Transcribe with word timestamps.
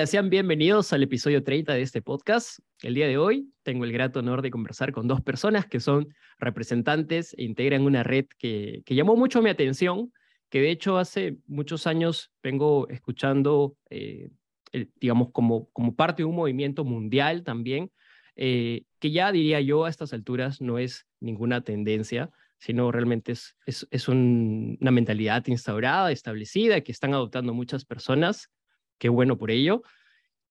Hola, 0.00 0.06
sean 0.06 0.30
bienvenidos 0.30 0.94
al 0.94 1.02
episodio 1.02 1.44
30 1.44 1.74
de 1.74 1.82
este 1.82 2.00
podcast. 2.00 2.60
El 2.80 2.94
día 2.94 3.06
de 3.06 3.18
hoy 3.18 3.52
tengo 3.62 3.84
el 3.84 3.92
grato 3.92 4.20
honor 4.20 4.40
de 4.40 4.50
conversar 4.50 4.92
con 4.92 5.06
dos 5.06 5.20
personas 5.20 5.66
que 5.66 5.78
son 5.78 6.08
representantes 6.38 7.34
e 7.36 7.44
integran 7.44 7.82
una 7.82 8.02
red 8.02 8.24
que, 8.38 8.82
llamó 8.86 9.14
mucho 9.14 9.42
mi 9.42 9.50
atención, 9.50 10.10
que 10.48 10.62
de 10.62 10.70
hecho 10.70 10.96
hace 10.96 11.36
muchos 11.46 11.86
años 11.86 12.32
vengo 12.42 12.88
escuchando, 12.88 13.76
eh, 13.90 14.30
digamos, 14.72 15.32
como, 15.32 15.68
como 15.68 15.94
parte 15.94 16.22
de 16.22 16.28
un 16.28 16.36
movimiento 16.36 16.82
mundial 16.86 17.44
también, 17.44 17.90
eh, 18.36 18.84
que 19.00 19.10
ya 19.10 19.30
diría 19.30 19.60
yo 19.60 19.84
a 19.84 19.90
estas 19.90 20.14
alturas 20.14 20.62
no 20.62 20.78
es 20.78 21.06
ninguna 21.20 21.60
tendencia, 21.60 22.30
sino 22.58 22.90
realmente 22.90 23.32
es, 23.32 23.54
es, 23.66 24.08
una 24.08 24.90
mentalidad 24.90 25.46
instaurada, 25.46 26.10
establecida, 26.10 26.80
que 26.80 26.90
están 26.92 27.12
adoptando 27.12 27.52
muchas 27.52 27.84
personas 27.84 28.50
qué 29.00 29.08
bueno 29.08 29.36
por 29.36 29.50
ello. 29.50 29.82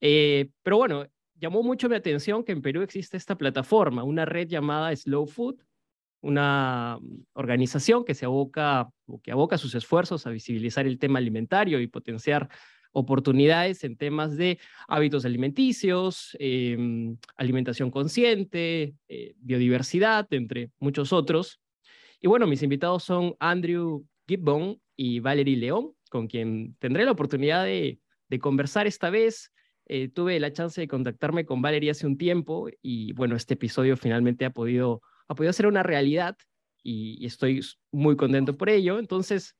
Eh, 0.02 0.50
pero 0.64 0.78
bueno, 0.78 1.06
llamó 1.36 1.64
mucho 1.64 1.88
mi 1.88 1.96
atención 1.96 2.44
que 2.44 2.52
en 2.52 2.62
Perú 2.62 2.82
existe 2.82 3.16
esta 3.16 3.38
plataforma, 3.38 4.04
una 4.04 4.26
red 4.26 4.48
llamada 4.50 4.94
Slow 4.94 5.28
Food, 5.28 5.62
una 6.22 6.98
mm, 7.00 7.24
organización 7.34 8.04
que 8.04 8.16
se 8.16 8.26
aboca 8.26 8.90
o 9.06 9.22
que 9.22 9.32
aboca 9.32 9.58
sus 9.58 9.76
esfuerzos 9.76 10.28
a 10.28 10.32
visibilizar 10.32 10.86
el 10.86 11.00
tema 11.00 11.20
alimentario 11.20 11.80
y 11.80 11.88
potenciar 11.88 12.50
oportunidades 12.92 13.84
en 13.84 13.96
temas 13.96 14.36
de 14.36 14.58
hábitos 14.88 15.24
alimenticios, 15.24 16.36
em, 16.40 17.18
alimentación 17.36 17.92
consciente, 17.92 18.96
eh, 19.08 19.36
biodiversidad, 19.38 20.28
entre 20.32 20.72
muchos 20.80 21.14
otros. 21.14 21.62
Y 22.20 22.28
bueno, 22.28 22.48
mis 22.48 22.64
invitados 22.64 23.04
son 23.04 23.36
Andrew 23.40 24.06
Gibbon 24.28 24.82
y 24.96 25.20
Valerie 25.20 25.56
León, 25.56 25.94
con 26.10 26.28
quien 26.28 26.76
tendré 26.80 27.06
la 27.06 27.12
oportunidad 27.12 27.64
de 27.64 28.00
de 28.30 28.40
conversar 28.40 28.88
esta 28.88 29.10
vez. 29.10 29.52
Eh, 29.86 30.08
tuve 30.08 30.40
la 30.40 30.54
chance 30.54 30.80
de 30.80 30.88
contactarme 30.88 31.46
con 31.46 31.62
Valeria 31.62 31.92
hace 31.92 32.06
un 32.06 32.18
tiempo 32.18 32.70
y 32.82 33.12
bueno, 33.14 33.36
este 33.36 33.56
episodio 33.56 33.98
finalmente 33.98 34.46
ha 34.46 34.52
podido, 34.52 35.02
ha 35.28 35.36
podido 35.36 35.52
ser 35.52 35.66
una 35.66 35.82
realidad 35.82 36.38
y, 36.84 37.26
estoy 37.26 37.62
muy 37.92 38.16
contento 38.16 38.56
por 38.56 38.70
ello. 38.70 39.00
Entonces, 39.00 39.56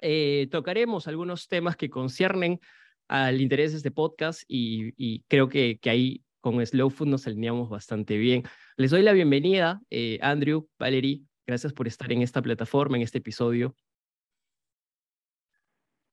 eh, 0.00 0.48
tocaremos 0.50 1.08
algunos 1.08 1.48
temas 1.48 1.76
que 1.76 1.90
conciernen 1.90 2.60
al 3.08 3.40
interés 3.40 3.72
de 3.72 3.78
este 3.78 3.90
podcast 3.90 4.42
y, 4.46 5.22
creo 5.28 5.48
que, 5.48 5.78
que, 5.80 5.90
ahí 5.90 6.22
con 6.40 6.64
Slow 6.64 6.90
Food 6.90 7.08
nos 7.08 7.26
alineamos 7.26 7.68
bastante 7.68 8.16
bien. 8.16 8.44
Les 8.76 8.90
doy 8.90 9.02
la 9.02 9.12
bienvenida, 9.12 9.80
eh, 9.90 10.18
Andrew, 10.22 10.68
Valerie, 10.78 11.22
gracias 11.46 11.72
por 11.72 11.86
estar 11.86 12.10
en 12.12 12.22
esta 12.22 12.42
plataforma, 12.42 12.96
en 12.96 13.02
este 13.02 13.18
episodio. 13.18 13.74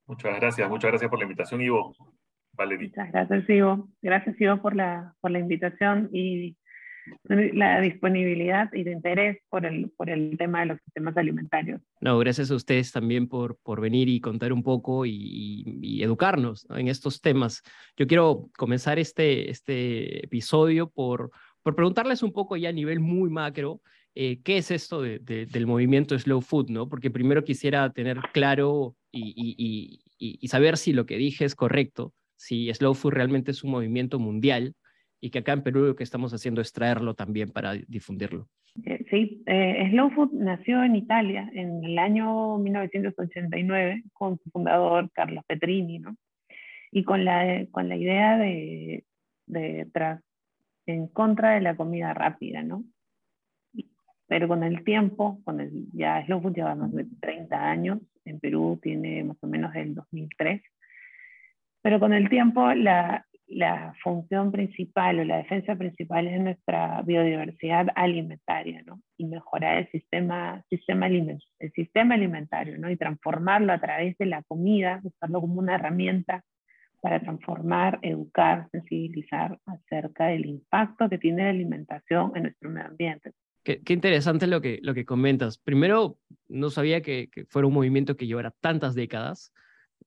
Muchas 0.10 0.40
gracias, 0.40 0.68
muchas 0.68 0.90
gracias 0.90 1.08
por 1.08 1.20
la 1.20 1.26
invitación, 1.26 1.62
Ivo. 1.62 1.96
Valerie. 2.54 2.88
Muchas 2.88 3.12
gracias, 3.12 3.48
Ivo. 3.48 3.88
Gracias, 4.02 4.42
Ivo, 4.42 4.60
por 4.60 4.76
la, 4.76 5.14
por 5.22 5.30
la 5.30 5.38
invitación 5.38 6.10
y 6.12 6.58
la 7.28 7.80
disponibilidad 7.80 8.74
y 8.74 8.84
de 8.84 8.92
interés 8.92 9.38
por 9.50 9.68
el, 9.68 9.92
por 9.96 10.10
el 10.10 10.36
tema 10.36 10.62
de 10.62 10.66
los 10.66 10.80
sistemas 10.82 11.16
alimentarios. 11.16 11.80
No, 12.02 12.18
gracias 12.18 12.50
a 12.50 12.56
ustedes 12.56 12.92
también 12.92 13.28
por, 13.28 13.58
por 13.62 13.82
venir 13.82 14.10
y 14.10 14.20
contar 14.20 14.52
un 14.52 14.64
poco 14.64 15.06
y, 15.06 16.02
educarnos 16.02 16.66
en 16.72 16.88
estos 16.88 17.22
temas. 17.22 17.62
Yo 17.96 18.08
quiero 18.08 18.50
comenzar 18.58 18.98
este, 18.98 19.52
este 19.52 20.26
episodio 20.26 20.90
por, 20.90 21.30
por 21.62 21.76
preguntarles 21.76 22.24
un 22.24 22.34
poco 22.34 22.58
ya 22.58 22.70
a 22.70 22.74
nivel 22.74 23.00
muy 23.00 23.30
macro, 23.30 23.80
eh, 24.16 24.40
¿qué 24.44 24.58
es 24.58 24.72
esto 24.72 25.02
de, 25.02 25.20
del 25.20 25.68
movimiento 25.68 26.18
Slow 26.18 26.42
Food? 26.42 26.70
¿no? 26.70 26.90
Porque 26.90 27.12
primero 27.12 27.44
quisiera 27.44 27.92
tener 27.92 28.20
claro 28.34 28.96
y, 29.12 30.02
y, 30.20 30.48
saber 30.48 30.78
si 30.78 30.94
lo 30.94 31.06
que 31.06 31.18
dije 31.18 31.46
es 31.46 31.56
correcto, 31.56 32.14
si 32.36 32.74
Slow 32.74 32.94
Food 32.94 33.14
realmente 33.14 33.52
es 33.52 33.64
un 33.64 33.72
movimiento 33.72 34.20
mundial 34.20 34.76
y 35.22 35.30
que 35.30 35.40
acá 35.40 35.54
en 35.54 35.64
Perú 35.64 35.86
lo 35.86 35.96
que 35.96 36.04
estamos 36.04 36.34
haciendo 36.34 36.62
es 36.62 36.72
traerlo 36.72 37.14
también 37.14 37.50
para 37.52 37.74
difundirlo. 37.74 38.48
Eh, 38.86 39.06
sí, 39.10 39.44
eh, 39.46 39.88
Slow 39.92 40.12
Food 40.12 40.34
nació 40.34 40.84
en 40.84 40.96
Italia 40.96 41.50
en 41.54 41.84
el 41.84 41.98
año 41.98 42.58
1989 42.58 44.04
con 44.14 44.38
su 44.38 44.50
fundador 44.52 45.10
Carlos 45.12 45.44
Petrini, 45.48 46.00
¿no? 46.00 46.16
Y 46.92 47.04
con 47.04 47.26
la, 47.26 47.66
con 47.72 47.90
la 47.90 47.96
idea 47.96 48.38
de, 48.38 49.04
de 49.46 49.88
tras, 49.94 50.22
en 50.86 51.08
contra 51.08 51.52
de 51.52 51.62
la 51.62 51.76
comida 51.76 52.14
rápida, 52.14 52.64
¿no? 52.64 52.84
Pero 54.30 54.48
con 54.48 54.64
el 54.64 54.84
tiempo, 54.84 55.42
con 55.44 55.60
el, 55.60 55.88
ya 55.92 56.24
Slow 56.26 56.40
Food 56.42 56.54
lleva 56.54 56.76
más 56.76 56.94
de 56.94 57.08
30 57.20 57.70
años, 57.70 58.00
en 58.26 58.40
Perú 58.40 58.80
tiene 58.82 59.24
más 59.24 59.38
o 59.42 59.48
menos 59.48 59.74
del 59.74 59.96
2003. 59.96 60.62
Pero 61.82 62.00
con 62.00 62.14
el 62.14 62.30
tiempo 62.30 62.72
la, 62.74 63.26
función 64.04 64.52
principal 64.52 65.20
o 65.20 65.24
la 65.24 65.38
defensa 65.38 65.76
principal 65.76 66.28
es 66.28 66.40
nuestra 66.40 67.02
biodiversidad 67.02 67.88
alimentaria, 67.96 68.84
¿no? 68.86 69.02
Y 69.18 69.26
mejorar 69.26 69.80
el 69.80 69.90
sistema, 69.90 70.64
el 70.70 71.72
sistema 71.74 72.14
alimentario, 72.14 72.78
¿no? 72.78 72.92
Y 72.92 72.98
transformarlo 72.98 73.74
a 73.74 73.82
través 73.82 74.16
de 74.20 74.28
la 74.28 74.44
comida, 74.44 75.02
usarlo 75.04 75.42
como 75.42 75.60
una 75.60 75.76
herramienta 75.76 76.44
para 77.02 77.20
transformar, 77.20 77.98
educar, 78.04 78.68
sensibilizar 78.72 79.58
acerca 79.66 80.28
del 80.28 80.46
impacto 80.46 81.10
que 81.10 81.18
tiene 81.18 81.46
la 81.46 81.50
alimentación 81.50 82.32
en 82.36 82.44
nuestro 82.44 82.70
medio 82.70 82.90
ambiente. 82.90 83.32
Qué, 83.64 83.82
interesante 83.90 84.48
lo 84.48 84.62
que, 84.62 84.80
lo 84.82 84.94
que 84.94 85.06
comentas. 85.06 85.58
Primero, 85.58 86.18
no 86.48 86.70
sabía 86.70 87.02
que, 87.02 87.30
fuera 87.50 87.68
un 87.68 87.74
movimiento 87.74 88.18
que 88.18 88.28
llevara 88.28 88.52
tantas 88.52 88.96
décadas. 88.96 89.54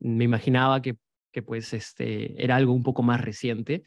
Me 0.00 0.24
imaginaba 0.24 0.80
que, 0.82 0.96
pues 1.44 1.72
este, 1.72 2.42
era 2.42 2.56
algo 2.56 2.72
un 2.72 2.82
poco 2.82 3.02
más 3.02 3.20
reciente. 3.20 3.84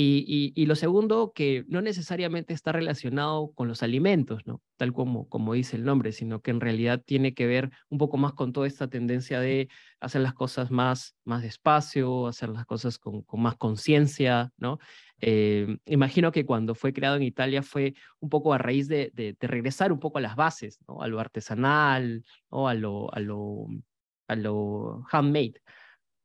Y, 0.00 0.64
lo 0.66 0.76
segundo, 0.76 1.32
que 1.34 1.64
no 1.66 1.80
necesariamente 1.82 2.54
está 2.54 2.70
relacionado 2.70 3.50
con 3.54 3.66
los 3.66 3.82
alimentos, 3.82 4.46
¿no? 4.46 4.62
Tal 4.76 4.92
como, 4.92 5.28
como 5.28 5.54
dice 5.54 5.74
el 5.74 5.84
nombre, 5.84 6.12
sino 6.12 6.40
que 6.40 6.52
en 6.52 6.60
realidad 6.60 7.02
tiene 7.04 7.34
que 7.34 7.48
ver 7.48 7.72
un 7.88 7.98
poco 7.98 8.16
más 8.16 8.32
con 8.32 8.52
toda 8.52 8.68
esta 8.68 8.86
tendencia 8.88 9.40
de 9.40 9.68
hacer 9.98 10.20
las 10.20 10.34
cosas 10.34 10.70
más, 10.70 11.16
más 11.24 11.42
despacio, 11.42 12.28
hacer 12.28 12.50
las 12.50 12.64
cosas 12.64 12.98
con, 12.98 13.22
con 13.22 13.42
más 13.42 13.56
conciencia, 13.56 14.52
¿no? 14.56 14.78
Eh, 15.20 15.78
imagino 15.86 16.30
que 16.32 16.46
cuando 16.46 16.74
fue 16.74 16.92
creado 16.92 17.16
en 17.16 17.22
Italia 17.22 17.62
fue 17.62 17.94
un 18.20 18.28
poco 18.28 18.52
a 18.52 18.58
raíz 18.58 18.88
de, 18.88 19.36
regresar 19.40 19.92
un 19.92 20.00
poco 20.00 20.18
a 20.18 20.20
las 20.20 20.36
bases. 20.36 20.78
A 21.00 21.08
lo 21.08 21.20
artesanal, 21.20 22.24
¿no? 22.50 22.68
A 22.68 22.74
lo, 22.74 23.10
handmade, 25.10 25.62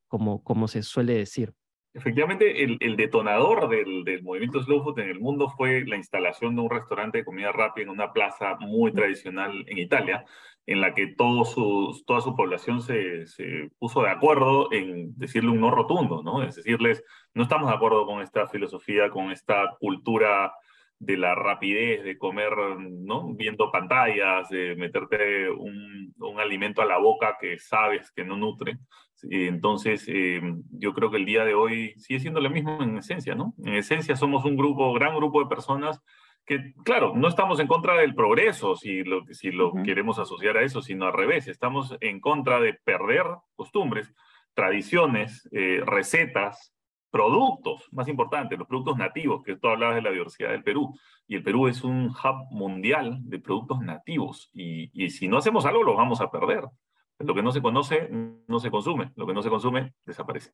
como 0.08 0.68
se 0.68 0.84
suele 0.84 1.14
decir. 1.14 1.54
Efectivamente, 1.96 2.64
el, 2.64 2.78
el 2.82 2.96
detonador 2.96 3.70
del, 3.70 4.04
del, 4.04 4.24
movimiento 4.24 4.64
Slow 4.64 4.84
Food 4.84 5.00
en 5.00 5.10
el 5.10 5.20
mundo 5.20 5.50
fue 5.50 5.86
la 5.86 5.96
instalación 5.96 6.56
de 6.56 6.62
un 6.62 6.70
restaurante 6.70 7.20
de 7.20 7.26
comida 7.26 7.52
rápida 7.52 7.84
en 7.84 7.92
una 7.92 8.12
plaza 8.12 8.56
muy 8.60 8.92
tradicional 8.92 9.64
en 9.68 9.78
Italia, 9.78 10.26
en 10.66 10.82
la 10.82 10.96
que 10.96 11.08
todo 11.08 11.46
su, 11.46 12.02
toda 12.08 12.22
su 12.22 12.36
población 12.36 12.82
se, 12.82 13.28
se, 13.28 13.70
puso 13.78 14.02
de 14.02 14.10
acuerdo 14.10 14.72
en 14.72 15.16
decirle 15.20 15.52
un 15.52 15.62
no 15.62 15.70
rotundo, 15.70 16.24
¿no? 16.24 16.42
Es 16.42 16.56
decirles, 16.56 17.04
no 17.36 17.44
estamos 17.44 17.70
de 17.70 17.76
acuerdo 17.76 18.08
con 18.08 18.22
esta 18.22 18.48
filosofía, 18.48 19.10
con 19.12 19.32
esta 19.32 19.76
cultura 19.80 20.52
de 20.98 21.18
la 21.18 21.36
rapidez 21.36 22.04
de 22.04 22.18
comer, 22.18 22.54
¿no? 22.80 23.34
Viendo 23.36 23.72
pantallas, 23.72 24.50
de 24.50 24.76
meterte 24.76 25.50
un, 25.52 26.14
un 26.18 26.40
alimento 26.40 26.82
a 26.82 26.86
la 26.86 26.98
boca 26.98 27.38
que 27.40 27.60
sabes 27.60 28.12
que 28.12 28.24
no 28.24 28.38
nutre. 28.38 28.78
Entonces, 29.30 30.06
eh, 30.08 30.42
yo 30.72 30.94
creo 30.94 31.12
que 31.12 31.18
el 31.18 31.26
día 31.26 31.46
de 31.46 31.54
hoy 31.54 31.94
sigue 31.98 32.20
siendo 32.20 32.42
lo 32.42 32.50
mismo 32.50 32.82
en 32.82 32.98
esencia, 32.98 33.36
¿no? 33.36 33.54
En 33.64 33.76
esencia 33.76 34.16
somos 34.16 34.46
un 34.46 34.56
grupo, 34.56 34.94
gran 34.94 35.16
grupo 35.16 35.42
de 35.42 35.50
personas 35.50 36.02
que, 36.46 36.74
claro, 36.84 37.14
no 37.16 37.28
estamos 37.28 37.60
en 37.60 37.68
contra 37.68 37.96
del 37.96 38.16
progreso, 38.16 38.76
si 38.76 39.04
lo, 39.04 39.26
si 39.32 39.52
lo 39.52 39.74
queremos 39.84 40.20
asociar 40.20 40.58
a 40.58 40.64
eso, 40.64 40.82
sino 40.82 41.06
al 41.06 41.14
revés, 41.14 41.48
estamos 41.48 41.96
en 42.02 42.20
contra 42.20 42.60
de 42.60 42.74
perder 42.74 43.24
costumbres, 43.56 44.14
tradiciones, 44.54 45.48
eh, 45.52 45.82
recetas, 45.86 46.74
productos, 47.10 47.88
más 47.92 48.08
importante, 48.08 48.58
los 48.58 48.68
productos 48.68 48.98
nativos, 48.98 49.44
que 49.44 49.56
tú 49.56 49.68
hablabas 49.68 49.96
de 49.96 50.02
la 50.02 50.12
diversidad 50.12 50.50
del 50.50 50.64
Perú, 50.64 50.98
y 51.28 51.36
el 51.36 51.44
Perú 51.44 51.68
es 51.68 51.84
un 51.84 52.08
hub 52.08 52.48
mundial 52.52 53.20
de 53.22 53.40
productos 53.40 53.80
nativos, 53.80 54.50
y, 54.52 54.90
y 54.94 55.12
si 55.12 55.28
no 55.28 55.38
hacemos 55.38 55.66
algo, 55.66 55.84
los 55.84 55.96
vamos 55.96 56.20
a 56.22 56.32
perder, 56.32 56.64
Lo 57.20 57.34
que 57.34 57.44
no 57.44 57.52
se 57.52 57.62
conoce 57.62 58.10
no 58.48 58.60
se 58.60 58.72
consume, 58.72 59.12
lo 59.16 59.26
que 59.28 59.34
no 59.34 59.42
se 59.42 59.50
consume 59.50 59.94
desaparece. 60.06 60.52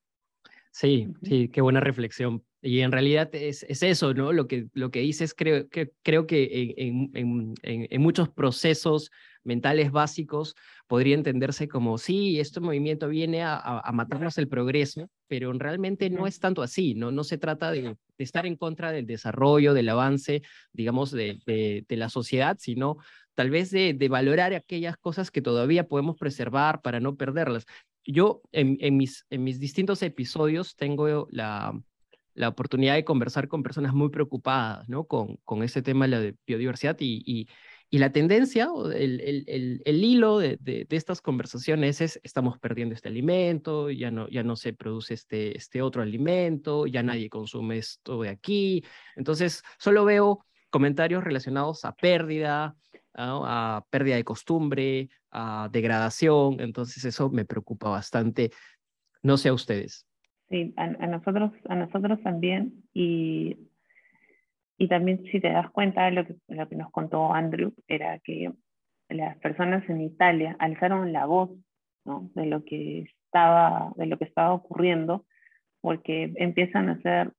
Sí, 0.72 1.08
sí, 1.24 1.50
qué 1.50 1.62
buena 1.62 1.80
reflexión. 1.80 2.44
Y 2.62 2.82
en 2.82 2.92
realidad 2.92 3.30
es, 3.34 3.64
es 3.64 3.84
eso, 3.84 4.14
¿no? 4.14 4.34
Lo 4.34 4.48
que, 4.48 4.68
lo 4.74 4.92
que 4.92 5.00
dices, 5.00 5.34
creo 5.34 5.70
que, 5.70 5.92
creo 6.04 6.28
que 6.28 6.76
en, 6.78 7.10
en, 7.14 7.54
en, 7.64 8.02
muchos 8.02 8.30
procesos 8.30 9.12
mentales 9.44 9.92
básicos 9.92 10.56
podría 10.86 11.16
entenderse 11.16 11.70
como, 11.70 11.98
sí, 11.98 12.40
este 12.40 12.60
movimiento 12.60 13.08
viene 13.08 13.44
a, 13.44 13.58
a, 13.58 13.92
matarnos 13.94 14.38
el 14.38 14.50
progreso, 14.50 15.10
pero 15.28 15.52
realmente 15.54 16.10
no 16.10 16.28
es 16.28 16.40
tanto 16.40 16.62
así, 16.62 16.96
¿no? 16.96 17.12
No 17.12 17.24
se 17.24 17.38
trata 17.38 17.72
de, 17.72 17.82
de 17.82 18.24
estar 18.24 18.46
en 18.46 18.58
contra 18.58 18.92
del 18.92 19.08
desarrollo, 19.08 19.74
del 19.74 19.90
avance, 19.90 20.42
digamos, 20.74 21.12
de, 21.12 21.40
de, 21.46 21.86
de 21.88 21.98
la 21.98 22.10
sociedad, 22.10 22.58
sino 22.60 22.98
tal 23.40 23.52
vez 23.52 23.72
de, 23.72 23.94
de, 23.94 24.10
valorar 24.10 24.54
aquellas 24.54 24.98
cosas 24.98 25.32
que 25.32 25.42
todavía 25.42 25.88
podemos 25.88 26.18
preservar 26.18 26.82
para 26.82 27.00
no 27.00 27.16
perderlas 27.16 27.66
yo 28.04 28.42
en, 28.52 28.76
en, 28.82 28.98
mis, 28.98 29.26
en 29.30 29.46
mis 29.46 29.62
distintos 29.62 30.04
episodios 30.04 30.76
tengo 30.76 31.26
la, 31.32 31.72
la 32.34 32.50
oportunidad 32.50 32.96
de 32.96 33.06
conversar 33.06 33.48
con 33.48 33.64
personas 33.64 33.94
muy 33.94 34.10
preocupadas 34.10 34.90
¿no? 34.90 35.06
con, 35.06 35.38
con 35.46 35.64
ese 35.64 35.82
tema 35.82 36.06
de 36.06 36.12
la 36.12 36.38
biodiversidad 36.46 36.98
y, 37.00 37.24
y, 37.26 37.48
y 37.90 38.00
la 38.00 38.12
tendencia, 38.12 38.68
el, 38.94 39.22
el, 39.22 39.82
el, 39.86 40.04
hilo 40.04 40.40
de, 40.40 40.58
de, 40.60 40.86
de, 40.90 40.98
estas 40.98 41.22
conversaciones 41.22 42.02
es 42.02 42.20
estamos 42.22 42.60
perdiendo 42.60 42.94
este 42.94 43.08
alimento, 43.08 43.90
ya 43.90 44.12
no, 44.12 44.28
ya 44.28 44.44
no 44.44 44.58
se 44.58 44.74
produce 44.74 45.14
este, 45.14 45.58
este 45.58 45.82
otro 45.82 46.02
alimento, 46.02 46.88
ya 46.88 47.04
nadie 47.04 47.30
consume 47.30 47.78
esto 47.78 48.22
de 48.22 48.30
aquí. 48.30 48.84
Entonces, 49.16 49.64
solo 49.78 50.04
veo 50.04 50.46
comentarios 50.70 51.24
relacionados 51.24 51.86
a 51.86 51.96
pérdida, 51.96 52.76
a 53.20 53.86
pérdida 53.90 54.16
de 54.16 54.24
costumbre, 54.24 55.10
a 55.32 55.70
degradación, 55.72 56.60
entonces 56.60 57.04
eso 57.06 57.30
me 57.30 57.46
preocupa 57.46 57.90
bastante. 57.90 58.52
No 59.22 59.38
sé 59.38 59.50
a 59.50 59.54
ustedes. 59.54 60.06
Sí, 60.50 60.74
a, 60.78 60.88
nosotros, 60.88 61.52
a 61.68 61.76
nosotros 61.76 62.20
también, 62.24 62.84
y, 62.94 63.58
y 64.78 64.88
también 64.88 65.24
si 65.32 65.40
te 65.40 65.52
das 65.52 65.70
cuenta, 65.70 66.10
lo 66.10 66.26
que, 66.26 66.36
lo 66.48 66.68
que 66.68 66.76
nos 66.76 66.92
contó 66.92 67.34
Andrew 67.34 67.74
era 67.88 68.18
que 68.20 68.52
las 69.10 69.38
personas 69.38 69.88
en 69.90 70.02
Italia 70.02 70.56
alzaron 70.60 71.14
la 71.14 71.26
voz 71.26 71.52
de, 72.06 72.46
lo 72.46 72.64
que 72.64 73.02
estaba, 73.02 73.94
de 73.96 74.08
lo 74.08 74.18
que 74.18 74.26
estaba 74.26 74.54
ocurriendo, 74.54 75.26
porque 75.82 76.32
empiezan 76.36 76.90
a 76.90 77.02
ser 77.02 77.34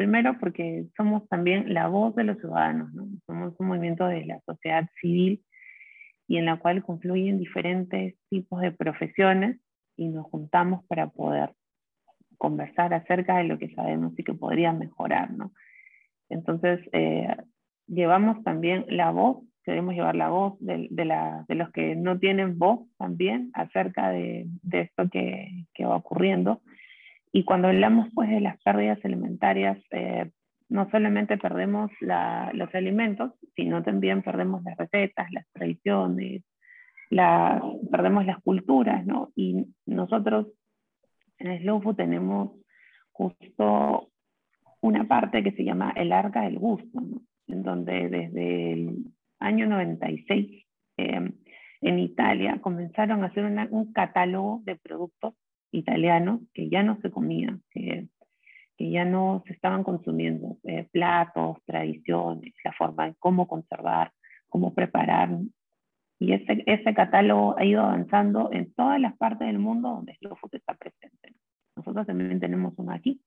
Primero 0.00 0.38
porque 0.40 0.86
somos 0.96 1.28
también 1.28 1.74
la 1.74 1.86
voz 1.88 2.14
de 2.14 2.24
los 2.24 2.38
ciudadanos, 2.38 2.90
¿no? 2.94 3.06
somos 3.26 3.54
un 3.58 3.66
movimiento 3.66 4.06
de 4.06 4.24
la 4.24 4.40
sociedad 4.46 4.88
civil 4.98 5.44
y 6.26 6.38
en 6.38 6.46
la 6.46 6.56
cual 6.56 6.82
confluyen 6.82 7.38
diferentes 7.38 8.14
tipos 8.30 8.62
de 8.62 8.72
profesiones 8.72 9.60
y 9.98 10.08
nos 10.08 10.24
juntamos 10.28 10.86
para 10.86 11.08
poder 11.10 11.52
conversar 12.38 12.94
acerca 12.94 13.36
de 13.36 13.44
lo 13.44 13.58
que 13.58 13.74
sabemos 13.74 14.18
y 14.18 14.24
que 14.24 14.32
podría 14.32 14.72
mejorar. 14.72 15.32
¿no? 15.32 15.52
Entonces, 16.30 16.80
eh, 16.94 17.36
llevamos 17.86 18.42
también 18.42 18.86
la 18.88 19.10
voz, 19.10 19.44
queremos 19.64 19.94
llevar 19.94 20.16
la 20.16 20.30
voz 20.30 20.58
de, 20.60 20.88
de, 20.90 21.04
la, 21.04 21.44
de, 21.46 21.56
los 21.56 21.70
que 21.72 21.94
no 21.94 22.18
tienen 22.18 22.58
voz 22.58 22.88
también 22.96 23.50
acerca 23.52 24.08
de, 24.08 24.46
de 24.62 24.80
esto 24.80 25.10
que, 25.10 25.66
que 25.74 25.84
va 25.84 25.96
ocurriendo 25.96 26.62
y 27.32 27.44
cuando 27.44 27.68
hablamos 27.68 28.08
pues 28.14 28.28
de 28.30 28.40
las 28.40 28.60
pérdidas 28.62 28.98
alimentarias, 29.04 29.78
eh, 29.90 30.30
no 30.68 30.88
solamente 30.90 31.36
perdemos 31.36 31.90
la, 32.00 32.50
los 32.54 32.74
alimentos, 32.74 33.32
sino 33.56 33.82
también 33.82 34.22
perdemos 34.22 34.62
las 34.62 34.76
recetas, 34.76 35.30
las 35.32 35.46
tradiciones, 35.52 36.44
perdemos 37.10 38.24
las 38.24 38.38
culturas, 38.42 39.04
¿no? 39.04 39.30
Y 39.34 39.66
nosotros 39.86 40.46
en 41.38 41.60
Slow 41.60 41.94
tenemos 41.94 42.52
justo 43.10 44.10
una 44.80 45.06
parte 45.08 45.42
que 45.42 45.52
se 45.52 45.64
llama 45.64 45.92
el 45.96 46.12
arca 46.12 46.42
del 46.42 46.58
gusto, 46.58 47.00
¿no? 47.00 47.22
en 47.48 47.62
donde 47.62 48.08
desde 48.08 48.72
el 48.72 49.04
año 49.40 49.66
96 49.66 50.66
eh, 50.96 51.32
en 51.80 51.98
Italia 51.98 52.60
comenzaron 52.60 53.22
a 53.22 53.26
hacer 53.26 53.44
un 53.70 53.92
catálogo 53.92 54.62
de 54.64 54.76
productos 54.76 55.34
italianos 55.72 56.40
que 56.52 56.68
ya 56.68 56.82
no 56.82 56.98
se 57.00 57.10
comían, 57.10 57.62
que, 57.70 58.08
que 58.76 58.90
ya 58.90 59.04
no 59.04 59.42
se 59.46 59.52
estaban 59.52 59.84
consumiendo, 59.84 60.58
eh, 60.64 60.88
platos, 60.90 61.58
tradiciones, 61.66 62.54
la 62.64 62.72
forma 62.72 63.06
en 63.08 63.14
cómo 63.18 63.46
conservar, 63.46 64.12
cómo 64.48 64.74
preparar. 64.74 65.30
Y 66.18 66.32
ese, 66.32 66.62
ese 66.66 66.94
catálogo 66.94 67.58
ha 67.58 67.64
ido 67.64 67.82
avanzando 67.82 68.50
en 68.52 68.72
todas 68.74 69.00
las 69.00 69.16
partes 69.16 69.46
del 69.46 69.58
mundo 69.58 69.90
donde 69.90 70.14
Slow 70.16 70.36
Food 70.36 70.54
está 70.54 70.74
presente. 70.74 71.34
Nosotros 71.76 72.06
también 72.06 72.40
tenemos 72.40 72.74
uno 72.76 72.92
aquí. 72.92 73.20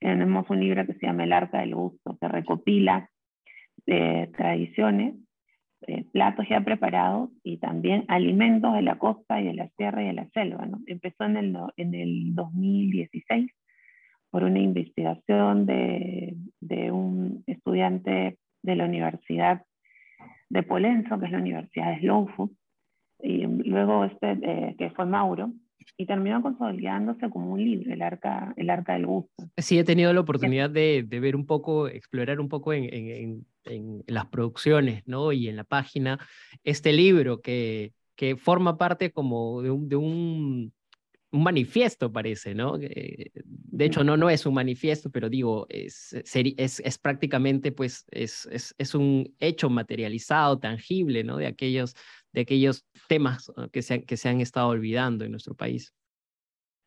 Tenemos 0.00 0.48
un 0.50 0.60
libro 0.60 0.84
que 0.86 0.94
se 0.94 1.06
llama 1.06 1.24
El 1.24 1.32
Arca 1.32 1.60
del 1.60 1.74
Gusto, 1.74 2.18
que 2.20 2.28
recopila 2.28 3.08
eh, 3.86 4.30
tradiciones 4.36 5.14
eh, 5.86 6.04
platos 6.12 6.46
ya 6.48 6.60
preparados 6.60 7.30
y 7.42 7.58
también 7.58 8.04
alimentos 8.08 8.74
de 8.74 8.82
la 8.82 8.98
costa 8.98 9.40
y 9.40 9.46
de 9.46 9.54
la 9.54 9.68
sierra 9.76 10.02
y 10.02 10.06
de 10.06 10.12
la 10.12 10.28
selva. 10.30 10.66
¿no? 10.66 10.80
Empezó 10.86 11.24
en 11.24 11.36
el, 11.36 11.56
en 11.76 11.94
el 11.94 12.34
2016 12.34 13.50
por 14.30 14.44
una 14.44 14.58
investigación 14.58 15.66
de, 15.66 16.34
de, 16.60 16.90
un 16.90 17.44
estudiante 17.46 18.38
de 18.62 18.76
la 18.76 18.84
Universidad 18.84 19.62
de 20.48 20.62
Polenzo, 20.62 21.20
que 21.20 21.26
es 21.26 21.32
la 21.32 21.38
Universidad 21.38 21.94
de 21.94 22.00
Slow 22.00 22.28
Food, 22.28 22.50
y 23.20 23.46
luego 23.46 24.04
este, 24.04 24.38
eh, 24.42 24.74
que 24.76 24.90
fue 24.90 25.06
Mauro, 25.06 25.52
y 25.96 26.06
terminó 26.06 26.42
consolidándose 26.42 27.30
como 27.30 27.52
un 27.52 27.64
libro, 27.64 27.92
el 27.92 28.02
arca, 28.02 28.52
el 28.56 28.70
arca 28.70 28.94
del 28.94 29.06
gusto. 29.06 29.48
Sí, 29.56 29.78
he 29.78 29.84
tenido 29.84 30.12
la 30.12 30.20
oportunidad 30.20 30.70
de, 30.70 31.04
de 31.06 31.20
ver 31.20 31.36
un 31.36 31.46
poco, 31.46 31.88
explorar 31.88 32.40
un 32.40 32.48
poco 32.48 32.72
en, 32.72 32.84
en, 32.92 33.46
en, 33.64 34.04
las 34.06 34.26
producciones 34.26 35.02
¿no? 35.06 35.32
y 35.32 35.48
en 35.48 35.56
la 35.56 35.64
página 35.64 36.18
este 36.62 36.92
libro 36.92 37.40
que, 37.40 37.92
que 38.16 38.36
forma 38.36 38.76
parte 38.76 39.10
como 39.10 39.62
de 39.62 39.70
un, 39.70 39.88
de 39.88 39.96
un, 39.96 40.72
un 41.34 41.42
manifiesto, 41.42 42.12
parece, 42.12 42.54
¿no? 42.54 42.78
De 42.78 43.84
hecho, 43.84 44.04
no, 44.04 44.16
no 44.16 44.30
es 44.30 44.46
un 44.46 44.54
manifiesto, 44.54 45.10
pero 45.10 45.28
digo, 45.28 45.66
es, 45.68 46.12
es, 46.12 46.80
es 46.80 46.98
prácticamente, 46.98 47.72
pues, 47.72 48.04
es, 48.12 48.46
es, 48.52 48.72
es 48.78 48.94
un 48.94 49.34
hecho 49.40 49.68
materializado, 49.68 50.60
tangible, 50.60 51.24
¿no? 51.24 51.36
De 51.36 51.48
aquellos, 51.48 51.96
de 52.34 52.40
aquellos 52.40 52.84
temas 53.08 53.50
que 53.72 53.80
se, 53.80 54.04
que 54.04 54.16
se 54.16 54.28
han 54.28 54.40
estado 54.40 54.68
olvidando 54.68 55.24
en 55.24 55.30
nuestro 55.30 55.54
país. 55.54 55.94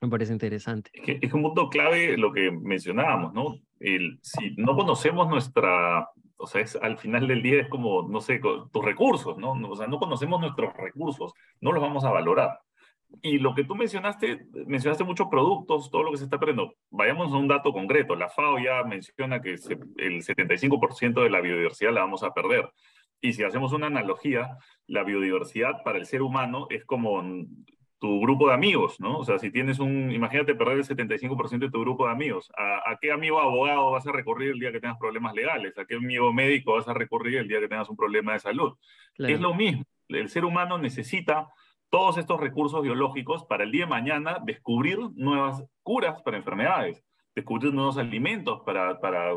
Me 0.01 0.09
parece 0.09 0.33
interesante. 0.33 0.91
Es, 0.93 1.03
que 1.03 1.19
es 1.21 1.33
un 1.33 1.41
punto 1.41 1.69
clave 1.69 2.17
lo 2.17 2.31
que 2.31 2.51
mencionábamos, 2.51 3.33
¿no? 3.33 3.55
El, 3.79 4.19
si 4.21 4.53
no 4.57 4.75
conocemos 4.75 5.27
nuestra, 5.29 6.09
o 6.35 6.45
sea, 6.45 6.61
es, 6.61 6.75
al 6.75 6.97
final 6.97 7.27
del 7.27 7.41
día 7.41 7.61
es 7.61 7.69
como, 7.69 8.07
no 8.07 8.19
sé, 8.19 8.39
tus 8.39 8.85
recursos, 8.85 9.37
¿no? 9.37 9.53
O 9.69 9.75
sea, 9.75 9.87
no 9.87 9.97
conocemos 9.97 10.39
nuestros 10.41 10.73
recursos, 10.75 11.33
no 11.61 11.71
los 11.71 11.81
vamos 11.81 12.03
a 12.03 12.11
valorar. 12.11 12.59
Y 13.21 13.39
lo 13.39 13.55
que 13.55 13.63
tú 13.63 13.73
mencionaste, 13.73 14.47
mencionaste 14.65 15.05
muchos 15.05 15.29
productos, 15.31 15.89
todo 15.89 16.03
lo 16.03 16.11
que 16.11 16.17
se 16.17 16.25
está 16.25 16.37
perdiendo. 16.37 16.73
Vayamos 16.89 17.31
a 17.31 17.37
un 17.37 17.47
dato 17.47 17.71
concreto. 17.71 18.17
La 18.17 18.27
FAO 18.27 18.59
ya 18.59 18.83
menciona 18.83 19.41
que 19.41 19.57
se, 19.57 19.73
el 19.95 20.21
75% 20.21 21.23
de 21.23 21.29
la 21.29 21.39
biodiversidad 21.39 21.93
la 21.93 22.01
vamos 22.01 22.23
a 22.23 22.33
perder. 22.33 22.69
Y 23.21 23.33
si 23.33 23.43
hacemos 23.43 23.73
una 23.73 23.87
analogía, 23.87 24.57
la 24.85 25.03
biodiversidad 25.03 25.83
para 25.83 25.97
el 25.97 26.05
ser 26.05 26.21
humano 26.21 26.67
es 26.69 26.85
como 26.85 27.23
tu 27.99 28.21
grupo 28.21 28.47
de 28.47 28.53
amigos, 28.53 28.99
¿no? 28.99 29.17
O 29.17 29.25
sea, 29.25 29.39
si 29.39 29.49
tienes 29.51 29.79
un, 29.79 30.11
imagínate 30.11 30.53
perder 30.53 30.77
el 30.77 30.83
75% 30.85 31.59
de 31.59 31.71
tu 31.71 31.81
grupo 31.81 32.05
de 32.05 32.11
amigos, 32.11 32.51
¿A, 32.55 32.91
¿A, 32.91 32.97
qué 33.01 33.11
amigo 33.11 33.39
abogado 33.39 33.91
vas 33.91 34.05
a 34.05 34.11
recurrir 34.11 34.51
el 34.51 34.59
día 34.59 34.71
que 34.71 34.79
tengas 34.79 34.99
problemas 34.99 35.33
legales? 35.33 35.77
¿A 35.77 35.85
qué 35.85 35.95
amigo 35.95 36.31
médico 36.31 36.75
vas 36.75 36.87
a 36.87 36.93
recurrir 36.93 37.37
el 37.37 37.47
día 37.47 37.59
que 37.59 37.67
tengas 37.67 37.89
un 37.89 37.97
problema 37.97 38.33
de 38.33 38.39
salud? 38.39 38.77
Claro. 39.15 39.33
Es 39.33 39.41
lo 39.41 39.53
mismo, 39.55 39.83
el 40.09 40.29
ser 40.29 40.45
humano 40.45 40.77
necesita 40.77 41.47
todos 41.89 42.17
estos 42.17 42.39
recursos 42.39 42.81
biológicos 42.83 43.45
para 43.45 43.63
el 43.63 43.71
día 43.71 43.85
de 43.85 43.89
mañana 43.89 44.39
descubrir 44.43 44.99
nuevas 45.15 45.63
curas 45.81 46.21
para 46.21 46.37
enfermedades, 46.37 47.03
descubrir 47.37 47.71
nuevos 47.71 47.99
alimentos 47.99 48.61
para, 48.65 48.99
para, 48.99 49.31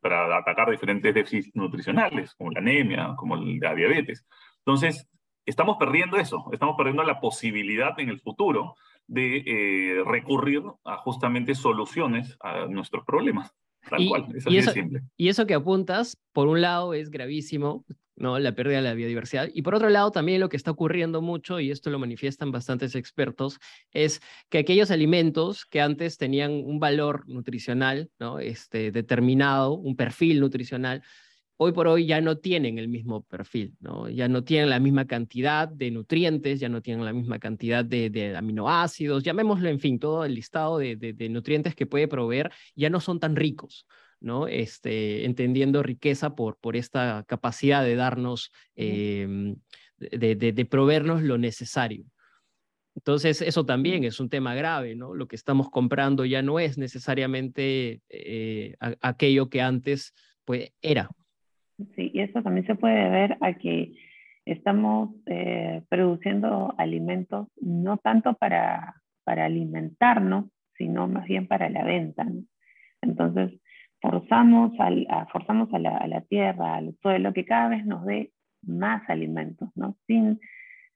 para 0.00 0.38
atacar 0.38 0.70
diferentes 0.70 1.12
déficits 1.12 1.50
nutricionales, 1.56 2.34
como 2.36 2.52
la 2.52 2.60
anemia, 2.60 3.14
como 3.16 3.34
la 3.34 3.74
diabetes. 3.74 4.24
Entonces, 4.58 5.08
estamos 5.44 5.76
perdiendo 5.76 6.18
eso, 6.18 6.44
estamos 6.52 6.76
perdiendo 6.76 7.02
la 7.02 7.18
posibilidad 7.18 7.98
en 7.98 8.10
el 8.10 8.20
futuro 8.20 8.76
de 9.08 9.38
eh, 9.44 10.04
recurrir 10.06 10.62
a 10.84 10.98
justamente 10.98 11.56
soluciones 11.56 12.36
a 12.40 12.66
nuestros 12.66 13.04
problemas. 13.04 13.52
Tal 13.90 14.02
y, 14.02 14.08
cual, 14.08 14.28
es 14.36 14.46
y 14.46 14.58
eso, 14.58 14.70
simple. 14.70 15.02
Y 15.16 15.28
eso 15.28 15.44
que 15.44 15.54
apuntas, 15.54 16.16
por 16.32 16.46
un 16.46 16.60
lado, 16.60 16.94
es 16.94 17.10
gravísimo, 17.10 17.84
¿no? 18.22 18.38
la 18.38 18.54
pérdida 18.54 18.76
de 18.76 18.82
la 18.82 18.94
biodiversidad. 18.94 19.50
Y 19.52 19.62
por 19.62 19.74
otro 19.74 19.90
lado, 19.90 20.12
también 20.12 20.40
lo 20.40 20.48
que 20.48 20.56
está 20.56 20.70
ocurriendo 20.70 21.20
mucho, 21.20 21.60
y 21.60 21.70
esto 21.70 21.90
lo 21.90 21.98
manifiestan 21.98 22.52
bastantes 22.52 22.94
expertos, 22.94 23.58
es 23.90 24.22
que 24.48 24.58
aquellos 24.58 24.90
alimentos 24.90 25.66
que 25.66 25.80
antes 25.80 26.16
tenían 26.16 26.52
un 26.52 26.78
valor 26.78 27.28
nutricional 27.28 28.10
¿no? 28.20 28.38
este, 28.38 28.92
determinado, 28.92 29.74
un 29.74 29.96
perfil 29.96 30.40
nutricional, 30.40 31.02
hoy 31.56 31.72
por 31.72 31.88
hoy 31.88 32.06
ya 32.06 32.20
no 32.20 32.38
tienen 32.38 32.78
el 32.78 32.88
mismo 32.88 33.22
perfil, 33.24 33.76
¿no? 33.80 34.08
ya 34.08 34.28
no 34.28 34.44
tienen 34.44 34.70
la 34.70 34.78
misma 34.78 35.06
cantidad 35.06 35.68
de 35.68 35.90
nutrientes, 35.90 36.60
ya 36.60 36.68
no 36.68 36.80
tienen 36.80 37.04
la 37.04 37.12
misma 37.12 37.40
cantidad 37.40 37.84
de, 37.84 38.34
aminoácidos, 38.36 39.24
llamémoslo, 39.24 39.68
en 39.68 39.80
fin, 39.80 39.98
todo 39.98 40.24
el 40.24 40.34
listado 40.34 40.78
de, 40.78 41.28
nutrientes 41.28 41.74
que 41.74 41.86
puede 41.86 42.06
proveer, 42.06 42.52
ya 42.76 42.88
no 42.88 43.00
son 43.00 43.18
tan 43.18 43.34
ricos. 43.34 43.86
¿No? 44.22 44.46
Este, 44.46 45.24
entendiendo 45.24 45.82
riqueza 45.82 46.34
por, 46.34 46.56
por 46.58 46.76
esta 46.76 47.24
capacidad 47.26 47.84
de 47.84 47.96
darnos, 47.96 48.52
em, 48.76 49.56
de, 49.98 50.66
proveernos 50.70 51.22
lo 51.22 51.38
necesario. 51.38 52.04
Entonces, 52.94 53.42
eso 53.42 53.64
también 53.64 54.04
es 54.04 54.20
un 54.20 54.28
tema 54.28 54.54
grave, 54.54 54.94
¿no? 54.94 55.14
Lo 55.14 55.26
que 55.26 55.36
estamos 55.36 55.70
comprando 55.70 56.24
ya 56.24 56.42
no 56.42 56.60
es 56.60 56.78
necesariamente 56.78 58.00
eh, 58.08 58.74
aquello 59.00 59.48
que 59.48 59.62
antes 59.62 60.14
pues, 60.44 60.72
era. 60.82 61.08
Sí, 61.96 62.10
y 62.12 62.20
eso 62.20 62.42
también 62.42 62.66
se 62.66 62.74
puede 62.74 63.08
ver 63.10 63.38
a 63.40 63.54
que 63.54 63.94
estamos 64.44 65.10
eh, 65.26 65.82
produciendo 65.88 66.74
alimentos 66.76 67.48
no 67.60 67.96
tanto 67.96 68.34
para, 68.34 69.02
para 69.24 69.46
alimentarnos, 69.46 70.46
sino 70.76 71.08
más 71.08 71.26
bien 71.26 71.48
para 71.48 71.70
la 71.70 71.84
venta. 71.84 72.26
Entonces, 73.00 73.52
forzamos, 74.02 74.72
al, 74.80 75.06
a, 75.08 75.26
forzamos 75.26 75.72
a 75.72 75.78
la, 75.78 75.96
a 75.96 76.20
tierra, 76.22 76.74
al 76.74 76.94
suelo, 77.00 77.32
que 77.32 77.44
cada 77.44 77.68
vez 77.68 77.86
nos 77.86 78.04
dé 78.04 78.32
más 78.62 79.08
alimentos, 79.08 79.70
¿no? 79.76 79.96
Sin, 80.06 80.40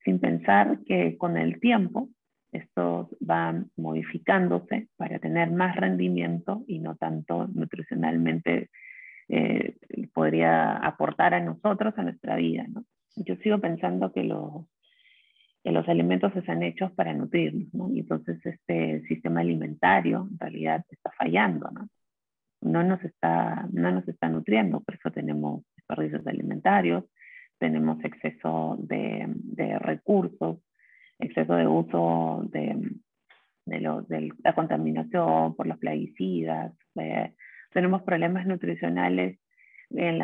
sin 0.04 0.18
pensar 0.18 0.80
que 0.84 1.16
con 1.16 1.36
el 1.36 1.60
tiempo 1.60 2.08
estos 2.52 3.08
van 3.20 3.70
modificándose 3.76 4.88
para 4.96 5.18
tener 5.20 5.50
más 5.52 5.76
rendimiento 5.76 6.64
y 6.66 6.80
no 6.80 6.96
tanto 6.96 7.46
nutricionalmente 7.48 8.70
eh, 9.28 9.76
podría 10.12 10.76
aportar 10.76 11.34
a 11.34 11.40
nosotros, 11.40 11.94
a 11.96 12.02
nuestra 12.02 12.36
vida. 12.36 12.66
Yo 13.16 13.36
sigo 13.36 13.60
pensando 13.60 14.12
que 14.12 14.24
los, 14.24 14.66
que 15.62 15.70
los 15.70 15.88
alimentos 15.88 16.34
están 16.34 16.62
hechos 16.62 16.92
para 16.92 17.12
nutrirnos, 17.12 17.72
¿no? 17.72 17.90
y 17.92 18.00
entonces 18.00 18.44
este 18.44 19.02
sistema 19.02 19.40
alimentario 19.40 20.28
en 20.30 20.38
realidad 20.38 20.84
está 20.90 21.10
fallando, 21.16 21.70
¿no? 21.70 21.88
No 22.66 22.82
nos 22.82 23.02
está, 23.04 23.66
no 23.72 23.90
nos 23.90 24.06
está 24.08 24.28
nutriendo, 24.28 24.80
por 24.80 24.94
eso 24.94 25.10
tenemos 25.10 25.62
desperdicios 25.76 26.26
alimentarios, 26.26 27.04
tenemos 27.58 28.02
exceso 28.04 28.76
de, 28.80 29.26
de 29.28 29.78
recursos, 29.78 30.58
exceso 31.18 31.54
de 31.54 31.66
uso 31.66 32.42
de, 32.50 32.76
de, 33.66 33.80
lo, 33.80 34.06
la 34.08 34.54
contaminación 34.54 35.54
por 35.54 35.66
los 35.66 35.78
plaguicidas, 35.78 36.72
tenemos 37.72 38.02
problemas 38.02 38.46
nutricionales 38.46 39.38
en 39.90 40.22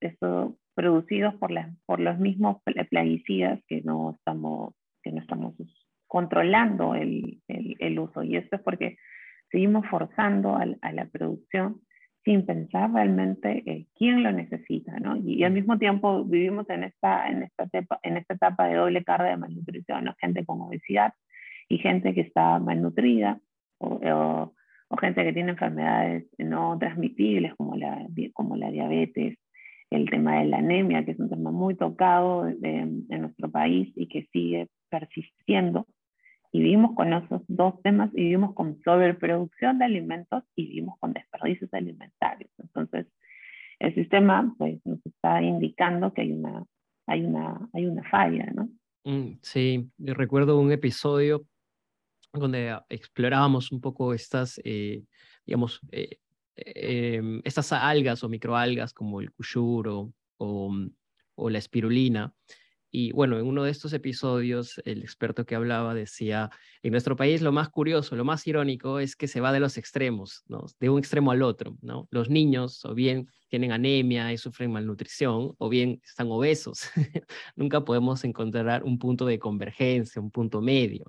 esto, 0.00 0.56
producidos 0.74 1.34
por, 1.36 1.50
las, 1.50 1.74
por 1.86 2.00
los 2.00 2.18
mismos 2.18 2.62
plaguicidas 2.90 3.60
que 3.68 3.82
no 3.82 4.12
estamos, 4.12 4.74
que 5.02 5.12
no 5.12 5.20
estamos 5.20 5.54
controlando 6.06 6.94
el, 6.94 7.40
el, 7.48 7.76
el 7.78 7.98
uso. 7.98 8.22
Y 8.22 8.36
esto 8.36 8.56
es 8.56 8.62
porque 8.62 8.98
seguimos 9.50 9.86
forzando 9.86 10.56
a, 10.56 10.66
a 10.80 10.92
la 10.92 11.06
producción 11.06 11.80
sin 12.24 12.46
pensar 12.46 12.90
realmente 12.92 13.62
eh, 13.66 13.86
quién 13.96 14.22
lo 14.22 14.32
necesita, 14.32 14.98
¿no? 14.98 15.16
Y, 15.16 15.44
al 15.44 15.52
mismo 15.52 15.78
tiempo 15.78 16.24
vivimos 16.24 16.68
en 16.70 16.84
esta, 16.84 17.28
en, 17.28 17.42
esta 17.42 17.64
etapa, 17.64 18.00
en 18.02 18.16
esta 18.16 18.34
etapa 18.34 18.66
de 18.66 18.76
doble 18.76 19.04
carga 19.04 19.30
de 19.30 19.36
malnutrición, 19.36 20.04
¿no? 20.04 20.14
Gente 20.18 20.44
con 20.44 20.60
obesidad 20.62 21.12
y 21.68 21.78
gente 21.78 22.14
que 22.14 22.22
está 22.22 22.58
malnutrida 22.58 23.40
o, 23.78 24.00
o, 24.88 24.96
gente 24.96 25.24
que 25.24 25.32
tiene 25.32 25.50
enfermedades 25.50 26.24
no 26.38 26.78
transmitibles 26.78 27.54
como 27.56 27.76
la, 27.76 28.06
como 28.32 28.56
la 28.56 28.70
diabetes, 28.70 29.38
el 29.90 30.08
tema 30.08 30.38
de 30.38 30.46
la 30.46 30.58
anemia, 30.58 31.04
que 31.04 31.10
es 31.10 31.18
un 31.18 31.28
tema 31.28 31.50
muy 31.50 31.74
tocado 31.74 32.48
en 32.48 33.06
nuestro 33.08 33.50
país 33.50 33.92
y 33.96 34.06
que 34.06 34.28
sigue 34.32 34.68
persistiendo 34.88 35.86
y 36.54 36.60
vivimos 36.60 36.94
con 36.94 37.12
esos 37.12 37.42
dos 37.48 37.82
temas 37.82 38.10
y 38.14 38.22
vivimos 38.22 38.54
con 38.54 38.80
sobreproducción 38.84 39.80
de 39.80 39.86
alimentos 39.86 40.44
y 40.54 40.66
vivimos 40.68 40.96
con 41.00 41.12
desperdicios 41.12 41.68
alimentarios. 41.74 42.48
Entonces, 42.58 43.08
el 43.80 43.92
sistema 43.96 44.54
pues, 44.56 44.78
nos 44.84 45.04
está 45.04 45.42
indicando 45.42 46.14
que 46.14 46.20
hay 46.20 46.30
una, 46.30 46.64
hay 47.08 47.24
una, 47.24 47.68
hay 47.72 47.86
una 47.86 48.08
falla, 48.08 48.52
¿no? 48.54 48.68
Mm, 49.02 49.38
sí, 49.42 49.90
recuerdo 49.98 50.60
un 50.60 50.70
episodio 50.70 51.44
donde 52.32 52.78
explorábamos 52.88 53.72
un 53.72 53.80
poco 53.80 54.14
estas, 54.14 54.60
eh, 54.62 55.02
digamos, 55.44 55.80
eh, 55.90 56.18
em, 56.54 57.40
estas 57.42 57.72
algas 57.72 58.22
o 58.22 58.28
microalgas 58.28 58.94
como 58.94 59.20
el 59.20 59.32
kushuro 59.32 60.12
o, 60.36 60.72
o 61.34 61.50
la 61.50 61.58
espirulina, 61.58 62.32
y 62.96 63.10
bueno, 63.10 63.40
en 63.40 63.46
uno 63.46 63.64
de 63.64 63.72
estos 63.72 63.92
episodios, 63.92 64.80
el 64.84 65.02
experto 65.02 65.44
que 65.44 65.56
hablaba 65.56 65.94
decía, 65.94 66.50
en 66.80 66.92
nuestro 66.92 67.16
país 67.16 67.42
lo 67.42 67.50
más 67.50 67.68
curioso, 67.68 68.14
lo 68.14 68.24
más 68.24 68.46
irónico 68.46 69.00
es 69.00 69.16
que 69.16 69.26
se 69.26 69.40
va 69.40 69.50
de 69.50 69.58
los 69.58 69.76
extremos, 69.78 70.44
de 70.78 70.90
un 70.90 71.00
extremo 71.00 71.32
al 71.32 71.42
otro. 71.42 71.76
Los 72.10 72.30
niños 72.30 72.84
o 72.84 72.94
bien 72.94 73.28
tienen 73.48 73.72
anemia 73.72 74.32
y 74.32 74.38
sufren 74.38 74.70
malnutrición, 74.70 75.56
o 75.58 75.68
bien 75.68 76.00
están 76.04 76.30
obesos. 76.30 76.82
Nunca 77.56 77.84
podemos 77.84 78.22
encontrar 78.22 78.84
un 78.84 78.96
punto 79.00 79.26
de 79.26 79.40
convergencia, 79.40 80.22
un 80.22 80.30
punto 80.30 80.62
medio, 80.62 81.04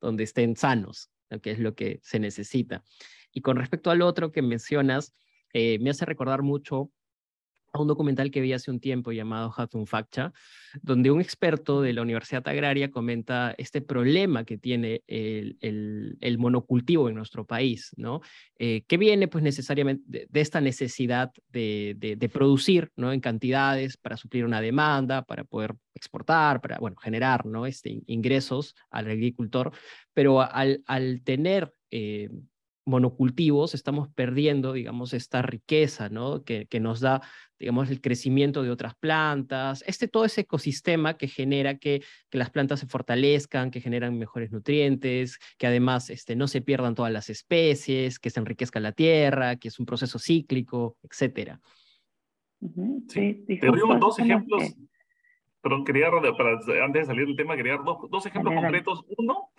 donde 0.00 0.24
estén 0.24 0.56
sanos, 0.56 1.10
que 1.42 1.50
es 1.50 1.58
lo 1.58 1.74
que 1.74 2.00
se 2.02 2.18
necesita. 2.18 2.82
Y 3.30 3.42
con 3.42 3.58
respecto 3.58 3.90
al 3.90 4.00
otro 4.00 4.32
que 4.32 4.40
mencionas, 4.40 5.12
eh, 5.52 5.78
me 5.80 5.90
hace 5.90 6.06
recordar 6.06 6.40
mucho 6.40 6.90
a 7.72 7.80
un 7.80 7.88
documental 7.88 8.30
que 8.30 8.40
vi 8.40 8.52
hace 8.52 8.70
un 8.70 8.80
tiempo 8.80 9.12
llamado 9.12 9.52
Hatun 9.56 9.86
Faccha, 9.86 10.32
donde 10.82 11.10
un 11.10 11.20
experto 11.20 11.80
de 11.80 11.92
la 11.92 12.02
Universidad 12.02 12.46
Agraria 12.48 12.90
comenta 12.90 13.54
este 13.58 13.80
problema 13.80 14.44
que 14.44 14.58
tiene 14.58 15.02
el, 15.06 15.56
el, 16.20 16.38
monocultivo 16.38 17.08
en 17.08 17.14
nuestro 17.14 17.44
país, 17.44 17.92
¿no? 17.96 18.20
Eh, 18.58 18.82
que 18.86 18.96
viene 18.96 19.28
pues 19.28 19.44
necesariamente 19.44 20.26
de, 20.28 20.40
esta 20.40 20.60
necesidad 20.60 21.32
de, 21.48 21.94
de, 21.96 22.28
producir, 22.28 22.90
¿no? 22.96 23.12
En 23.12 23.20
cantidades 23.20 23.96
para 23.96 24.16
suplir 24.16 24.44
una 24.44 24.60
demanda, 24.60 25.22
para 25.22 25.44
poder 25.44 25.74
exportar, 25.94 26.60
para, 26.60 26.78
bueno, 26.78 26.96
generar, 26.96 27.46
¿no? 27.46 27.66
Este, 27.66 28.02
ingresos 28.06 28.74
al 28.90 29.08
agricultor, 29.10 29.72
pero 30.14 30.40
al, 30.40 30.82
al 30.86 31.22
tener... 31.22 31.72
Eh, 31.92 32.30
monocultivos, 32.84 33.74
estamos 33.74 34.08
perdiendo, 34.14 34.72
digamos, 34.72 35.12
esta 35.12 35.42
riqueza, 35.42 36.08
¿no? 36.08 36.44
Que, 36.44 36.66
que, 36.66 36.80
nos 36.80 37.00
da, 37.00 37.20
digamos, 37.58 37.90
el 37.90 38.00
crecimiento 38.00 38.62
de 38.62 38.70
otras 38.70 38.94
plantas, 38.94 39.84
este 39.86 40.08
todo 40.08 40.24
ese 40.24 40.42
ecosistema 40.42 41.16
que 41.16 41.28
genera 41.28 41.78
que, 41.78 42.02
que 42.30 42.38
las 42.38 42.50
plantas 42.50 42.80
se 42.80 42.86
fortalezcan, 42.86 43.70
que 43.70 43.80
generan 43.80 44.18
mejores 44.18 44.50
nutrientes, 44.50 45.38
que 45.58 45.66
además 45.66 46.10
este, 46.10 46.36
no 46.36 46.48
se 46.48 46.62
pierdan 46.62 46.94
todas 46.94 47.12
las 47.12 47.30
especies, 47.30 48.18
que 48.18 48.30
se 48.30 48.40
enriquezca 48.40 48.80
la 48.80 48.92
tierra, 48.92 49.56
que 49.56 49.68
es 49.68 49.78
un 49.78 49.86
proceso 49.86 50.18
cíclico, 50.18 50.96
etcétera. 51.02 51.60
Sí, 53.08 53.44
Te 53.46 53.66
doy 53.66 53.80
dos 53.98 54.18
ejemplos, 54.18 54.74
perdón, 55.62 55.84
quería, 55.84 56.10
para, 56.10 56.58
antes 56.84 57.02
de 57.02 57.04
salir 57.04 57.26
del 57.26 57.36
tema, 57.36 57.56
quería 57.56 57.76
dar 57.76 57.84
dos, 57.84 58.10
dos 58.10 58.26
ejemplos 58.26 58.54
concretos. 58.54 59.04
Uno, 59.16 59.50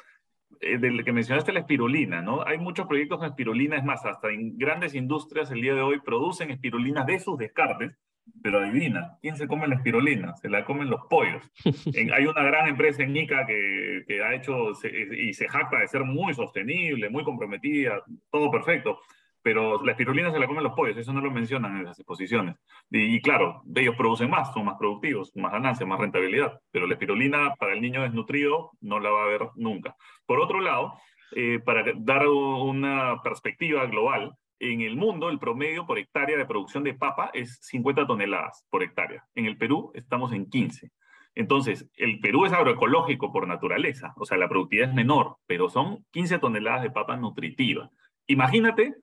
del 0.61 1.03
que 1.03 1.11
mencionaste, 1.11 1.53
la 1.53 1.61
espirulina, 1.61 2.21
¿no? 2.21 2.45
Hay 2.45 2.57
muchos 2.57 2.87
proyectos 2.87 3.19
con 3.19 3.27
espirulina, 3.27 3.77
es 3.77 3.83
más, 3.83 4.05
hasta 4.05 4.29
en 4.29 4.57
grandes 4.57 4.93
industrias 4.93 5.51
el 5.51 5.61
día 5.61 5.73
de 5.73 5.81
hoy 5.81 5.99
producen 5.99 6.51
espirulinas 6.51 7.05
de 7.05 7.19
sus 7.19 7.37
descartes, 7.37 7.97
pero 8.43 8.59
adivina, 8.59 9.17
¿quién 9.21 9.35
se 9.35 9.47
come 9.47 9.67
la 9.67 9.75
espirulina? 9.75 10.35
Se 10.37 10.49
la 10.49 10.63
comen 10.63 10.89
los 10.89 11.01
pollos. 11.09 11.43
hay 12.15 12.25
una 12.25 12.43
gran 12.43 12.67
empresa 12.67 13.03
en 13.03 13.17
Ica 13.17 13.45
que, 13.45 14.03
que 14.07 14.23
ha 14.23 14.35
hecho 14.35 14.71
y 15.11 15.33
se 15.33 15.47
jacta 15.47 15.79
de 15.79 15.87
ser 15.87 16.03
muy 16.03 16.33
sostenible, 16.33 17.09
muy 17.09 17.23
comprometida, 17.23 18.03
todo 18.29 18.51
perfecto 18.51 18.99
pero 19.41 19.83
la 19.83 19.91
espirulina 19.91 20.31
se 20.31 20.39
la 20.39 20.47
comen 20.47 20.63
los 20.63 20.73
pollos, 20.73 20.97
eso 20.97 21.13
no 21.13 21.21
lo 21.21 21.31
mencionan 21.31 21.77
en 21.77 21.85
las 21.85 21.99
exposiciones. 21.99 22.55
Y, 22.89 23.21
claro, 23.21 23.63
ellos 23.75 23.95
producen 23.95 24.29
más, 24.29 24.53
son 24.53 24.65
más 24.65 24.77
productivos, 24.77 25.35
más 25.35 25.51
ganancia, 25.51 25.85
más 25.85 25.99
rentabilidad, 25.99 26.59
pero 26.71 26.87
la 26.87 26.93
espirulina 26.93 27.55
para 27.55 27.73
el 27.73 27.81
niño 27.81 28.03
desnutrido 28.03 28.71
no 28.81 28.99
la 28.99 29.09
va 29.09 29.23
a 29.23 29.27
ver 29.27 29.49
nunca. 29.55 29.95
Por 30.25 30.39
otro 30.39 30.59
lado, 30.59 30.93
eh, 31.35 31.59
para 31.63 31.83
dar 31.95 32.27
una 32.27 33.21
perspectiva 33.23 33.85
global, 33.85 34.35
en 34.59 34.81
el 34.81 34.95
mundo 34.95 35.29
el 35.29 35.39
promedio 35.39 35.87
por 35.87 35.97
hectárea 35.97 36.37
de 36.37 36.45
producción 36.45 36.83
de 36.83 36.93
papa 36.93 37.31
es 37.33 37.57
50 37.61 38.05
toneladas 38.05 38.65
por 38.69 38.83
hectárea. 38.83 39.25
En 39.33 39.47
el 39.47 39.57
Perú 39.57 39.91
estamos 39.95 40.33
en 40.33 40.49
15. 40.49 40.91
Entonces, 41.33 41.89
el 41.95 42.19
Perú 42.19 42.45
es 42.45 42.53
agroecológico 42.53 43.31
por 43.31 43.47
naturaleza, 43.47 44.13
o 44.17 44.25
sea, 44.25 44.37
la 44.37 44.49
productividad 44.49 44.89
es 44.89 44.95
menor, 44.95 45.37
pero 45.47 45.69
son 45.69 46.05
15 46.11 46.39
toneladas 46.39 46.83
de 46.83 46.91
papa 46.91 47.15
nutritiva. 47.15 47.89
Imagínate 48.27 48.95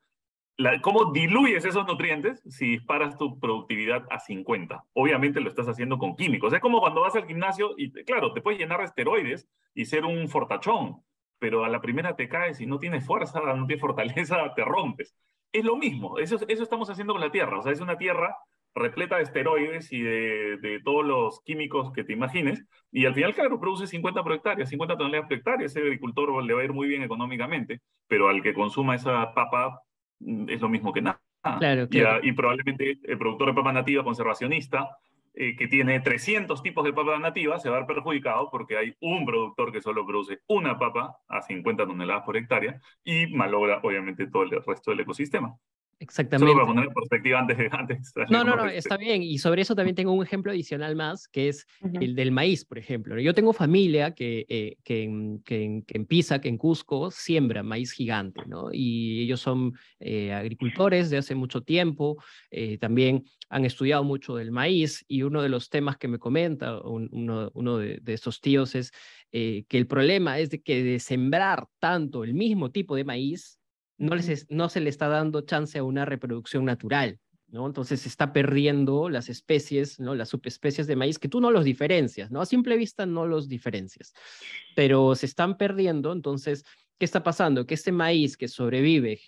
¿Cómo 0.82 1.12
diluyes 1.12 1.64
esos 1.64 1.86
nutrientes 1.86 2.42
si 2.48 2.70
disparas 2.70 3.16
tu 3.16 3.38
productividad 3.38 4.04
a 4.10 4.18
50? 4.18 4.84
Obviamente 4.92 5.40
lo 5.40 5.48
estás 5.48 5.68
haciendo 5.68 5.98
con 5.98 6.16
químicos. 6.16 6.52
Es 6.52 6.60
como 6.60 6.80
cuando 6.80 7.02
vas 7.02 7.14
al 7.14 7.26
gimnasio 7.26 7.74
y, 7.76 7.92
claro, 8.02 8.32
te 8.32 8.40
puedes 8.40 8.58
llenar 8.58 8.80
de 8.80 8.86
esteroides 8.86 9.48
y 9.72 9.84
ser 9.84 10.04
un 10.04 10.28
fortachón, 10.28 11.04
pero 11.38 11.64
a 11.64 11.68
la 11.68 11.80
primera 11.80 12.16
te 12.16 12.28
caes 12.28 12.60
y 12.60 12.66
no 12.66 12.80
tienes 12.80 13.06
fuerza, 13.06 13.40
no 13.40 13.66
tienes 13.66 13.80
fortaleza, 13.80 14.52
te 14.56 14.64
rompes. 14.64 15.14
Es 15.52 15.64
lo 15.64 15.76
mismo, 15.76 16.18
eso, 16.18 16.36
eso 16.48 16.62
estamos 16.64 16.90
haciendo 16.90 17.12
con 17.12 17.22
la 17.22 17.30
Tierra. 17.30 17.60
O 17.60 17.62
sea, 17.62 17.70
es 17.70 17.80
una 17.80 17.96
Tierra 17.96 18.36
repleta 18.74 19.16
de 19.16 19.22
esteroides 19.22 19.92
y 19.92 20.02
de, 20.02 20.80
todos 20.84 21.04
los 21.06 21.40
químicos 21.44 21.92
que 21.92 22.04
te 22.04 22.12
imagines, 22.12 22.64
y 22.90 23.06
al 23.06 23.14
final, 23.14 23.34
claro, 23.34 23.60
produce 23.60 23.86
50 23.86 24.22
por 24.22 24.32
hectárea, 24.32 24.66
50 24.66 24.96
toneladas 24.96 25.28
por 25.28 25.36
hectárea, 25.38 25.66
ese 25.66 25.80
agricultor 25.80 26.42
le 26.44 26.54
va 26.54 26.60
a 26.60 26.64
ir 26.64 26.72
muy 26.72 26.88
bien 26.88 27.02
económicamente, 27.02 27.80
pero 28.06 28.28
al 28.28 28.42
que 28.42 28.54
consuma 28.54 28.94
esa 28.94 29.34
papa 29.34 29.82
es 30.20 30.60
lo 30.60 30.68
mismo 30.68 30.92
que 30.92 31.02
nada. 31.02 31.20
Claro, 31.58 31.88
Y, 32.22 32.32
probablemente 32.32 32.98
el 33.04 33.18
productor 33.18 33.48
de 33.48 33.54
papa 33.54 33.72
nativa 33.72 34.04
conservacionista, 34.04 34.98
eh, 35.34 35.54
que 35.56 35.68
tiene 35.68 36.00
300 36.00 36.62
tipos 36.62 36.84
de 36.84 36.92
papa 36.92 37.18
nativa, 37.18 37.58
se 37.60 37.70
va 37.70 37.76
a 37.76 37.80
ver 37.80 37.87
perjudicado 37.87 38.50
porque 38.50 38.76
hay 38.76 38.96
un 39.00 39.25
productor 39.25 39.72
que 39.72 39.80
solo 39.80 40.04
produce 40.04 40.40
una 40.48 40.78
papa 40.78 41.16
a 41.28 41.42
50 41.42 41.87
toneladas 41.87 42.25
por 42.25 42.37
hectárea 42.37 42.80
y 43.04 43.28
malogra 43.28 43.80
obviamente 43.82 44.26
todo 44.26 44.42
el 44.42 44.50
resto 44.50 44.90
del 44.90 45.00
ecosistema. 45.00 45.56
Exactamente. 46.00 46.52
Solo 46.52 46.55
para 46.55 46.67
poner 46.67 46.85
en 46.88 46.95
perspectiva 46.95 47.40
antes, 47.40 47.73
antes 47.73 48.12
No, 48.31 48.45
no, 48.45 48.55
no, 48.55 48.67
está 48.67 48.97
bien. 48.97 49.23
Y 49.23 49.38
sobre 49.38 49.62
eso 49.62 49.75
también 49.75 49.97
tengo 49.97 50.12
un 50.12 50.25
ejemplo 50.25 50.52
adicional 50.52 50.95
más, 50.95 51.26
que 51.26 51.49
es 51.49 51.67
el 52.00 52.14
del 52.14 52.31
maíz, 52.31 52.64
por 52.64 52.78
ejemplo. 52.78 53.19
Yo 53.19 53.35
tengo 53.35 53.52
familia 53.52 54.14
que, 54.14 54.47
eh, 54.49 54.76
que, 54.85 55.02
en, 55.02 55.43
que, 55.43 55.64
en, 55.64 55.83
que 55.83 55.97
en 55.97 56.07
Pisa, 56.07 56.40
que 56.40 56.49
en 56.49 56.57
Cusco, 56.57 57.11
siembra 57.11 57.64
maíz 57.64 57.93
gigante, 57.93 58.43
¿no? 58.47 58.69
Y 58.73 59.23
ellos 59.23 59.40
son 59.40 59.73
eh, 59.99 60.33
agricultores 60.33 61.11
de 61.11 61.19
hace 61.19 61.35
mucho 61.35 61.62
tiempo, 61.62 62.23
eh, 62.50 62.78
también 62.78 63.25
han 63.49 63.64
estudiado 63.64 64.05
mucho 64.05 64.37
del 64.37 64.52
maíz 64.52 65.05
y 65.09 65.23
uno 65.23 65.43
de 65.43 65.49
los 65.49 65.69
temas 65.69 65.97
que 65.97 66.07
me 66.07 66.19
comenta 66.19 66.81
uno, 66.83 67.50
uno 67.55 67.78
de, 67.78 67.99
de, 68.02 68.12
estos 68.12 68.40
tíos 68.40 68.75
es 68.75 68.93
que 69.31 69.64
el 69.71 69.87
problema 69.87 70.38
es 70.38 70.50
de 70.50 70.61
que 70.61 70.83
de 70.83 71.00
sembrar 71.00 71.67
tanto 71.78 72.25
el 72.25 72.35
mismo 72.35 72.71
tipo 72.71 72.95
de 72.95 73.05
maíz, 73.05 73.57
no, 73.99 74.14
les 74.14 74.47
no 74.50 74.69
se 74.69 74.81
le 74.81 74.90
está 74.90 75.09
dando 75.09 75.43
chance 75.43 75.78
a 75.78 75.85
una 75.85 76.05
reproducción 76.05 76.64
natural, 76.64 77.19
¿no? 77.49 77.67
Entonces 77.67 78.00
se 78.00 78.09
está 78.09 78.33
perdiendo 78.33 79.09
las 79.09 79.28
especies, 79.28 80.00
¿no? 80.00 80.14
Las 80.14 80.31
subespecies 80.31 80.87
de 80.87 80.97
maíz 80.97 81.19
que 81.19 81.28
tú 81.28 81.40
no 81.40 81.50
los 81.50 81.64
diferencias, 81.64 82.31
¿no? 82.31 82.40
A 82.40 82.47
simple 82.47 82.76
vista 82.76 83.07
no 83.07 83.26
los 83.26 83.49
diferencias, 83.49 84.14
pero 84.75 85.14
se 85.14 85.26
están 85.26 85.57
perdiendo, 85.57 86.12
entonces, 86.12 86.64
¿qué 86.99 87.05
está 87.05 87.23
pasando? 87.23 87.67
Que 87.67 87.75
este 87.75 87.93
maíz 87.93 88.37
que 88.37 88.49
sobrevive 88.49 89.21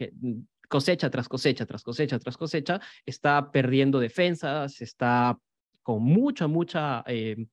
cosecha 0.68 1.10
tras 1.10 1.28
cosecha, 1.28 1.66
tras 1.66 1.82
cosecha, 1.82 2.18
tras 2.18 2.36
cosecha, 2.36 2.80
está 3.04 3.50
perdiendo 3.50 3.98
defensas, 3.98 4.80
está 4.80 5.36
con 5.82 6.02
mucha, 6.02 6.46
mucha 6.46 7.02
eh, 7.08 7.46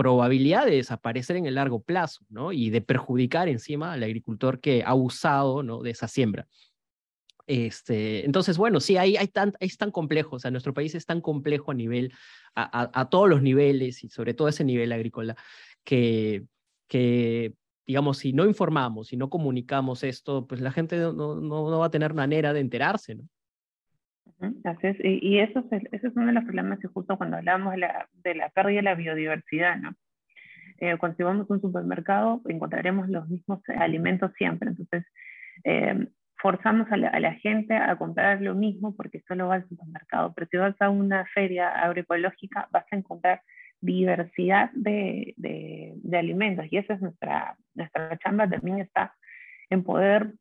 probabilidad 0.00 0.64
de 0.64 0.76
desaparecer 0.76 1.36
en 1.36 1.44
el 1.44 1.56
largo 1.56 1.82
plazo, 1.82 2.24
¿no? 2.30 2.52
Y 2.52 2.70
de 2.70 2.80
perjudicar 2.80 3.48
encima 3.50 3.92
al 3.92 4.02
agricultor 4.02 4.58
que 4.58 4.82
ha 4.82 4.94
usado, 4.94 5.62
¿no? 5.62 5.82
De 5.82 5.90
esa 5.90 6.08
siembra. 6.08 6.48
Este, 7.46 8.24
entonces, 8.24 8.56
bueno, 8.56 8.80
sí, 8.80 8.96
hay, 8.96 9.18
hay 9.18 9.28
tan, 9.28 9.52
es 9.60 9.76
tan 9.76 9.90
complejo, 9.90 10.36
o 10.36 10.38
sea, 10.38 10.50
nuestro 10.50 10.72
país 10.72 10.94
es 10.94 11.04
tan 11.04 11.20
complejo 11.20 11.70
a 11.70 11.74
nivel, 11.74 12.14
a, 12.54 12.90
a, 12.98 13.10
todos 13.10 13.28
los 13.28 13.42
niveles 13.42 14.02
y 14.02 14.08
sobre 14.08 14.32
todo 14.32 14.48
ese 14.48 14.64
nivel 14.64 14.90
agrícola, 14.90 15.36
que, 15.84 16.46
que, 16.88 17.52
digamos, 17.86 18.16
si 18.16 18.32
no 18.32 18.46
informamos, 18.46 19.08
si 19.08 19.18
no 19.18 19.28
comunicamos 19.28 20.02
esto, 20.02 20.46
pues 20.46 20.62
la 20.62 20.72
gente 20.72 20.96
no, 20.96 21.12
no, 21.12 21.40
no 21.40 21.78
va 21.78 21.86
a 21.86 21.90
tener 21.90 22.14
manera 22.14 22.54
de 22.54 22.60
enterarse, 22.60 23.16
¿no? 23.16 23.24
Así 24.64 24.86
es, 24.86 24.96
y, 25.02 25.38
eso, 25.38 25.64
es, 25.70 26.02
uno 26.14 26.26
de 26.26 26.32
los 26.32 26.44
problemas 26.44 26.78
que 26.78 26.88
justo 26.88 27.18
cuando 27.18 27.36
hablamos 27.36 27.72
de 27.72 27.78
la, 27.78 28.08
de 28.24 28.34
la 28.34 28.48
pérdida 28.48 28.76
de 28.76 28.82
la 28.82 28.94
biodiversidad, 28.94 29.76
¿no? 29.76 29.94
Eh, 30.78 30.96
cuando 30.96 31.16
si 31.16 31.22
vamos 31.22 31.50
a 31.50 31.52
un 31.52 31.60
supermercado 31.60 32.40
encontraremos 32.48 33.08
los 33.10 33.28
mismos 33.28 33.60
alimentos 33.68 34.32
siempre, 34.38 34.70
entonces 34.70 35.04
eh, 35.64 36.08
forzamos 36.38 36.90
a 36.90 36.96
la, 36.96 37.34
gente 37.34 37.74
a 37.74 37.96
comprar 37.96 38.40
lo 38.40 38.54
mismo 38.54 38.96
porque 38.96 39.22
solo 39.28 39.48
va 39.48 39.56
al 39.56 39.68
supermercado, 39.68 40.32
pero 40.34 40.46
si 40.50 40.56
vas 40.56 40.74
a 40.80 40.88
una 40.88 41.26
feria 41.26 41.68
agroecológica 41.68 42.66
vas 42.70 42.86
a 42.90 42.96
encontrar 42.96 43.42
diversidad 43.82 44.70
de, 44.72 45.34
de, 45.36 45.92
de 45.96 46.18
alimentos 46.18 46.64
y 46.70 46.78
esa 46.78 46.94
es 46.94 47.02
nuestra, 47.02 47.56
nuestra 47.74 48.16
chamba 48.16 48.48
también 48.48 48.78
está 48.78 49.14
en 49.68 49.82
poder 49.84 50.32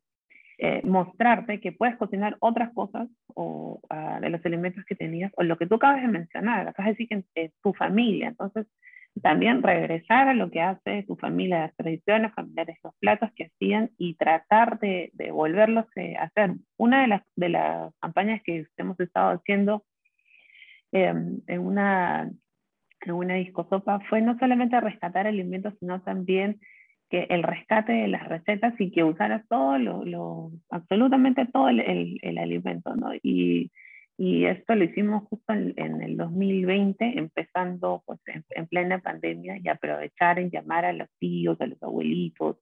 eh, 0.62 0.82
mostrarte 0.84 1.62
que 1.62 1.72
puedes 1.72 1.96
cocinar 1.96 2.36
otras 2.42 2.74
cosas 2.74 3.08
o, 3.34 3.80
ah, 3.90 4.20
de 4.20 4.30
los 4.30 4.46
alimentos 4.46 4.84
que 4.84 4.94
tenías, 4.94 5.32
o 5.38 5.44
lo 5.44 5.58
que 5.58 5.66
tú 5.66 5.76
acabas 5.76 6.02
de 6.02 6.10
mencionar, 6.10 6.68
acabas 6.68 6.88
de 6.88 6.92
decir 7.06 7.08
que 7.08 7.44
es 7.46 7.54
tu 7.64 7.74
familia, 7.74 8.28
entonces 8.28 8.68
también 9.22 9.64
regresar 9.64 10.28
a 10.28 10.34
lo 10.34 10.52
que 10.52 10.62
hace 10.62 11.04
tu 11.04 11.16
familia, 11.16 11.62
las 11.62 11.76
tradiciones 11.78 12.34
familiares, 12.34 12.78
los 12.84 12.94
platos 13.00 13.30
que 13.38 13.46
hacían 13.46 13.92
y 13.98 14.16
tratar 14.16 14.80
de, 14.80 15.12
de 15.14 15.32
volverlos 15.32 15.86
eh, 15.96 16.18
a 16.18 16.24
hacer. 16.24 16.56
Una 16.78 17.04
de 17.04 17.08
las, 17.08 17.22
de 17.38 17.50
las 17.50 17.94
campañas 18.02 18.42
que 18.44 18.66
hemos 18.76 19.00
estado 19.00 19.32
haciendo 19.32 19.86
em, 20.92 21.40
en, 21.48 21.60
una, 21.62 22.30
en 23.06 23.12
una 23.12 23.36
discosopa 23.36 24.02
fue 24.10 24.22
no 24.22 24.38
solamente 24.40 24.80
rescatar 24.82 25.26
alimentos, 25.26 25.74
sino 25.80 26.02
también 26.02 26.60
que 27.10 27.26
el 27.30 27.44
rescate 27.44 27.92
de 27.92 28.08
las 28.08 28.28
recetas 28.28 28.74
y 28.80 28.92
que 28.92 29.04
usara 29.04 29.44
todo 29.50 29.78
lo, 29.78 30.52
absolutamente 30.70 31.46
todo 31.48 31.70
el, 31.70 32.20
el, 32.22 32.38
alimento, 32.38 32.96
¿no? 32.96 33.14
Y, 33.24 33.72
y, 34.18 34.46
esto 34.46 34.76
lo 34.76 34.84
hicimos 34.84 35.24
justo 35.28 35.54
en, 35.54 36.02
el 36.02 36.18
2020, 36.18 37.18
empezando 37.18 38.04
pues 38.06 38.20
en, 38.28 38.68
plena 38.68 39.00
pandemia 39.00 39.58
y 39.58 39.68
aprovechar 39.68 40.38
en 40.38 40.52
llamar 40.52 40.86
a 40.86 40.94
los 40.94 41.10
tíos, 41.20 41.60
a 41.62 41.66
los 41.66 41.82
abuelitos, 41.82 42.58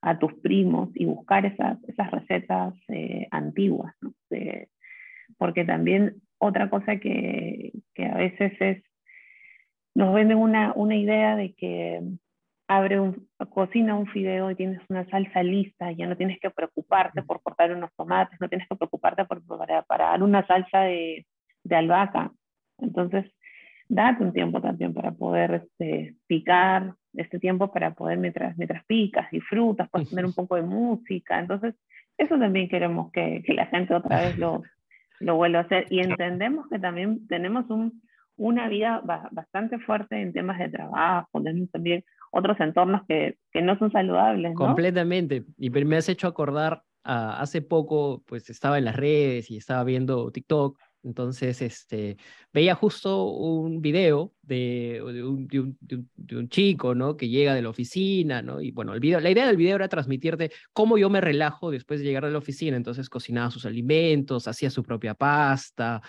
a 0.00 0.18
tus 0.18 0.32
primos 0.40 0.88
y 0.94 1.04
buscar 1.04 1.44
esas, 1.44 1.78
esas 1.86 2.10
recetas 2.10 2.74
eh, 2.88 3.28
antiguas, 3.30 3.94
¿no? 4.00 4.14
porque 5.38 5.64
también 5.64 6.22
otra 6.38 6.68
cosa 6.70 6.96
que, 6.96 7.72
que 7.94 8.06
a 8.06 8.14
veces 8.14 8.52
es, 8.60 8.82
nos 9.94 10.14
venden 10.14 10.38
una, 10.38 10.72
una 10.74 10.96
idea 10.96 11.36
de 11.36 11.54
que 11.54 12.00
abre 12.76 13.00
un, 13.00 13.28
cocina 13.50 13.94
un 13.94 14.06
fideo 14.06 14.50
y 14.50 14.54
tienes 14.54 14.80
una 14.88 15.08
salsa 15.08 15.42
lista, 15.42 15.92
ya 15.92 16.06
no 16.06 16.16
tienes 16.16 16.38
que 16.40 16.50
preocuparte 16.50 17.22
por 17.22 17.42
cortar 17.42 17.72
unos 17.72 17.90
tomates, 17.96 18.40
no 18.40 18.48
tienes 18.48 18.68
que 18.68 18.76
preocuparte 18.76 19.24
por 19.24 19.42
preparar 19.44 20.22
una 20.22 20.46
salsa 20.46 20.80
de, 20.80 21.26
de, 21.64 21.76
albahaca. 21.76 22.30
Entonces, 22.78 23.26
date 23.88 24.24
un 24.24 24.32
tiempo 24.32 24.60
también 24.60 24.94
para 24.94 25.12
poder 25.12 25.54
este, 25.54 26.16
picar, 26.26 26.94
este 27.14 27.38
tiempo 27.38 27.72
para 27.72 27.94
poder, 27.94 28.18
mientras, 28.18 28.56
mientras 28.56 28.84
picas 28.86 29.32
y 29.32 29.40
frutas, 29.40 29.88
puedes 29.90 30.08
poner 30.08 30.24
un 30.26 30.34
poco 30.34 30.56
de 30.56 30.62
música. 30.62 31.38
Entonces, 31.38 31.74
eso 32.18 32.38
también 32.38 32.68
queremos 32.68 33.10
que, 33.12 33.42
que 33.44 33.54
la 33.54 33.66
gente 33.66 33.94
otra 33.94 34.20
vez 34.20 34.38
lo, 34.38 34.62
lo 35.20 35.36
vuelva 35.36 35.60
a 35.60 35.62
hacer. 35.62 35.86
Y 35.90 36.00
entendemos 36.00 36.68
que 36.68 36.78
también 36.78 37.26
tenemos 37.26 37.68
un, 37.70 38.02
una 38.36 38.68
vida 38.68 39.02
bastante 39.30 39.78
fuerte 39.78 40.20
en 40.20 40.32
temas 40.32 40.58
de 40.58 40.68
trabajo, 40.68 41.42
tenemos 41.42 41.70
también 41.70 42.04
otros 42.32 42.58
entornos 42.60 43.02
que, 43.06 43.36
que 43.52 43.62
no 43.62 43.78
son 43.78 43.92
saludables. 43.92 44.54
Completamente. 44.56 45.44
Y 45.58 45.70
me 45.70 45.96
has 45.96 46.08
hecho 46.08 46.26
acordar, 46.26 46.82
hace 47.04 47.62
poco 47.62 48.22
pues 48.26 48.48
estaba 48.50 48.78
en 48.78 48.86
las 48.86 48.96
redes 48.96 49.50
y 49.50 49.56
estaba 49.56 49.84
viendo 49.84 50.30
TikTok, 50.30 50.78
entonces 51.04 51.60
este, 51.62 52.16
veía 52.52 52.74
justo 52.74 53.24
un 53.24 53.80
video 53.82 54.32
de, 54.42 55.02
de, 55.12 55.24
un, 55.24 55.76
de, 55.80 56.36
un, 56.36 56.48
chico 56.48 56.94
¿no? 56.94 57.16
que 57.16 57.28
llega 57.28 57.54
de 57.54 57.62
la 57.62 57.70
oficina, 57.70 58.40
¿no? 58.40 58.60
y 58.60 58.70
bueno, 58.70 58.94
el 58.94 59.00
video, 59.00 59.18
la 59.20 59.30
idea 59.30 59.46
del 59.46 59.56
video 59.56 59.76
era 59.76 59.88
transmitirte 59.88 60.52
cómo 60.72 60.98
yo 60.98 61.10
me 61.10 61.20
relajo 61.20 61.70
después 61.72 62.00
de 62.00 62.06
llegar 62.06 62.24
de 62.24 62.30
la 62.30 62.38
oficina, 62.38 62.76
entonces 62.76 63.08
cocinaba 63.08 63.50
sus 63.50 63.66
alimentos, 63.66 64.46
hacía 64.46 64.70
su 64.70 64.84
propia 64.84 65.14
pasta, 65.14 66.00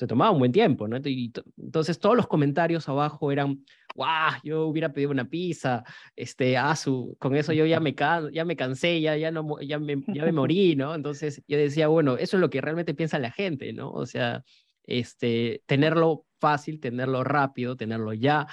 se 0.00 0.06
tomaba 0.06 0.30
un 0.30 0.38
buen 0.38 0.50
tiempo, 0.50 0.88
¿no? 0.88 0.96
Entonces 0.96 1.98
todos 1.98 2.16
los 2.16 2.26
comentarios 2.26 2.88
abajo 2.88 3.30
eran, 3.30 3.62
guau, 3.94 4.32
yo 4.42 4.66
hubiera 4.66 4.94
pedido 4.94 5.10
una 5.10 5.28
pizza, 5.28 5.84
este, 6.16 6.56
ah, 6.56 6.74
su, 6.74 7.18
con 7.20 7.36
eso 7.36 7.52
yo 7.52 7.66
ya 7.66 7.80
me, 7.80 7.94
ya 8.32 8.46
me 8.46 8.56
cansé, 8.56 9.02
ya, 9.02 9.14
ya, 9.18 9.30
no, 9.30 9.60
ya, 9.60 9.78
me, 9.78 10.02
ya 10.06 10.24
me 10.24 10.32
morí, 10.32 10.74
¿no? 10.74 10.94
Entonces 10.94 11.42
yo 11.46 11.58
decía, 11.58 11.88
bueno, 11.88 12.16
eso 12.16 12.38
es 12.38 12.40
lo 12.40 12.48
que 12.48 12.62
realmente 12.62 12.94
piensa 12.94 13.18
la 13.18 13.30
gente, 13.30 13.74
¿no? 13.74 13.90
O 13.90 14.06
sea, 14.06 14.42
este, 14.84 15.62
tenerlo 15.66 16.24
fácil, 16.38 16.80
tenerlo 16.80 17.22
rápido, 17.22 17.76
tenerlo 17.76 18.14
ya, 18.14 18.46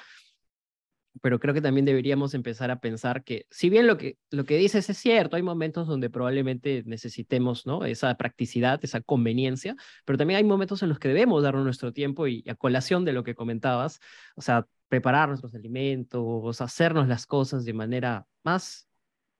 pero 1.21 1.39
creo 1.39 1.53
que 1.53 1.61
también 1.61 1.85
deberíamos 1.85 2.33
empezar 2.33 2.71
a 2.71 2.79
pensar 2.79 3.23
que, 3.23 3.45
si 3.49 3.69
bien 3.69 3.87
lo 3.87 3.97
que, 3.97 4.17
lo 4.31 4.45
que 4.45 4.57
dices 4.57 4.89
es 4.89 4.97
cierto, 4.97 5.35
hay 5.35 5.43
momentos 5.43 5.87
donde 5.87 6.09
probablemente 6.09 6.83
necesitemos 6.85 7.65
¿no? 7.65 7.85
esa 7.85 8.15
practicidad, 8.15 8.79
esa 8.83 9.01
conveniencia, 9.01 9.75
pero 10.05 10.17
también 10.17 10.37
hay 10.37 10.43
momentos 10.43 10.83
en 10.83 10.89
los 10.89 10.99
que 10.99 11.07
debemos 11.07 11.43
darnos 11.43 11.63
nuestro 11.63 11.93
tiempo 11.93 12.27
y 12.27 12.43
a 12.47 12.55
colación 12.55 13.05
de 13.05 13.13
lo 13.13 13.23
que 13.23 13.35
comentabas, 13.35 13.99
o 14.35 14.41
sea, 14.41 14.67
preparar 14.87 15.29
nuestros 15.29 15.53
alimentos, 15.55 16.61
hacernos 16.61 17.07
las 17.07 17.25
cosas 17.25 17.65
de 17.65 17.73
manera 17.73 18.25
más, 18.43 18.87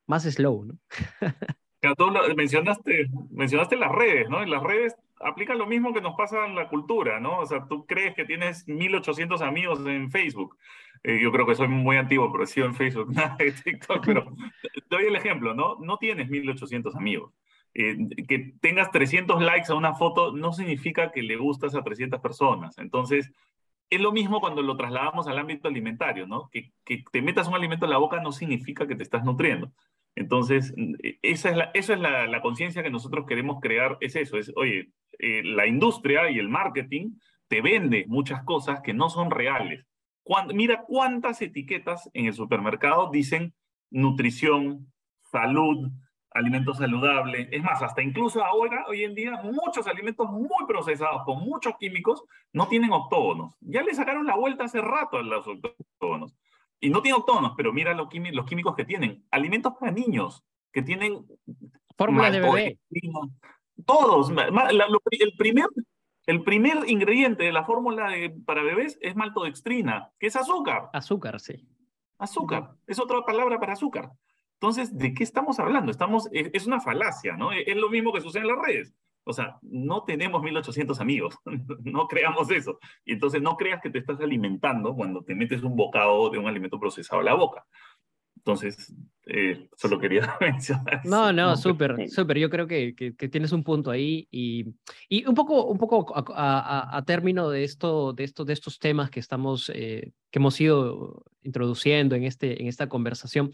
más 0.05 0.23
slow, 0.23 0.65
¿no? 0.65 0.79
mencionaste, 2.35 3.07
mencionaste 3.29 3.77
las 3.77 3.91
redes, 3.91 4.29
¿no? 4.29 4.41
En 4.41 4.49
las 4.49 4.63
redes 4.63 4.95
aplica 5.19 5.56
lo 5.56 5.65
mismo 5.65 5.93
que 5.93 6.01
nos 6.01 6.15
pasa 6.15 6.45
en 6.45 6.56
la 6.56 6.67
cultura, 6.69 7.19
¿no? 7.19 7.39
O 7.39 7.45
sea, 7.45 7.65
tú 7.67 7.86
crees 7.86 8.15
que 8.15 8.25
tienes 8.25 8.67
1800 8.67 9.41
amigos 9.41 9.86
en 9.86 10.12
Facebook. 10.12 10.58
Eh, 11.03 11.19
yo 11.21 11.32
creo 11.32 11.45
que 11.45 11.56
soy 11.56 11.67
muy 11.67 11.97
antiguo, 11.97 12.32
pero 12.32 12.43
he 12.43 12.47
sido 12.47 12.65
en 12.67 12.75
Facebook, 12.75 13.12
nada 13.13 13.36
de 13.38 13.51
TikTok, 13.51 14.06
pero 14.06 14.36
doy 14.89 15.06
el 15.06 15.15
ejemplo, 15.15 15.53
¿no? 15.53 15.77
No 15.80 15.97
tienes 15.97 16.30
1800 16.30 16.95
amigos. 16.95 17.34
eh, 17.73 17.97
que 18.27 18.53
tengas 18.62 18.91
300 18.91 19.41
likes 19.41 19.71
a 19.71 19.75
una 19.75 19.93
foto 19.93 20.32
no 20.32 20.51
significa 20.53 21.12
que 21.12 21.21
le 21.21 21.36
gustas 21.38 21.75
a 21.75 21.84
300 21.84 22.19
personas. 22.21 22.77
Entonces, 22.80 23.32
es 23.89 24.01
lo 24.01 24.12
mismo 24.12 24.39
cuando 24.39 24.62
lo 24.62 24.75
trasladamos 24.75 25.27
al 25.27 25.38
ámbito 25.38 25.67
alimentario, 25.67 26.27
¿no? 26.27 26.49
Que, 26.51 26.73
que 26.84 27.03
te 27.12 27.21
metas 27.21 27.47
un 27.47 27.56
alimento 27.56 27.86
en 27.86 27.91
la 27.91 27.97
boca 27.97 28.21
no 28.21 28.32
significa 28.32 28.88
que 28.88 28.95
te 28.95 29.03
estás 29.03 29.23
nutriendo. 29.23 29.71
Entonces, 30.15 30.73
e, 31.03 31.19
esa 31.21 31.49
es 31.51 31.58
la, 31.58 31.71
es 31.73 31.89
la 32.30 32.41
conciencia 32.41 32.84
que 32.84 32.89
nosotros 32.89 33.25
queremos 33.27 33.60
crear, 33.62 33.97
es 34.01 34.15
eso, 34.15 34.38
es, 34.38 34.51
oye, 34.56 34.89
eh, 35.19 35.43
la 35.43 35.67
industria 35.67 36.30
y 36.30 36.39
el 36.39 36.49
marketing 36.49 37.12
te 37.47 37.62
vende 37.62 38.06
muchas 38.08 38.43
cosas 38.43 38.82
que 38.82 38.93
no 38.93 39.10
son 39.10 39.32
reales. 39.32 39.86
mira 40.53 40.84
cuántas 40.84 41.41
etiquetas 41.41 42.10
en 42.13 42.25
el 42.25 42.34
supermercado 42.34 43.10
dicen 43.10 43.53
nutrición, 43.89 44.91
salud, 45.23 45.89
alimento 46.32 46.73
saludable. 46.73 47.49
Es 47.51 47.63
más, 47.63 47.82
hasta 47.82 48.01
incluso 48.01 48.43
ahora, 48.43 48.86
hoy 48.88 49.03
en 49.03 49.15
día, 49.15 49.41
muchos 49.43 49.88
alimentos 49.88 50.30
muy 50.30 50.65
procesados 50.67 51.23
con 51.23 51.39
muchos 51.39 51.75
químicos 51.77 52.23
no 52.53 52.67
tienen 52.67 52.91
octógonos. 52.91 53.56
Ya 53.62 53.84
le 53.84 53.93
sacaron 53.93 54.25
la 54.25 54.36
vuelta 54.36 54.65
hace 54.65 54.82
rato 54.82 55.17
a 55.17 55.23
los 55.23 55.47
octógonos. 55.47 56.36
Y 56.80 56.89
no 56.89 57.01
tienen 57.01 57.21
octógonos, 57.21 57.53
pero 57.58 57.73
mira 57.73 57.93
los, 57.93 58.08
los 58.32 58.45
químicos 58.45 58.75
que 58.75 58.86
tienen. 58.86 59.25
Alimentos 59.32 59.73
para 59.80 59.91
niños, 59.91 60.43
que 60.71 60.84
tienen... 60.84 61.25
Fórmula 61.97 62.30
de 62.30 62.39
bebé. 62.39 62.80
Todos. 63.85 64.29
el, 64.29 65.33
primer, 65.37 65.67
el 66.25 66.43
primer 66.43 66.89
ingrediente 66.89 67.43
de 67.43 67.51
la 67.51 67.63
fórmula 67.63 68.09
para 68.45 68.63
bebés 68.63 68.97
es 69.01 69.15
maltodextrina, 69.15 70.11
que 70.19 70.27
es 70.27 70.35
azúcar. 70.35 70.89
Azúcar, 70.93 71.39
sí. 71.39 71.67
Azúcar. 72.17 72.71
Es 72.87 72.99
otra 72.99 73.21
palabra 73.23 73.59
para 73.59 73.73
azúcar. 73.73 74.11
Entonces, 74.53 74.97
¿de 74.97 75.13
qué 75.13 75.23
estamos 75.23 75.59
hablando? 75.59 75.91
Estamos, 75.91 76.27
es, 76.31 76.65
una 76.65 76.81
falacia, 76.81 77.37
¿no? 77.37 77.51
Es 77.51 77.75
lo 77.75 77.89
mismo 77.89 78.11
que 78.11 78.21
sucede 78.21 78.41
en 78.41 78.47
las 78.47 78.65
redes. 78.65 78.93
O 79.23 79.33
sea, 79.33 79.59
no 79.61 80.03
tenemos 80.03 80.41
1800 80.41 80.99
amigos, 80.99 81.37
no 81.83 82.07
creamos 82.07 82.49
eso. 82.49 82.79
Y 83.05 83.13
entonces 83.13 83.41
no 83.41 83.57
creas 83.57 83.81
que 83.81 83.89
te 83.89 83.99
estás 83.99 84.19
alimentando 84.19 84.95
cuando 84.95 85.23
te 85.23 85.35
metes 85.35 85.61
un 85.63 85.75
bocado 85.75 86.29
de 86.29 86.39
un 86.39 86.47
alimento 86.47 86.79
procesado 86.79 87.21
a 87.21 87.25
la 87.25 87.35
boca. 87.35 87.65
Entonces, 88.38 88.93
eh, 89.26 89.67
solo 89.76 90.00
quería 90.00 90.38
mencionar. 90.41 91.02
No, 91.04 91.34
no, 91.34 91.58
súper, 91.58 92.10
súper. 92.10 92.38
Yo 92.38 92.50
creo 92.50 92.67
que, 92.67 92.95
que, 92.95 93.30
tienes 93.30 93.52
un 93.52 93.63
punto 93.63 93.91
ahí 93.91 94.28
y, 94.32 94.73
y 95.10 95.26
un 95.26 95.36
poco, 95.36 95.65
un 95.65 95.78
poco 95.78 96.13
a, 96.15 96.97
a, 96.97 97.04
término 97.04 97.50
de, 97.50 97.63
esto, 97.63 98.13
de, 98.13 98.23
esto, 98.23 98.45
de 98.45 98.54
estos 98.54 98.80
temas 98.80 99.10
que, 99.10 99.19
estamos, 99.19 99.69
eh, 99.73 100.13
que 100.32 100.39
hemos 100.39 100.60
ido 100.62 101.26
introduciendo 101.41 102.15
en, 102.15 102.23
este, 102.23 102.62
en 102.62 102.67
esta 102.67 102.88
conversación. 102.88 103.52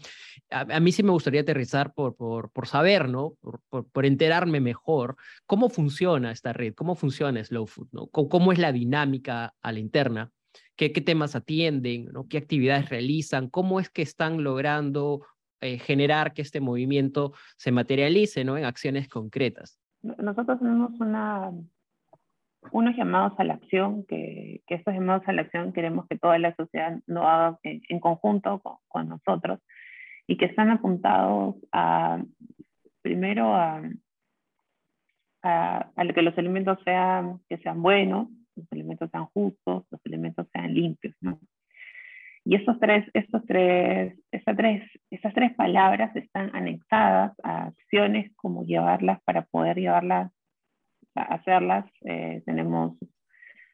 A, 0.50 0.78
mí 0.80 0.92
sí 0.92 1.02
me 1.02 1.10
gustaría 1.10 1.40
aterrizar 1.40 1.92
por, 1.92 2.14
por, 2.14 2.50
por 2.50 2.68
saber, 2.68 3.08
¿no? 3.08 3.34
Por, 3.40 3.88
por, 3.90 4.06
enterarme 4.06 4.60
mejor 4.60 5.16
cómo 5.46 5.70
funciona 5.70 6.30
esta 6.30 6.52
red, 6.52 6.74
cómo 6.74 6.94
funciona 6.94 7.42
Slow 7.42 7.66
Food, 7.66 7.88
¿no? 7.92 8.06
cómo 8.08 8.52
es 8.52 8.58
la 8.58 8.72
dinámica 8.72 9.54
a 9.60 9.72
la 9.72 9.78
interna 9.80 10.30
qué, 10.76 10.90
temas 10.90 11.36
atienden, 11.36 12.06
¿no? 12.06 12.26
qué 12.28 12.38
actividades 12.38 12.88
realizan, 12.88 13.48
cómo 13.48 13.80
es 13.80 13.90
que 13.90 14.02
están 14.02 14.42
logrando 14.42 15.26
eh, 15.60 15.78
generar 15.78 16.32
que 16.32 16.42
este 16.42 16.60
movimiento 16.60 17.32
se 17.56 17.72
materialice 17.72 18.44
¿no? 18.44 18.56
en 18.56 18.64
acciones 18.64 19.08
concretas. 19.08 19.80
Nosotros 20.02 20.58
tenemos 20.58 20.92
una, 21.00 21.50
unos 22.72 22.96
llamados 22.96 23.32
a 23.38 23.44
la 23.44 23.54
acción, 23.54 24.04
que, 24.06 24.62
que, 24.66 24.74
estos 24.74 24.94
llamados 24.94 25.22
a 25.26 25.32
la 25.32 25.42
acción 25.42 25.72
queremos 25.72 26.06
que 26.08 26.18
toda 26.18 26.38
la 26.38 26.54
sociedad 26.56 26.98
lo 27.06 27.26
haga 27.26 27.58
en, 27.62 28.00
conjunto 28.00 28.60
con, 28.88 29.08
nosotros 29.08 29.60
y 30.26 30.36
que 30.36 30.46
están 30.46 30.70
apuntados 30.70 31.56
a, 31.72 32.22
primero 33.02 33.54
a, 33.54 33.82
a, 35.42 35.90
a 35.96 36.06
que 36.08 36.22
los 36.22 36.36
alimentos 36.36 36.78
sean, 36.84 37.40
que 37.48 37.58
sean 37.58 37.82
buenos, 37.82 38.28
los 38.56 38.70
elementos 38.72 39.10
sean 39.10 39.26
justos, 39.26 39.84
los 39.90 40.00
elementos 40.04 40.46
sean 40.52 40.72
limpios, 40.74 41.14
¿no? 41.20 41.38
Y 42.46 42.56
estos 42.56 42.78
tres, 42.78 43.06
estos 43.14 43.42
tres, 43.46 44.18
esas 44.30 44.56
tres, 44.56 44.82
esas 45.10 45.32
tres 45.32 45.54
palabras 45.54 46.14
están 46.14 46.50
anexadas 46.54 47.32
a 47.42 47.66
acciones 47.68 48.30
como 48.36 48.64
llevarlas 48.64 49.22
para 49.24 49.42
poder 49.46 49.78
llevarlas, 49.78 50.30
hacerlas. 51.14 51.86
Eh, 52.02 52.42
tenemos 52.44 52.98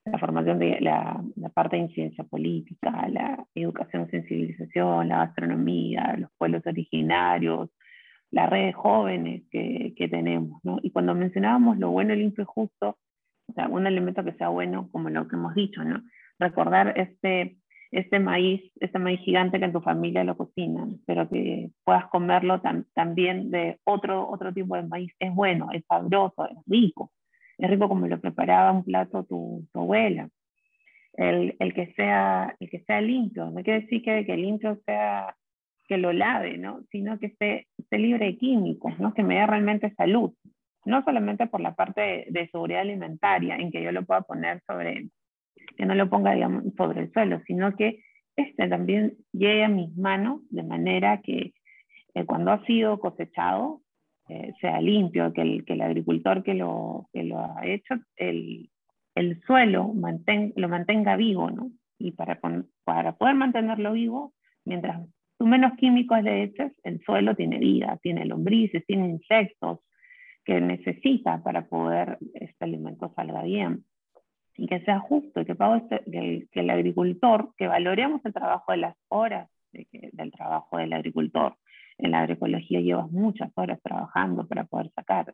la 0.05 0.19
formación 0.19 0.61
de 0.61 0.81
la, 0.81 1.21
la, 1.35 1.49
parte 1.49 1.77
de 1.77 1.83
incidencia 1.83 2.23
política, 2.23 3.09
la 3.09 3.45
educación, 3.57 4.09
sensibilización, 4.09 5.09
la 5.09 5.27
gastronomía, 5.27 6.15
los 6.17 6.31
pueblos 6.39 6.63
originarios, 6.65 7.71
la 8.31 8.47
red 8.47 8.67
de 8.67 8.73
jóvenes 8.73 9.43
que, 9.51 9.95
que 9.97 10.09
tenemos, 10.09 10.61
¿no? 10.63 10.79
Y 10.83 10.93
cuando 10.93 11.15
mencionábamos 11.15 11.79
lo 11.79 11.91
bueno, 11.91 12.15
limpio 12.15 12.43
y 12.43 12.47
justo, 12.47 12.99
o 13.51 13.53
sea, 13.53 13.69
un 13.69 13.87
alimento 13.87 14.25
que 14.25 14.33
sea 14.35 14.49
bueno, 14.49 14.89
como 14.93 15.11
lo 15.11 15.27
que 15.29 15.37
hemos 15.37 15.55
dicho, 15.55 15.83
¿no? 15.85 16.03
Recordar 16.39 16.95
este, 16.97 17.57
este 17.91 18.21
maíz, 18.21 18.63
este 18.81 18.99
maíz 18.99 19.21
gigante 19.21 19.59
que 19.59 19.65
en 19.65 19.73
tu 19.73 19.81
familia 19.81 20.25
lo 20.25 20.37
cocinan, 20.37 21.01
pero 21.07 21.29
que 21.29 21.71
puedas 21.85 22.07
comerlo 22.07 22.63
también 22.95 23.51
de 23.51 23.79
otro, 23.85 24.29
otro 24.29 24.53
tipo 24.53 24.77
de 24.77 24.85
maíz. 24.85 25.13
Es 25.19 25.35
bueno, 25.35 25.69
es 25.73 25.85
sabroso, 25.87 26.47
es 26.49 26.57
rico. 26.67 27.13
Es 27.59 27.69
rico 27.69 27.89
como 27.89 28.07
lo 28.07 28.21
preparaba 28.21 28.73
un 28.73 28.85
plato 28.85 29.25
tu, 29.25 29.67
abuela. 29.75 30.29
El, 31.13 31.57
el, 31.59 31.75
que 31.75 31.93
sea, 31.95 32.55
el 32.61 32.71
que 32.71 32.81
sea 32.85 33.01
limpio, 33.01 33.51
no 33.51 33.63
quiere 33.63 33.81
decir 33.81 34.01
que, 34.03 34.25
que 34.25 34.37
limpio 34.37 34.79
sea 34.87 35.35
que 35.89 35.99
lo 35.99 36.13
lave, 36.13 36.57
¿no? 36.57 36.85
sino 36.93 37.19
que 37.19 37.27
esté, 37.27 37.67
esté 37.77 37.99
libre 37.99 38.27
de 38.27 38.39
químicos, 38.39 38.97
¿no? 39.01 39.13
que 39.13 39.25
me 39.25 39.35
dé 39.35 39.47
realmente 39.47 39.93
salud 39.97 40.33
no 40.85 41.03
solamente 41.05 41.47
por 41.47 41.61
la 41.61 41.75
parte 41.75 42.27
de, 42.29 42.49
seguridad 42.51 42.81
alimentaria, 42.83 43.57
en 43.57 43.71
que 43.71 43.83
yo 43.83 43.93
lo 43.93 44.05
pueda 44.05 44.23
poner 44.23 44.63
sobre, 44.67 45.09
que 45.77 45.87
no 45.87 45.95
lo 45.95 46.09
ponga, 46.09 46.35
sobre 46.77 47.03
el 47.03 47.13
suelo, 47.13 47.41
sino 47.47 47.77
que 47.77 48.03
este 48.37 48.69
también 48.69 49.17
llegue 49.33 49.65
a 49.65 49.69
mis 49.69 49.95
manos 49.97 50.41
de 50.51 50.63
manera 50.63 51.21
que 51.21 51.53
eh, 52.15 52.25
cuando 52.25 52.53
ha 52.53 52.65
sido 52.65 52.99
cosechado 52.99 53.83
eh, 54.29 54.53
sea 54.61 54.81
limpio, 54.81 55.33
que 55.33 55.43
el, 55.43 55.65
que 55.65 55.73
el 55.73 55.83
agricultor 55.83 56.43
que 56.43 56.55
lo, 56.55 57.09
que 57.13 57.25
lo 57.25 57.41
ha 57.41 57.67
hecho, 57.67 57.95
el, 58.17 58.71
el 59.15 59.41
suelo 59.43 59.93
lo 60.57 60.69
mantenga 60.69 61.17
vivo, 61.17 61.51
¿no? 61.51 61.71
Y 61.99 62.13
para, 62.13 62.41
para 62.85 63.13
poder 63.17 63.35
mantenerlo 63.35 63.93
vivo, 63.93 64.33
mientras 64.65 65.01
tú 65.39 65.47
menos 65.47 65.73
químicos 65.77 66.23
le 66.23 66.45
eches, 66.45 66.73
el 66.85 67.01
suelo 67.03 67.35
tiene 67.35 67.59
vida, 67.59 67.99
tiene 68.03 68.25
lombrices, 68.25 68.87
tiene 68.87 69.09
insectos, 69.09 69.81
que 70.45 70.61
necesita 70.61 71.43
para 71.43 71.67
poder 71.67 72.19
este 72.35 72.65
alimento 72.65 73.13
salga 73.15 73.43
bien 73.43 73.85
y 74.57 74.67
que 74.67 74.81
sea 74.81 75.01
justo 75.01 75.41
y 75.41 75.45
que, 75.45 75.53
este, 75.53 76.49
que, 76.51 76.61
el, 76.61 76.71
agricultor, 76.71 77.55
que 77.57 77.67
valoremos 77.67 78.25
el 78.25 78.33
trabajo 78.33 78.73
de 78.73 78.79
las 78.79 78.97
horas 79.09 79.49
del 79.73 80.33
trabajo 80.33 80.79
del 80.79 80.93
agricultor. 80.93 81.57
En 81.97 82.11
la 82.11 82.21
agroecología 82.21 82.81
llevas 82.81 83.11
muchas 83.11 83.53
horas 83.55 83.81
trabajando 83.83 84.47
para 84.49 84.65
poder 84.65 84.91
sacar. 84.91 85.33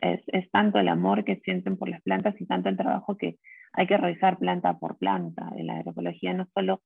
Es, 0.00 0.22
es, 0.28 0.50
tanto 0.50 0.78
el 0.78 0.88
amor 0.88 1.24
que 1.24 1.40
sienten 1.40 1.76
por 1.76 1.88
las 1.88 2.02
plantas 2.02 2.40
y 2.40 2.46
tanto 2.46 2.68
el 2.68 2.76
trabajo 2.76 3.16
que 3.16 3.38
hay 3.72 3.86
que 3.86 3.96
realizar 3.96 4.38
planta 4.38 4.78
por 4.78 4.96
planta. 4.98 5.50
En 5.56 5.66
la 5.66 5.78
agroecología 5.78 6.32
no 6.34 6.46
solo 6.54 6.82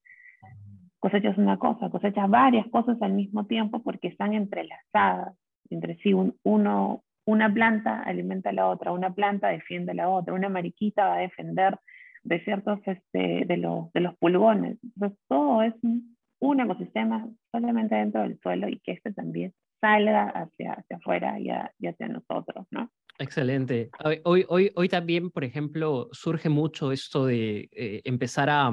cosechas 0.98 1.36
una 1.36 1.58
cosa, 1.58 1.90
cosechas 1.90 2.30
varias 2.30 2.66
cosas 2.68 3.00
al 3.02 3.12
mismo 3.12 3.46
tiempo 3.46 3.82
porque 3.82 4.08
están 4.08 4.34
entrelazadas 4.34 5.36
entre 5.68 5.96
sí. 5.96 6.14
uno, 6.14 7.02
una 7.24 7.52
planta 7.52 8.00
alimenta 8.02 8.50
a 8.50 8.52
la 8.52 8.68
otra, 8.68 8.92
una 8.92 9.14
planta 9.14 9.48
defiende 9.48 9.92
a 9.92 9.94
la 9.94 10.08
otra, 10.08 10.34
una 10.34 10.48
mariquita 10.48 11.06
va 11.06 11.16
a 11.16 11.20
defender 11.20 11.78
de 12.24 12.42
ciertos, 12.44 12.80
este, 12.86 13.44
de, 13.46 13.56
los, 13.56 13.90
pulgones. 14.18 14.78
Entonces, 14.82 15.18
todo 15.28 15.62
es 15.62 15.74
un, 15.82 16.60
ecosistema 16.60 17.28
solamente 17.50 17.94
dentro 17.94 18.22
del 18.22 18.38
suelo 18.40 18.68
y 18.68 18.80
que 18.80 18.92
este 18.92 19.12
también 19.12 19.52
salga 19.80 20.28
hacia, 20.28 20.72
hacia 20.74 20.96
afuera 20.96 21.38
y, 21.40 21.50
hacia 21.50 22.08
nosotros, 22.08 22.66
¿no? 22.70 22.90
Excelente. 23.18 23.90
Hoy, 24.24 24.44
hoy, 24.48 24.70
hoy 24.74 24.88
también, 24.88 25.30
por 25.30 25.44
ejemplo, 25.44 26.08
surge 26.12 26.48
mucho 26.48 26.92
esto 26.92 27.26
de 27.26 27.68
eh, 27.72 28.00
empezar 28.04 28.48
a, 28.50 28.72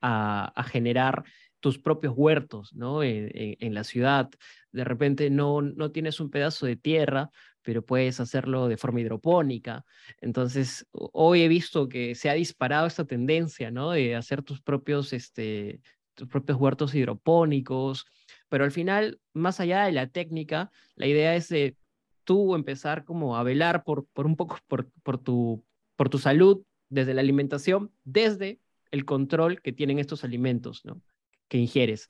a, 0.00 0.62
generar 0.64 1.24
tus 1.60 1.78
propios 1.78 2.14
huertos, 2.16 2.74
¿no? 2.74 3.02
En, 3.02 3.30
en, 3.34 3.74
la 3.74 3.84
ciudad. 3.84 4.30
De 4.70 4.84
repente 4.84 5.28
no, 5.30 5.60
no 5.60 5.90
tienes 5.90 6.20
un 6.20 6.30
pedazo 6.30 6.66
de 6.66 6.76
tierra, 6.76 7.30
pero 7.68 7.84
puedes 7.84 8.18
hacerlo 8.18 8.66
de 8.66 8.78
forma 8.78 9.02
hidropónica. 9.02 9.84
Entonces, 10.22 10.86
hoy 10.90 11.42
he 11.42 11.48
visto 11.48 11.86
que 11.86 12.14
se 12.14 12.30
ha 12.30 12.32
disparado 12.32 12.86
esta 12.86 13.04
tendencia, 13.04 13.70
¿no? 13.70 13.90
De 13.90 14.16
hacer 14.16 14.42
tus 14.42 14.62
propios, 14.62 15.12
este, 15.12 15.82
tus 16.14 16.28
propios 16.28 16.58
huertos 16.58 16.94
hidropónicos, 16.94 18.06
pero 18.48 18.64
al 18.64 18.72
final, 18.72 19.20
más 19.34 19.60
allá 19.60 19.84
de 19.84 19.92
la 19.92 20.06
técnica, 20.06 20.70
la 20.94 21.08
idea 21.08 21.36
es 21.36 21.50
de 21.50 21.76
tú 22.24 22.54
empezar 22.54 23.04
como 23.04 23.36
a 23.36 23.42
velar 23.42 23.84
por, 23.84 24.06
por 24.14 24.24
un 24.24 24.36
poco 24.36 24.58
por, 24.66 24.90
por, 25.02 25.18
tu, 25.18 25.62
por 25.94 26.08
tu 26.08 26.16
salud 26.16 26.62
desde 26.88 27.12
la 27.12 27.20
alimentación, 27.20 27.92
desde 28.02 28.60
el 28.90 29.04
control 29.04 29.60
que 29.60 29.74
tienen 29.74 29.98
estos 29.98 30.24
alimentos, 30.24 30.86
¿no? 30.86 31.02
Que 31.48 31.58
ingieres. 31.58 32.08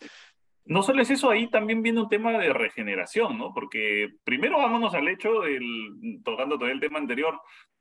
No 0.69 0.83
solo 0.83 1.01
es 1.01 1.11
eso, 1.11 1.31
ahí 1.31 1.49
también 1.49 1.83
viene 1.83 2.03
un 2.03 2.11
tema 2.11 2.33
de 2.33 2.53
regeneración, 2.53 3.39
¿no? 3.39 3.55
Porque 3.55 4.11
primero 4.23 4.59
vámonos 4.59 4.95
al 4.95 5.09
hecho 5.09 5.41
del, 5.41 6.21
tocando 6.23 6.59
todo 6.59 6.69
el 6.69 6.79
tema 6.79 6.99
anterior, 6.99 7.41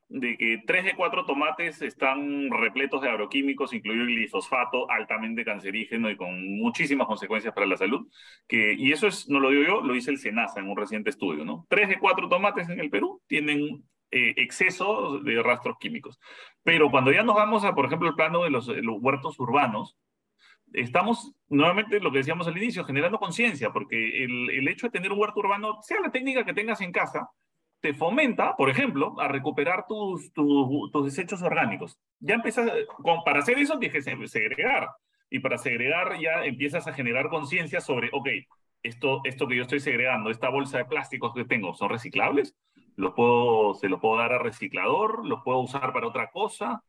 de 0.09 0.37
que 0.37 0.63
tres 0.65 0.85
de 0.85 0.95
cuatro 0.95 1.25
tomates 1.25 1.81
están 1.81 2.49
repletos 2.49 3.01
de 3.01 3.09
agroquímicos, 3.09 3.73
incluido 3.73 4.03
el 4.03 4.15
glifosfato, 4.15 4.89
altamente 4.89 5.43
cancerígeno 5.43 6.09
y 6.09 6.15
con 6.15 6.57
muchísimas 6.57 7.07
consecuencias 7.07 7.53
para 7.53 7.67
la 7.67 7.75
salud. 7.75 8.07
Que, 8.47 8.73
y 8.73 8.93
eso 8.93 9.07
es, 9.07 9.27
no 9.27 9.41
lo 9.41 9.49
digo 9.49 9.63
yo, 9.63 9.81
lo 9.81 9.93
dice 9.93 10.11
el 10.11 10.17
SENASA 10.17 10.61
en 10.61 10.69
un 10.69 10.77
reciente 10.77 11.09
estudio, 11.09 11.43
¿no? 11.43 11.65
Tres 11.67 11.89
de 11.89 11.99
cuatro 11.99 12.29
tomates 12.29 12.69
en 12.69 12.79
el 12.79 12.89
Perú 12.89 13.21
tienen 13.27 13.83
eh, 14.11 14.33
exceso 14.37 15.19
de 15.19 15.43
rastros 15.43 15.77
químicos. 15.77 16.19
Pero 16.63 16.89
cuando 16.89 17.11
ya 17.11 17.23
nos 17.23 17.35
vamos 17.35 17.65
a, 17.65 17.75
por 17.75 17.85
ejemplo, 17.85 18.07
el 18.07 18.15
plano 18.15 18.43
de 18.43 18.49
los, 18.49 18.69
los 18.69 18.95
huertos 19.01 19.37
urbanos, 19.41 19.97
estamos 20.73 21.33
nuevamente 21.49 21.99
lo 21.99 22.11
que 22.11 22.19
decíamos 22.19 22.47
al 22.47 22.57
inicio, 22.57 22.83
generando 22.83 23.19
conciencia, 23.19 23.71
porque 23.71 24.23
el, 24.23 24.49
el, 24.49 24.67
hecho 24.67 24.87
de 24.87 24.91
tener 24.91 25.11
un 25.11 25.19
huerto 25.19 25.39
urbano, 25.39 25.81
sea 25.81 25.99
la 26.01 26.11
técnica 26.11 26.45
que 26.45 26.53
tengas 26.53 26.81
en 26.81 26.91
casa, 26.91 27.29
te 27.79 27.93
fomenta, 27.93 28.55
por 28.55 28.69
ejemplo, 28.69 29.19
a 29.19 29.27
recuperar 29.27 29.85
tus, 29.87 30.31
tus, 30.33 30.91
tus 30.91 31.05
desechos 31.05 31.41
orgánicos. 31.41 31.97
Ya 32.19 32.35
empiezas, 32.35 32.69
con, 32.87 33.23
para 33.23 33.39
hacer 33.39 33.57
eso 33.59 33.77
tienes 33.79 34.31
segregar, 34.31 34.89
y 35.29 35.39
para 35.39 35.57
segregar 35.57 36.19
ya 36.19 36.45
empiezas 36.45 36.87
a 36.87 36.93
generar 36.93 37.29
conciencia 37.29 37.81
sobre, 37.81 38.09
ok, 38.13 38.29
esto, 38.83 39.21
esto 39.23 39.47
que 39.47 39.57
yo 39.57 39.63
estoy 39.63 39.79
segregando, 39.79 40.29
esta 40.29 40.49
bolsa 40.49 40.77
de 40.77 40.85
plásticos 40.85 41.33
que 41.33 41.45
tengo, 41.45 41.73
¿son 41.73 41.89
reciclables? 41.89 42.55
¿Los 42.95 43.13
puedo, 43.13 43.73
¿Se 43.75 43.89
los 43.89 43.99
puedo 43.99 44.17
dar 44.17 44.33
a 44.33 44.39
reciclador? 44.39 45.25
¿Los 45.25 45.41
puedo 45.43 45.59
usar 45.59 45.93
para 45.93 46.07
otra 46.07 46.29
cosa? 46.29 46.81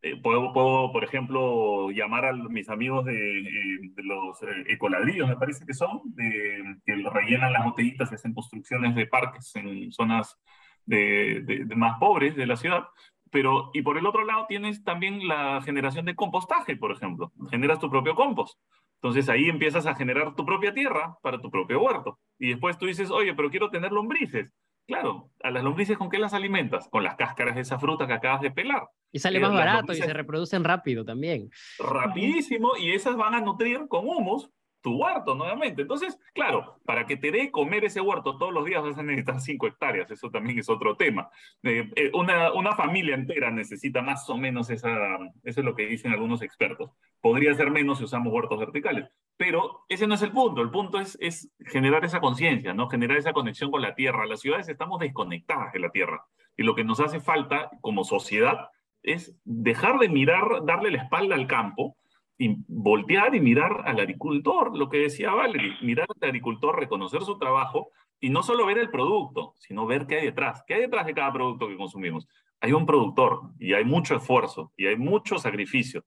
Eh, 0.00 0.16
puedo, 0.22 0.52
por 0.92 1.02
ejemplo, 1.02 1.90
llamar 1.90 2.26
a 2.26 2.32
mis 2.32 2.68
amigos 2.68 3.04
de, 3.04 3.40
eh, 3.40 3.78
de 3.94 4.02
los 4.04 4.40
eh, 4.42 4.64
ecoladrillos, 4.68 5.28
me 5.28 5.36
parece 5.36 5.66
que 5.66 5.74
son, 5.74 6.02
de, 6.14 6.76
que 6.86 6.94
rellenan 7.10 7.52
las 7.52 7.64
botellitas 7.64 8.12
y 8.12 8.14
hacen 8.14 8.32
construcciones 8.32 8.94
de 8.94 9.06
parques 9.06 9.54
en 9.56 9.90
zonas 9.90 10.38
de, 10.86 11.42
de, 11.42 11.76
más 11.76 11.98
pobres 11.98 12.36
de 12.36 12.46
la 12.46 12.56
ciudad. 12.56 12.86
Pero, 13.30 13.70
y 13.74 13.82
por 13.82 13.98
el 13.98 14.06
otro 14.06 14.24
lado 14.24 14.46
tienes 14.48 14.84
también 14.84 15.26
la 15.26 15.60
generación 15.62 16.06
de 16.06 16.14
compostaje, 16.14 16.76
por 16.76 16.92
ejemplo. 16.92 17.32
Generas 17.50 17.80
tu 17.80 17.90
propio 17.90 18.14
compost. 18.14 18.58
Entonces 19.02 19.28
ahí 19.28 19.48
empiezas 19.48 19.86
a 19.86 19.94
generar 19.94 20.34
tu 20.34 20.44
propia 20.46 20.72
tierra 20.72 21.16
para 21.22 21.40
tu 21.40 21.50
propio 21.50 21.80
huerto. 21.80 22.18
Y 22.38 22.50
después 22.50 22.78
tú 22.78 22.86
dices, 22.86 23.10
oye, 23.10 23.34
pero 23.34 23.50
quiero 23.50 23.70
tener 23.70 23.92
lombrices. 23.92 24.50
Claro, 24.88 25.30
a 25.42 25.50
las 25.50 25.62
lombrices 25.62 25.98
¿con 25.98 26.08
qué 26.08 26.18
las 26.18 26.32
alimentas? 26.32 26.88
Con 26.88 27.04
las 27.04 27.14
cáscaras 27.14 27.54
de 27.54 27.60
esa 27.60 27.78
fruta 27.78 28.06
que 28.06 28.14
acabas 28.14 28.40
de 28.40 28.50
pelar. 28.50 28.88
Y 29.12 29.18
sale 29.18 29.38
más 29.38 29.52
barato 29.52 29.92
y 29.92 29.96
se 29.96 30.14
reproducen 30.14 30.64
rápido 30.64 31.04
también. 31.04 31.50
Rapidísimo 31.78 32.70
y 32.78 32.92
esas 32.92 33.14
van 33.14 33.34
a 33.34 33.42
nutrir 33.42 33.86
con 33.86 34.08
humus 34.08 34.50
tu 34.80 34.96
huerto 34.96 35.34
nuevamente. 35.34 35.82
Entonces, 35.82 36.18
claro, 36.32 36.78
para 36.84 37.06
que 37.06 37.16
te 37.16 37.30
dé 37.30 37.50
comer 37.50 37.84
ese 37.84 38.00
huerto 38.00 38.36
todos 38.38 38.52
los 38.52 38.64
días 38.64 38.82
vas 38.82 38.98
a 38.98 39.02
necesitar 39.02 39.40
5 39.40 39.66
hectáreas, 39.66 40.10
eso 40.10 40.30
también 40.30 40.58
es 40.58 40.68
otro 40.68 40.96
tema. 40.96 41.30
Eh, 41.62 41.90
eh, 41.96 42.10
una, 42.14 42.52
una, 42.52 42.74
familia 42.74 43.14
entera 43.14 43.50
necesita 43.50 44.02
más 44.02 44.28
o 44.30 44.36
menos 44.36 44.70
esa, 44.70 45.18
eso 45.44 45.60
es 45.60 45.64
lo 45.64 45.74
que 45.74 45.86
dicen 45.86 46.12
algunos 46.12 46.42
expertos. 46.42 46.90
Podría 47.20 47.54
ser 47.54 47.70
menos 47.70 47.98
si 47.98 48.04
usamos 48.04 48.32
huertos 48.32 48.58
verticales, 48.58 49.08
pero 49.36 49.84
ese 49.88 50.06
no 50.06 50.14
es 50.14 50.22
el 50.22 50.32
punto, 50.32 50.62
el 50.62 50.70
punto 50.70 51.00
es, 51.00 51.18
es 51.20 51.50
generar 51.66 52.04
esa 52.04 52.20
conciencia, 52.20 52.74
¿no? 52.74 52.88
generar 52.88 53.16
esa 53.16 53.32
conexión 53.32 53.70
con 53.70 53.82
la 53.82 53.94
tierra. 53.94 54.26
Las 54.26 54.40
ciudades 54.40 54.68
estamos 54.68 55.00
desconectadas 55.00 55.72
de 55.72 55.80
la 55.80 55.90
tierra 55.90 56.24
y 56.56 56.62
lo 56.62 56.74
que 56.74 56.84
nos 56.84 57.00
hace 57.00 57.20
falta 57.20 57.70
como 57.80 58.04
sociedad 58.04 58.70
es 59.02 59.34
dejar 59.44 59.98
de 59.98 60.08
mirar, 60.08 60.64
darle 60.64 60.90
la 60.90 61.02
espalda 61.02 61.34
al 61.34 61.46
campo 61.46 61.96
y 62.38 62.56
voltear 62.68 63.34
y 63.34 63.40
mirar 63.40 63.82
al 63.84 63.98
agricultor, 63.98 64.76
lo 64.76 64.88
que 64.88 64.98
decía 64.98 65.32
Valerie, 65.32 65.76
mirar 65.82 66.06
al 66.08 66.28
agricultor, 66.28 66.78
reconocer 66.78 67.22
su 67.22 67.36
trabajo 67.36 67.90
y 68.20 68.30
no 68.30 68.44
solo 68.44 68.64
ver 68.66 68.78
el 68.78 68.90
producto, 68.90 69.54
sino 69.58 69.86
ver 69.86 70.06
qué 70.06 70.18
hay 70.18 70.26
detrás. 70.26 70.62
¿Qué 70.66 70.74
hay 70.74 70.82
detrás 70.82 71.06
de 71.06 71.14
cada 71.14 71.32
producto 71.32 71.66
que 71.66 71.76
consumimos? 71.76 72.28
Hay 72.60 72.72
un 72.72 72.86
productor 72.86 73.40
y 73.58 73.74
hay 73.74 73.84
mucho 73.84 74.16
esfuerzo 74.16 74.72
y 74.76 74.86
hay 74.86 74.96
mucho 74.96 75.38
sacrificio. 75.38 76.04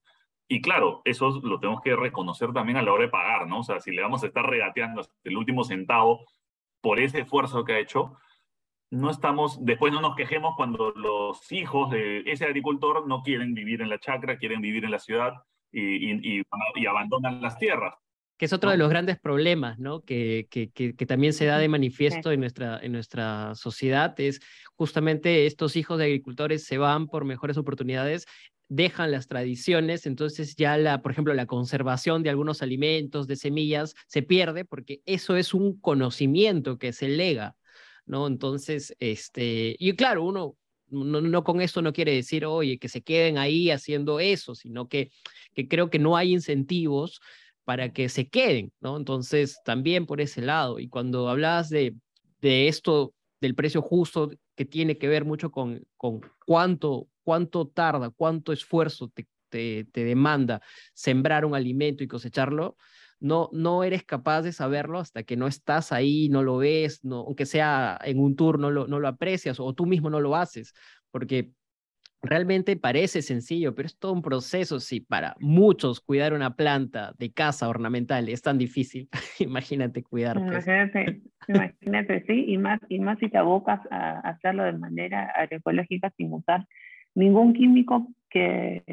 Y 0.48 0.62
claro, 0.62 1.02
eso 1.04 1.39
lo 1.44 1.60
tenemos 1.60 1.82
que 1.82 1.96
reconocer 1.96 2.54
también 2.54 2.78
a 2.78 2.82
la 2.82 2.94
hora 2.94 3.04
de 3.04 3.10
pagar, 3.10 3.48
¿no? 3.48 3.60
O 3.60 3.63
sea, 3.63 3.80
si 3.82 3.91
le 3.91 4.02
vamos 4.02 4.24
a 4.24 4.28
estar 4.28 4.50
regateando 4.50 5.02
hasta 5.02 5.13
el 5.24 5.38
último 5.38 5.63
centavo 5.65 6.26
por 6.82 7.00
ese 7.00 7.22
esfuerzo 7.22 7.63
que 7.63 7.74
ha 7.74 7.80
hecho, 7.80 8.13
no 8.89 9.10
estamos, 9.10 9.63
después 9.63 9.94
no 9.94 10.02
nos 10.02 10.15
quejemos 10.15 10.56
cuando 10.56 10.91
los 10.91 11.52
hijos 11.52 11.89
de 11.91 12.24
ese 12.26 12.46
agricultor 12.46 13.08
no 13.08 13.22
quieren 13.22 13.54
vivir 13.54 13.82
en 13.82 13.89
la 13.89 14.00
chacra, 14.00 14.38
quieren 14.38 14.62
vivir 14.62 14.84
en 14.84 14.91
la 14.91 15.00
ciudad 15.00 15.34
y, 15.72 16.40
y, 16.40 16.42
y 16.76 16.86
abandonan 16.86 17.42
las 17.42 17.58
tierras. 17.58 17.94
Que 18.38 18.46
es 18.46 18.54
otro 18.54 18.72
de 18.72 18.78
los 18.78 18.90
grandes 18.90 19.20
problemas, 19.20 19.78
¿no? 19.78 20.02
Que, 20.02 20.48
que, 20.50 20.72
que, 20.72 20.96
que, 20.96 21.06
también 21.06 21.32
se 21.32 21.46
da 21.46 21.60
de 21.60 21.68
manifiesto 21.68 22.32
en 22.32 22.40
nuestra, 22.40 22.80
en 22.82 22.92
nuestra 22.92 23.54
sociedad, 23.54 24.20
es 24.20 24.42
justamente 24.74 25.46
estos 25.46 25.76
hijos 25.76 26.00
de 26.00 26.06
agricultores 26.06 26.64
se 26.66 26.80
van 26.80 27.08
por 27.08 27.24
mejores 27.24 27.58
oportunidades 27.58 28.26
dejan 28.72 29.12
las 29.12 29.28
tradiciones, 29.28 30.06
entonces 30.06 30.56
ya 30.56 30.78
la, 30.78 31.02
por 31.02 31.12
ejemplo, 31.12 31.34
la 31.34 31.46
conservación 31.46 32.24
de 32.24 32.30
algunos 32.30 32.62
alimentos, 32.62 33.28
de 33.28 33.36
semillas, 33.36 33.96
se 34.08 34.24
pierde 34.24 34.64
porque 34.64 35.02
eso 35.06 35.36
es 35.36 35.54
un 35.54 35.78
conocimiento 35.82 36.80
que 36.80 36.94
se 36.94 37.10
lega, 37.10 37.58
¿no? 38.06 38.28
Entonces, 38.28 38.96
este, 39.00 39.76
y 39.78 39.94
claro, 39.98 40.24
uno 40.24 40.56
no, 40.91 41.21
no, 41.21 41.43
con 41.43 41.62
esto 41.62 41.82
no 41.82 41.93
quiere 41.93 42.13
decir, 42.13 42.45
oye, 42.45 42.77
que 42.77 42.89
se 42.89 43.01
queden 43.01 43.38
ahí 43.38 43.71
haciendo 43.71 44.19
eso, 44.19 44.56
sino 44.56 44.88
que, 44.88 45.10
que 45.54 45.67
creo 45.67 45.89
que 45.89 45.99
no 45.99 46.17
hay 46.17 46.34
incentivos 46.34 47.21
para 47.63 47.93
que 47.93 48.10
se 48.10 48.27
queden, 48.27 48.71
¿no? 48.82 48.97
Entonces, 48.97 49.60
también 49.65 50.06
por 50.06 50.21
ese 50.21 50.41
lado, 50.41 50.80
y 50.80 50.89
cuando 50.89 51.30
hablas 51.30 51.69
de, 51.69 51.95
de 52.41 52.67
esto, 52.67 53.13
del 53.39 53.56
precio 53.56 53.82
justo, 53.82 54.32
que 54.56 54.65
tiene 54.65 54.97
que 54.97 55.08
ver 55.08 55.25
mucho 55.25 55.51
con, 55.51 55.84
con 55.97 56.21
cuánto, 56.45 57.08
cuánto 57.23 57.67
tarda, 57.67 58.10
cuánto 58.10 58.51
esfuerzo 58.51 59.10
te, 59.10 59.27
te, 59.49 59.86
te 59.91 60.04
demanda 60.04 60.62
sembrar 60.93 61.45
un 61.45 61.56
alimento 61.56 62.04
y 62.04 62.08
cosecharlo, 62.08 62.75
no, 63.22 63.50
no 63.54 63.84
eres 63.84 64.04
capaz 64.04 64.42
de 64.42 64.52
saberlo 64.52 65.00
hasta 65.00 65.24
que 65.24 65.38
no 65.38 65.48
estás 65.48 65.92
ahí, 65.92 66.28
no 66.30 66.44
lo 66.44 66.58
ves, 66.58 67.06
no, 67.06 67.20
aunque 67.20 67.46
sea 67.46 67.98
en 68.04 68.20
un 68.20 68.36
tour, 68.36 68.60
no 68.60 68.72
lo, 68.72 68.88
no 68.88 69.00
lo 69.00 69.08
aprecias 69.08 69.60
o 69.60 69.74
tú 69.74 69.86
mismo 69.86 70.10
no 70.10 70.20
lo 70.20 70.36
haces, 70.36 70.74
porque 71.12 71.52
realmente 72.22 72.76
parece 72.78 73.22
sencillo, 73.22 73.74
pero 73.74 73.86
es 73.86 73.98
todo 73.98 74.14
un 74.14 74.22
proceso. 74.22 74.80
Si 74.80 75.02
para 75.02 75.36
muchos 75.40 76.02
cuidar 76.02 76.34
una 76.34 76.56
planta 76.56 77.14
de 77.18 77.32
casa 77.32 77.70
ornamental 77.70 78.28
es 78.28 78.42
tan 78.42 78.58
difícil, 78.58 79.08
imagínate 79.40 80.04
cuidar. 80.04 80.38
Pues. 80.38 80.66
Imagínate, 80.66 81.22
imagínate, 81.48 82.24
sí, 82.26 82.46
y 82.48 82.58
más, 82.58 82.80
y 82.90 83.00
más 83.00 83.20
si 83.20 83.30
te 83.30 83.38
abocas 83.38 83.80
a 83.92 84.20
hacerlo 84.20 84.64
de 84.64 84.74
manera 84.74 85.32
agroecológica 85.36 86.12
sin 86.18 86.34
usar 86.34 86.66
ningún 87.15 87.54
químico 87.54 88.08
que, 88.30 88.84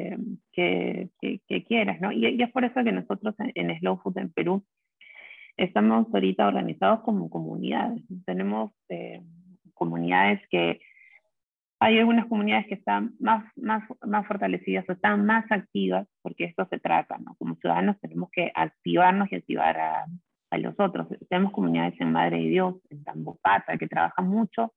que, 0.51 1.09
que, 1.47 1.63
quieras, 1.63 2.01
¿no? 2.01 2.11
Y, 2.11 2.27
y, 2.27 2.41
es 2.41 2.51
por 2.51 2.65
eso 2.65 2.83
que 2.83 2.91
nosotros 2.91 3.35
en, 3.37 3.79
Slow 3.79 3.97
Food 3.97 4.17
en 4.17 4.31
Perú 4.31 4.65
estamos 5.57 6.07
ahorita 6.13 6.47
organizados 6.47 7.01
como 7.01 7.29
comunidades. 7.29 8.01
Tenemos 8.25 8.71
eh, 8.89 9.21
comunidades 9.73 10.41
que, 10.49 10.81
hay 11.81 11.97
algunas 11.97 12.25
comunidades 12.25 12.67
que 12.67 12.73
están 12.73 13.15
más, 13.19 13.45
más, 13.55 13.83
más 14.05 14.27
fortalecidas 14.27 14.83
o 14.89 14.91
están 14.91 15.25
más 15.25 15.49
activas, 15.49 16.07
porque 16.21 16.43
esto 16.43 16.67
se 16.69 16.77
trata, 16.77 17.17
¿no? 17.17 17.35
Como 17.35 17.55
ciudadanos 17.55 17.97
tenemos 18.01 18.29
que 18.31 18.51
activarnos 18.53 19.31
y 19.31 19.35
activar 19.35 19.79
a, 19.79 20.05
a 20.51 20.57
los 20.57 20.77
otros. 20.77 21.07
Tenemos 21.29 21.53
comunidades 21.53 21.99
en 22.01 22.11
Madre 22.11 22.39
de 22.39 22.49
Dios, 22.49 22.75
en 22.89 23.03
Tambopata, 23.05 23.77
que 23.77 23.87
trabajan 23.87 24.27
mucho 24.27 24.73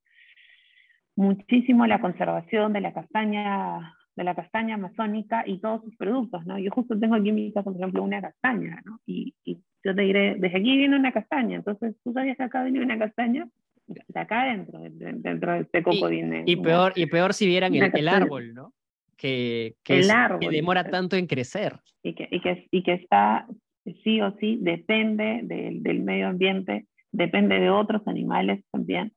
muchísimo 1.15 1.85
la 1.87 2.01
conservación 2.01 2.73
de 2.73 2.81
la 2.81 2.93
castaña 2.93 3.95
de 4.15 4.23
la 4.23 4.35
castaña 4.35 4.75
amazónica 4.75 5.43
y 5.45 5.59
todos 5.59 5.81
sus 5.83 5.95
productos, 5.95 6.45
¿no? 6.45 6.59
Yo 6.59 6.71
justo 6.71 6.97
tengo 6.99 7.15
aquí 7.15 7.29
en 7.29 7.35
mi 7.35 7.51
casa, 7.51 7.63
por 7.63 7.75
ejemplo, 7.75 8.03
una 8.03 8.21
castaña, 8.21 8.81
¿no? 8.85 8.99
Y, 9.05 9.33
y 9.43 9.57
yo 9.83 9.95
te 9.95 10.01
diré, 10.01 10.35
desde 10.35 10.57
aquí 10.57 10.77
viene 10.77 10.95
una 10.95 11.11
castaña, 11.11 11.57
entonces, 11.57 11.95
¿tú 12.03 12.13
sabías 12.13 12.37
que 12.37 12.43
acá 12.43 12.63
viene 12.63 12.83
una 12.83 12.99
castaña? 12.99 13.47
De 13.85 14.19
acá 14.19 14.45
dentro, 14.45 14.79
dentro 14.81 15.53
de 15.53 15.59
este 15.61 15.83
coco 15.83 16.09
y, 16.09 16.15
viene... 16.15 16.43
Y 16.45 16.55
peor, 16.55 16.93
y 16.95 17.05
peor 17.07 17.33
si 17.33 17.47
vieran 17.47 17.73
el, 17.75 17.91
el, 17.93 18.07
árbol, 18.07 18.53
¿no? 18.53 18.73
Que, 19.17 19.75
que, 19.83 19.95
el 19.95 20.01
es, 20.01 20.09
árbol, 20.09 20.39
que 20.39 20.49
demora 20.49 20.83
tanto 20.83 21.15
en 21.15 21.27
crecer. 21.27 21.79
Y 22.01 22.13
que, 22.13 22.27
y, 22.31 22.39
que, 22.39 22.67
y 22.71 22.83
que 22.83 22.93
está, 22.93 23.47
sí 24.03 24.21
o 24.21 24.31
sí, 24.39 24.57
depende 24.61 25.41
del, 25.43 25.83
del 25.83 26.01
medio 26.01 26.27
ambiente, 26.27 26.85
depende 27.11 27.59
de 27.59 27.69
otros 27.69 28.07
animales 28.07 28.63
también, 28.71 29.11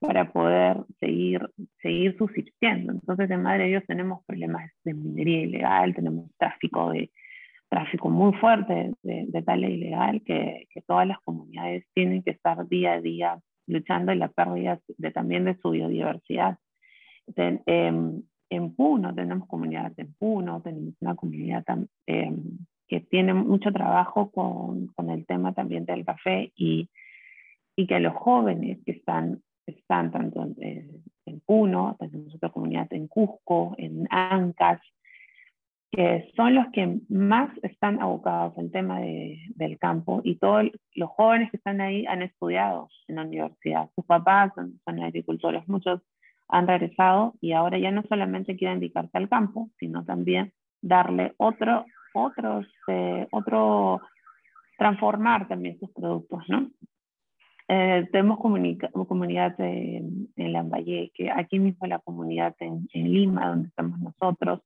para 0.00 0.30
poder 0.32 0.78
seguir, 1.00 1.48
seguir 1.80 2.16
subsistiendo. 2.18 2.92
Entonces, 2.92 3.30
en 3.30 3.42
Madre 3.42 3.64
de 3.64 3.70
Dios 3.70 3.84
tenemos 3.86 4.24
problemas 4.26 4.70
de 4.84 4.94
minería 4.94 5.42
ilegal, 5.42 5.94
tenemos 5.94 6.30
tráfico, 6.36 6.90
de, 6.90 7.10
tráfico 7.74 8.08
muy 8.08 8.32
fuerte 8.34 8.92
de, 9.02 9.26
de 9.26 9.42
tal 9.42 9.64
ilegal 9.64 10.22
que, 10.24 10.66
todas 10.86 11.06
las 11.06 11.18
comunidades 11.20 11.84
tienen 11.94 12.22
que 12.22 12.30
estar 12.30 12.68
día 12.68 12.94
a 12.94 13.00
día 13.00 13.40
luchando 13.66 14.12
en 14.12 14.18
la 14.18 14.28
pérdida 14.28 14.78
de, 14.98 15.10
también 15.10 15.44
de 15.44 15.56
su 15.56 15.70
biodiversidad. 15.70 16.58
En, 17.36 17.62
en, 17.66 18.24
en, 18.50 18.74
Puno 18.74 19.14
tenemos 19.14 19.48
comunidades 19.48 19.98
en 19.98 20.12
Puno, 20.14 20.60
tenemos 20.60 20.94
una 21.00 21.14
comunidad 21.16 21.64
eh, 22.06 22.32
que 22.86 23.00
tiene 23.00 23.32
mucho 23.32 23.72
trabajo 23.72 24.30
con, 24.30 24.88
con, 24.88 25.10
el 25.10 25.24
tema 25.26 25.54
también 25.54 25.86
del 25.86 26.04
café 26.04 26.52
y, 26.54 26.90
y 27.76 27.86
que 27.86 27.98
los 27.98 28.14
jóvenes 28.14 28.78
que 28.84 28.92
están, 28.92 29.42
están 29.66 30.10
tanto 30.10 30.42
en, 30.58 31.02
en 31.26 31.40
Puno, 31.40 31.96
tenemos 31.98 32.34
otra 32.34 32.50
comunidad 32.50 32.92
en 32.92 33.08
Cusco, 33.08 33.74
en 33.78 34.06
Ancash, 34.10 34.82
que 35.94 36.32
son 36.34 36.54
los 36.54 36.66
que 36.72 36.98
más 37.08 37.50
están 37.62 38.00
abocados 38.02 38.58
al 38.58 38.70
tema 38.72 39.00
de, 39.00 39.38
del 39.54 39.78
campo 39.78 40.20
y 40.24 40.36
todos 40.36 40.64
los 40.94 41.10
jóvenes 41.10 41.50
que 41.50 41.56
están 41.56 41.80
ahí 41.80 42.04
han 42.06 42.22
estudiado 42.22 42.88
en 43.06 43.16
la 43.16 43.22
universidad. 43.22 43.90
Sus 43.94 44.04
papás 44.04 44.52
son, 44.56 44.80
agricultores, 45.00 45.66
muchos 45.68 46.00
han 46.48 46.66
regresado 46.66 47.34
y 47.40 47.52
ahora 47.52 47.78
ya 47.78 47.92
no 47.92 48.02
solamente 48.08 48.56
quieren 48.56 48.80
dedicarse 48.80 49.16
al 49.16 49.28
campo, 49.28 49.70
sino 49.78 50.04
también 50.04 50.52
darle 50.82 51.32
otro, 51.36 51.86
otros, 52.12 52.66
eh, 52.88 53.28
otro, 53.30 54.00
transformar 54.76 55.46
también 55.46 55.78
sus 55.78 55.90
productos, 55.92 56.42
¿no? 56.48 56.70
Eh, 57.66 58.06
tenemos 58.12 58.38
comunidad 58.38 59.58
en, 59.58 60.28
en 60.36 60.52
Lambayeque, 60.52 61.30
aquí 61.30 61.58
mismo 61.58 61.86
la 61.86 61.98
comunidad 61.98 62.54
en, 62.60 62.86
Lima, 62.92 63.48
donde 63.48 63.68
estamos 63.68 63.98
nosotros, 64.00 64.60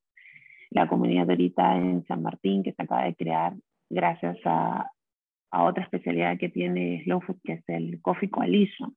la 0.70 0.88
comunidad 0.88 1.30
ahorita 1.30 1.76
en 1.76 2.04
San 2.06 2.22
Martín 2.22 2.62
que 2.62 2.72
se 2.72 2.82
acaba 2.82 3.04
de 3.04 3.14
crear 3.14 3.54
gracias 3.88 4.36
a, 4.44 4.90
a 5.50 5.64
otra 5.64 5.84
especialidad 5.84 6.38
que 6.38 6.48
tiene 6.48 7.02
Slow 7.04 7.20
Food, 7.20 7.38
que 7.44 7.52
es 7.54 7.64
el 7.68 8.02
Coffee 8.02 8.30
Coalition, 8.30 8.94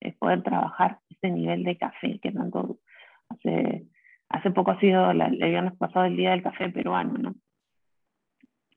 es 0.00 0.16
poder 0.16 0.42
trabajar 0.42 0.98
este 1.10 1.30
nivel 1.30 1.62
de 1.62 1.76
café 1.76 2.18
que 2.20 2.32
tanto 2.32 2.78
hace, 3.28 3.84
hace 4.30 4.50
poco 4.50 4.72
ha 4.72 4.80
sido 4.80 5.10
el 5.10 5.36
viernes 5.36 5.76
pasado 5.76 6.06
el 6.06 6.16
Día 6.16 6.30
del 6.30 6.42
Café 6.42 6.70
Peruano, 6.70 7.18
¿no? 7.18 7.34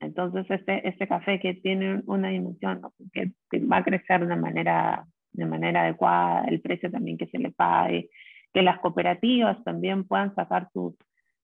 Entonces, 0.00 0.46
este, 0.50 0.86
este 0.88 1.08
café 1.08 1.40
que 1.40 1.54
tiene 1.54 2.02
una 2.06 2.28
dimensión, 2.28 2.82
que, 3.12 3.32
que, 3.50 3.58
va 3.60 3.78
a 3.78 3.84
crecer 3.84 4.26
de 4.26 4.36
manera, 4.36 5.06
de 5.32 5.46
manera 5.46 5.82
adecuada, 5.82 6.44
el 6.44 6.60
precio 6.60 6.90
también 6.90 7.16
que 7.16 7.26
se 7.26 7.38
le 7.38 7.50
pague, 7.50 8.10
que 8.52 8.62
las 8.62 8.78
cooperativas 8.80 9.62
también 9.64 10.04
puedan 10.04 10.34
sacar 10.34 10.68
sus, 10.72 10.94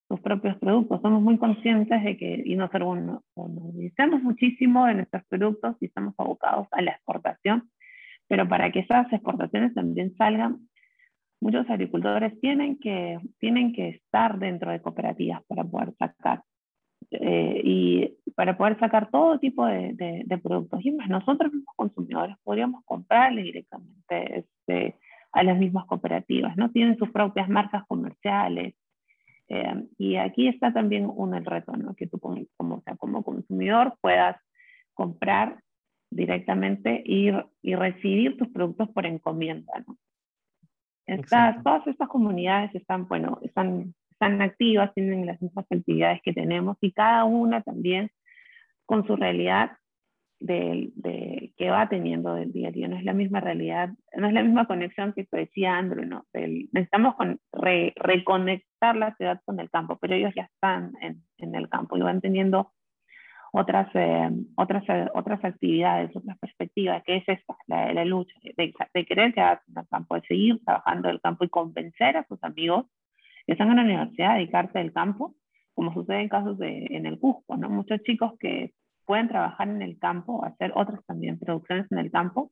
sus 0.07 0.19
propios 0.21 0.57
productos. 0.57 1.01
Somos 1.01 1.21
muy 1.21 1.37
conscientes 1.37 2.03
de 2.03 2.17
que, 2.17 2.43
y 2.45 2.55
no 2.55 2.69
ser 2.69 2.83
uno, 2.83 3.23
utilizamos 3.35 4.21
muchísimo 4.21 4.85
de 4.85 4.95
nuestros 4.95 5.23
productos 5.25 5.75
y 5.81 5.85
estamos 5.85 6.13
abocados 6.17 6.67
a 6.71 6.81
la 6.81 6.91
exportación, 6.91 7.69
pero 8.27 8.47
para 8.47 8.71
que 8.71 8.79
esas 8.79 9.11
exportaciones 9.11 9.73
también 9.73 10.15
salgan, 10.15 10.67
muchos 11.41 11.69
agricultores 11.69 12.39
tienen 12.39 12.77
que, 12.79 13.19
tienen 13.39 13.73
que 13.73 13.89
estar 13.89 14.39
dentro 14.39 14.71
de 14.71 14.81
cooperativas 14.81 15.43
para 15.47 15.63
poder 15.63 15.93
sacar. 15.97 16.43
Eh, 17.21 17.61
y 17.63 18.13
para 18.35 18.57
poder 18.57 18.79
sacar 18.79 19.09
todo 19.11 19.39
tipo 19.39 19.65
de, 19.65 19.93
de, 20.25 20.37
productos. 20.37 20.83
Y 20.83 20.91
más, 20.91 21.09
nosotros 21.09 21.53
mismos 21.53 21.75
consumidores 21.75 22.35
podríamos 22.43 22.83
comprarle 22.85 23.43
directamente 23.43 24.39
este, 24.39 24.95
a 25.31 25.43
las 25.43 25.57
mismas 25.57 25.85
cooperativas, 25.85 26.57
¿no? 26.57 26.71
Tienen 26.71 26.97
sus 26.97 27.11
propias 27.11 27.49
marcas 27.49 27.83
comerciales, 27.87 28.73
eh, 29.49 29.87
y 29.97 30.15
aquí 30.15 30.47
está 30.47 30.73
también 30.73 31.05
un 31.05 31.35
el 31.35 31.45
reto, 31.45 31.73
¿no? 31.73 31.95
que 31.95 32.07
tú 32.07 32.19
como, 32.19 32.41
como, 32.57 32.81
sea, 32.81 32.95
como 32.95 33.23
consumidor 33.23 33.95
puedas 34.01 34.37
comprar 34.93 35.61
directamente 36.09 37.03
y, 37.05 37.29
y, 37.61 37.75
recibir 37.75 38.37
tus 38.37 38.47
productos 38.49 38.89
por 38.89 39.05
encomienda. 39.05 39.73
¿no? 39.85 39.97
todas 41.63 41.85
estas 41.87 42.07
comunidades 42.07 42.73
están, 42.75 43.07
bueno, 43.07 43.39
están, 43.41 43.93
están 44.13 44.41
activas, 44.41 44.93
tienen 44.93 45.25
las 45.25 45.41
mismas 45.41 45.65
actividades 45.69 46.21
que 46.23 46.33
tenemos 46.33 46.77
y 46.81 46.91
cada 46.91 47.25
una 47.25 47.61
también 47.61 48.09
con 48.85 49.05
su 49.05 49.15
realidad 49.15 49.71
de, 50.39 50.91
de, 50.95 51.53
que 51.57 51.69
va 51.69 51.87
teniendo 51.87 52.35
del 52.35 52.51
día 52.51 52.67
a 52.67 52.71
día. 52.71 52.87
No 52.87 52.97
es 52.97 53.03
la 53.03 53.13
misma 53.13 53.39
realidad, 53.39 53.89
no 54.15 54.27
es 54.27 54.33
la 54.33 54.43
misma 54.43 54.67
conexión 54.67 55.13
que 55.13 55.27
decía 55.31 55.77
Andrew, 55.77 56.05
¿no? 56.05 56.25
necesitamos 56.33 57.15
con, 57.15 57.39
reconectar 57.51 58.95
la 58.95 59.15
ciudad 59.15 59.39
con 59.45 59.59
el 59.59 59.69
campo, 59.69 59.97
pero 60.01 60.15
ellos 60.15 60.33
ya 60.35 60.43
están 60.43 60.93
en, 61.01 61.23
en 61.37 61.55
el 61.55 61.69
campo 61.69 61.97
y 61.97 62.01
van 62.01 62.21
teniendo 62.21 62.71
otras, 63.53 63.87
eh, 63.93 64.31
otras, 64.55 64.83
eh, 64.89 65.07
otras 65.13 65.45
actividades, 65.45 66.13
otras 66.15 66.37
perspectivas, 66.39 67.03
que 67.03 67.17
es 67.17 67.23
esta, 67.27 67.55
la, 67.67 67.93
la 67.93 68.03
lucha, 68.03 68.33
de, 68.43 68.73
de, 68.93 69.05
querer 69.05 69.33
quedarse 69.33 69.63
en 69.69 69.77
el 69.77 69.87
campo, 69.87 70.15
de 70.15 70.21
seguir 70.21 70.59
trabajando 70.65 71.07
en 71.07 71.15
el 71.15 71.21
campo 71.21 71.45
y 71.45 71.49
convencer 71.49 72.17
a 72.17 72.25
sus 72.25 72.43
amigos 72.43 72.87
están 73.47 73.69
en 73.69 73.77
la 73.77 73.83
universidad 73.83 74.35
dedicarse 74.35 74.79
al 74.79 74.93
campo, 74.93 75.35
como 75.73 75.93
sucede 75.93 76.21
en 76.21 76.29
casos 76.29 76.57
de, 76.57 76.87
en 76.91 77.05
el 77.05 77.19
Cusco, 77.19 77.57
¿no? 77.57 77.69
Muchos 77.69 78.01
chicos 78.03 78.33
que 78.39 78.73
pueden 79.05 79.27
trabajar 79.27 79.67
en 79.67 79.81
el 79.81 79.97
campo, 79.99 80.45
hacer 80.45 80.71
otras 80.75 81.03
también 81.05 81.39
producciones 81.39 81.91
en 81.91 81.97
el 81.97 82.11
campo, 82.11 82.51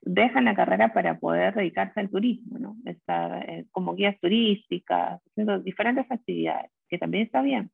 dejan 0.00 0.44
la 0.44 0.54
carrera 0.54 0.92
para 0.92 1.18
poder 1.18 1.54
dedicarse 1.54 2.00
al 2.00 2.10
turismo, 2.10 2.58
¿no? 2.58 2.76
Estar 2.84 3.48
eh, 3.48 3.66
como 3.72 3.94
guías 3.94 4.18
turísticas, 4.20 5.20
haciendo 5.26 5.58
diferentes 5.60 6.06
actividades, 6.10 6.70
que 6.88 6.98
también 6.98 7.24
está 7.24 7.42
bien, 7.42 7.70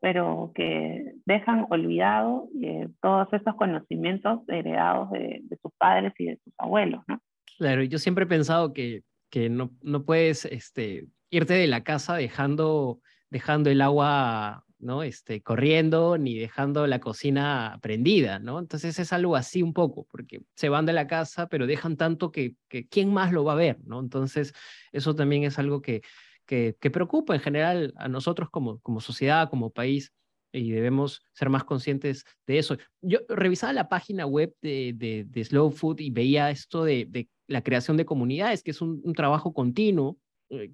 pero 0.00 0.52
que 0.54 1.14
dejan 1.26 1.66
olvidado 1.70 2.48
eh, 2.62 2.88
todos 3.02 3.28
estos 3.32 3.54
conocimientos 3.56 4.40
heredados 4.48 5.10
de, 5.10 5.40
de, 5.42 5.58
sus 5.60 5.72
padres 5.76 6.12
y 6.18 6.26
de 6.26 6.36
sus 6.42 6.54
abuelos, 6.56 7.02
¿no? 7.08 7.20
Claro, 7.58 7.82
yo 7.82 7.98
siempre 7.98 8.24
he 8.24 8.28
pensado 8.28 8.72
que, 8.72 9.02
que 9.28 9.50
no, 9.50 9.70
no 9.82 10.04
puedes 10.04 10.46
este, 10.46 11.06
irte 11.30 11.54
de 11.54 11.66
la 11.66 11.82
casa 11.84 12.16
dejando, 12.16 13.00
dejando 13.30 13.70
el 13.70 13.80
agua 13.80 14.64
¿no? 14.80 15.02
Este, 15.02 15.42
corriendo 15.42 16.18
ni 16.18 16.38
dejando 16.38 16.86
la 16.86 17.00
cocina 17.00 17.78
prendida, 17.82 18.38
¿no? 18.38 18.58
Entonces 18.58 18.98
es 18.98 19.12
algo 19.12 19.36
así 19.36 19.62
un 19.62 19.72
poco, 19.72 20.06
porque 20.10 20.42
se 20.54 20.68
van 20.68 20.86
de 20.86 20.92
la 20.92 21.06
casa, 21.06 21.48
pero 21.48 21.66
dejan 21.66 21.96
tanto 21.96 22.32
que, 22.32 22.56
que 22.68 22.88
¿quién 22.88 23.12
más 23.12 23.32
lo 23.32 23.44
va 23.44 23.52
a 23.52 23.56
ver, 23.56 23.78
¿no? 23.84 24.00
Entonces 24.00 24.54
eso 24.92 25.14
también 25.14 25.44
es 25.44 25.58
algo 25.58 25.82
que, 25.82 26.02
que, 26.46 26.76
que 26.80 26.90
preocupa 26.90 27.34
en 27.34 27.40
general 27.40 27.92
a 27.96 28.08
nosotros 28.08 28.50
como, 28.50 28.80
como 28.80 29.00
sociedad, 29.00 29.50
como 29.50 29.70
país, 29.70 30.12
y 30.52 30.72
debemos 30.72 31.22
ser 31.32 31.48
más 31.48 31.62
conscientes 31.62 32.24
de 32.46 32.58
eso. 32.58 32.76
Yo 33.00 33.20
revisaba 33.28 33.72
la 33.72 33.88
página 33.88 34.26
web 34.26 34.52
de, 34.60 34.92
de, 34.96 35.24
de 35.28 35.44
Slow 35.44 35.70
Food 35.70 36.00
y 36.00 36.10
veía 36.10 36.50
esto 36.50 36.84
de, 36.84 37.06
de, 37.08 37.28
la 37.46 37.62
creación 37.62 37.96
de 37.96 38.04
comunidades, 38.04 38.62
que 38.62 38.72
es 38.72 38.80
un, 38.80 39.00
un 39.04 39.12
trabajo 39.12 39.52
continuo 39.52 40.18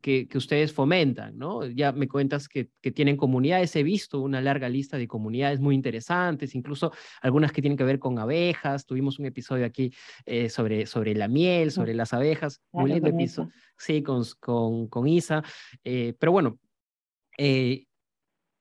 que, 0.01 0.27
que, 0.27 0.39
ustedes 0.39 0.73
fomentan, 0.73 1.37
¿no? 1.37 1.67
Ya 1.67 1.93
me 1.93 2.09
cuentas 2.09 2.49
que, 2.49 2.71
que, 2.81 2.91
tienen 2.91 3.17
comunidades, 3.17 3.77
he 3.77 3.83
visto 3.83 4.21
una 4.21 4.41
larga 4.41 4.71
lista 4.71 4.97
de 4.97 5.07
comunidades 5.07 5.61
muy 5.61 5.75
interesantes, 5.75 6.55
incluso 6.55 6.93
algunas 7.21 7.53
que 7.53 7.61
tienen 7.61 7.77
que 7.77 7.85
ver 7.85 7.99
con 7.99 8.19
abejas, 8.19 8.87
tuvimos 8.87 9.19
un 9.19 9.27
episodio 9.27 9.67
aquí 9.67 9.93
eh, 10.25 10.49
sobre, 10.49 10.87
sobre 10.87 11.15
la 11.15 11.29
miel, 11.29 11.71
sobre 11.71 11.93
las 11.93 12.15
abejas, 12.15 12.62
muy 12.73 12.91
lindo 12.91 13.11
episodio, 13.11 13.51
sí, 13.77 14.03
con, 14.03 14.25
con, 14.41 14.89
con 14.89 15.07
Isa, 15.07 15.43
eh, 15.85 16.15
pero 16.19 16.33
bueno, 16.33 16.59
eh, 17.37 17.85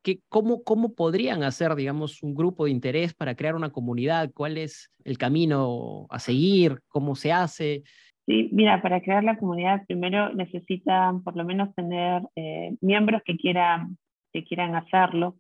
que, 0.02 0.20
¿cómo, 0.28 0.64
¿cómo 0.64 0.94
podrían 0.94 1.44
hacer, 1.44 1.74
digamos, 1.76 2.22
un 2.22 2.36
grupo 2.36 2.66
de 2.66 2.72
interés 2.72 3.14
para 3.14 3.36
crear 3.36 3.56
una 3.56 3.72
comunidad? 3.72 4.32
¿Cuál 4.34 4.58
es 4.58 4.92
el 5.04 5.18
camino 5.18 6.08
a 6.10 6.20
seguir? 6.20 6.82
¿Cómo 6.90 7.16
se 7.16 7.32
hace? 7.32 7.84
Sí, 8.26 8.50
mira, 8.52 8.82
para 8.82 9.02
crear 9.02 9.24
la 9.24 9.38
comunidad 9.38 9.86
primero 9.86 10.34
necesitan 10.34 11.24
por 11.24 11.36
lo 11.36 11.46
menos 11.46 11.74
tener 11.76 12.24
eh, 12.36 12.76
miembros 12.82 13.22
que 13.24 13.38
quieran, 13.38 13.98
que 14.34 14.44
quieran 14.44 14.76
hacerlo. 14.76 15.36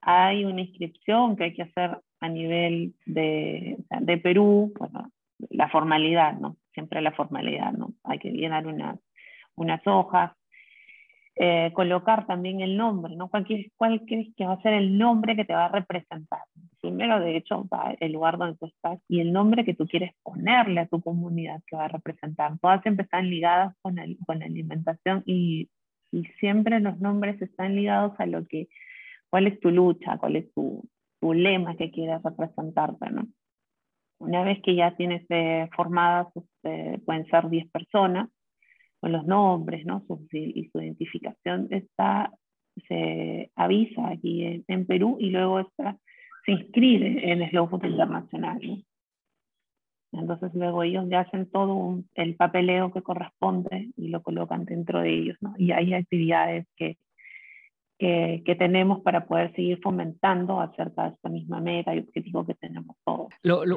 Hay 0.00 0.44
una 0.44 0.60
inscripción 0.60 1.36
que 1.36 1.44
hay 1.44 1.54
que 1.54 1.62
hacer 1.62 1.98
a 2.20 2.28
nivel 2.28 2.94
de, 3.04 3.78
de 4.00 4.18
Perú, 4.18 4.72
bueno, 4.78 5.10
la 5.50 5.68
formalidad, 5.68 6.38
¿no? 6.38 6.56
Siempre 6.72 7.00
la 7.00 7.12
formalidad, 7.12 7.72
¿no? 7.72 7.94
Hay 8.04 8.18
que 8.18 8.30
llenar 8.30 8.66
unas, 8.66 9.00
unas 9.56 9.84
hojas, 9.86 10.32
eh, 11.36 11.72
colocar 11.74 12.26
también 12.26 12.60
el 12.60 12.76
nombre, 12.76 13.16
¿no? 13.16 13.28
¿Cuál, 13.28 13.46
¿Cuál, 13.76 14.02
crees 14.06 14.28
que 14.36 14.46
va 14.46 14.54
a 14.54 14.62
ser 14.62 14.74
el 14.74 14.98
nombre 14.98 15.34
que 15.34 15.44
te 15.44 15.54
va 15.54 15.66
a 15.66 15.72
representar? 15.72 16.42
Primero, 16.80 17.20
de 17.20 17.36
hecho, 17.36 17.66
va 17.68 17.94
el 18.00 18.12
lugar 18.12 18.38
donde 18.38 18.56
tú 18.56 18.66
estás 18.66 18.98
y 19.08 19.20
el 19.20 19.32
nombre 19.32 19.64
que 19.64 19.74
tú 19.74 19.86
quieres 19.86 20.12
ponerle 20.22 20.80
a 20.80 20.86
tu 20.86 21.00
comunidad 21.00 21.62
que 21.66 21.76
va 21.76 21.84
a 21.86 21.88
representar. 21.88 22.58
Todas 22.60 22.82
siempre 22.82 23.04
están 23.04 23.28
ligadas 23.28 23.74
con, 23.82 23.98
el, 23.98 24.16
con 24.26 24.38
la 24.38 24.46
alimentación 24.46 25.22
y, 25.26 25.68
y, 26.10 26.24
siempre 26.40 26.80
los 26.80 26.98
nombres 27.00 27.40
están 27.42 27.76
ligados 27.76 28.12
a 28.18 28.26
lo 28.26 28.46
que, 28.46 28.68
cuál 29.28 29.46
es 29.46 29.60
tu 29.60 29.70
lucha, 29.70 30.18
cuál 30.18 30.36
es 30.36 30.52
tu, 30.54 30.88
tu 31.20 31.34
lema 31.34 31.76
que 31.76 31.90
quieres 31.90 32.22
representarte, 32.22 33.10
¿no? 33.10 33.28
Una 34.18 34.44
vez 34.44 34.60
que 34.62 34.74
ya 34.74 34.96
tienes 34.96 35.24
eh, 35.30 35.68
formadas, 35.74 36.28
este, 36.34 36.98
pueden 37.04 37.26
ser 37.26 37.48
10 37.48 37.70
personas, 37.70 38.28
con 39.00 39.12
los 39.12 39.26
nombres 39.26 39.84
¿no? 39.86 40.04
Su, 40.06 40.26
y 40.30 40.68
su 40.70 40.80
identificación 40.80 41.68
está, 41.70 42.32
se 42.86 43.50
avisa 43.56 44.08
aquí 44.08 44.62
en, 44.66 44.86
Perú 44.86 45.16
y 45.18 45.30
luego 45.30 45.60
está, 45.60 45.98
se 46.50 46.62
inscribe 46.62 47.30
en 47.30 47.48
Slow 47.50 47.68
Food 47.68 47.84
Internacional. 47.84 48.58
¿no? 50.12 50.20
Entonces 50.20 50.50
luego 50.54 50.82
ellos 50.82 51.06
ya 51.08 51.20
hacen 51.20 51.46
todo 51.50 51.74
un, 51.74 52.08
el 52.14 52.34
papeleo 52.34 52.92
que 52.92 53.02
corresponde 53.02 53.90
y 53.96 54.08
lo 54.08 54.22
colocan 54.22 54.64
dentro 54.64 55.00
de 55.00 55.14
ellos. 55.14 55.36
¿no? 55.40 55.54
Y 55.56 55.72
hay 55.72 55.94
actividades 55.94 56.66
que, 56.76 56.98
que, 58.00 58.56
tenemos 58.58 59.00
para 59.00 59.26
poder 59.26 59.54
seguir 59.54 59.78
fomentando 59.82 60.60
acerca 60.60 61.04
de 61.04 61.08
esta 61.10 61.28
misma 61.28 61.60
meta 61.60 61.94
y 61.94 62.00
objetivo 62.00 62.46
que 62.46 62.54
tenemos 62.54 62.96
todos. 63.04 63.28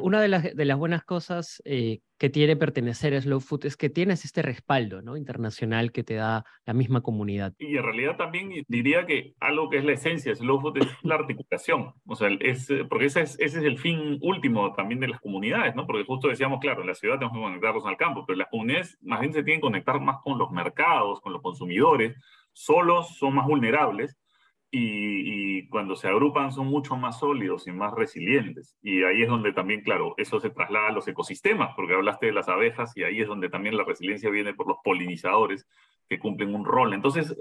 una 0.01 0.21
de 0.21 0.27
las, 0.29 0.55
de 0.55 0.65
las 0.65 0.77
buenas 0.77 1.03
cosas 1.03 1.61
eh, 1.65 1.99
que 2.17 2.29
tiene 2.29 2.55
pertenecer 2.55 3.13
a 3.15 3.21
Slow 3.21 3.41
Food 3.41 3.65
es 3.65 3.75
que 3.75 3.89
tienes 3.89 4.23
este 4.23 4.41
respaldo 4.41 5.01
¿no? 5.01 5.17
internacional 5.17 5.91
que 5.91 6.03
te 6.03 6.15
da 6.15 6.45
la 6.65 6.73
misma 6.73 7.01
comunidad. 7.01 7.53
Y 7.59 7.75
en 7.75 7.83
realidad 7.83 8.15
también 8.15 8.49
diría 8.67 9.05
que 9.05 9.33
algo 9.41 9.69
que 9.69 9.79
es 9.79 9.83
la 9.83 9.91
esencia 9.91 10.31
de 10.31 10.37
Slow 10.37 10.61
Food 10.61 10.77
es 10.77 10.87
la 11.03 11.15
articulación, 11.15 11.93
o 12.05 12.15
sea, 12.15 12.29
es, 12.39 12.69
porque 12.87 13.05
ese 13.05 13.21
es, 13.21 13.37
ese 13.39 13.59
es 13.59 13.65
el 13.65 13.77
fin 13.77 14.19
último 14.21 14.73
también 14.73 15.01
de 15.01 15.09
las 15.09 15.19
comunidades, 15.19 15.75
¿no? 15.75 15.85
porque 15.85 16.05
justo 16.05 16.29
decíamos, 16.29 16.59
claro, 16.61 16.81
en 16.81 16.87
la 16.87 16.95
ciudad 16.95 17.15
tenemos 17.15 17.37
que 17.37 17.43
conectarnos 17.43 17.85
al 17.85 17.97
campo, 17.97 18.23
pero 18.25 18.37
las 18.37 18.47
comunidades 18.47 18.97
más 19.01 19.19
bien 19.19 19.33
se 19.33 19.43
tienen 19.43 19.59
que 19.59 19.67
conectar 19.67 19.99
más 19.99 20.21
con 20.23 20.37
los 20.37 20.49
mercados, 20.49 21.19
con 21.19 21.33
los 21.33 21.41
consumidores, 21.41 22.15
solos 22.53 23.17
son 23.17 23.35
más 23.35 23.47
vulnerables 23.47 24.17
y, 24.75 25.67
cuando 25.67 25.95
se 25.95 26.07
agrupan 26.07 26.51
son 26.51 26.67
mucho 26.67 26.95
más 26.95 27.19
sólidos 27.19 27.67
y 27.67 27.71
más 27.71 27.93
resilientes. 27.93 28.75
Y 28.81 29.03
ahí 29.03 29.21
es 29.21 29.29
donde 29.29 29.53
también, 29.53 29.81
claro, 29.81 30.15
eso 30.17 30.39
se 30.39 30.49
traslada 30.49 30.87
a 30.87 30.91
los 30.91 31.07
ecosistemas, 31.07 31.73
porque 31.75 31.93
hablaste 31.93 32.27
de 32.27 32.31
las 32.31 32.49
abejas 32.49 32.95
y 32.97 33.03
ahí 33.03 33.21
es 33.21 33.27
donde 33.27 33.49
también 33.49 33.77
la 33.77 33.83
resiliencia 33.83 34.31
viene 34.31 34.53
por 34.55 34.67
los 34.67 34.77
polinizadores 34.83 35.67
que 36.09 36.17
cumplen 36.17 36.55
un 36.55 36.65
rol. 36.65 36.93
Entonces, 36.93 37.35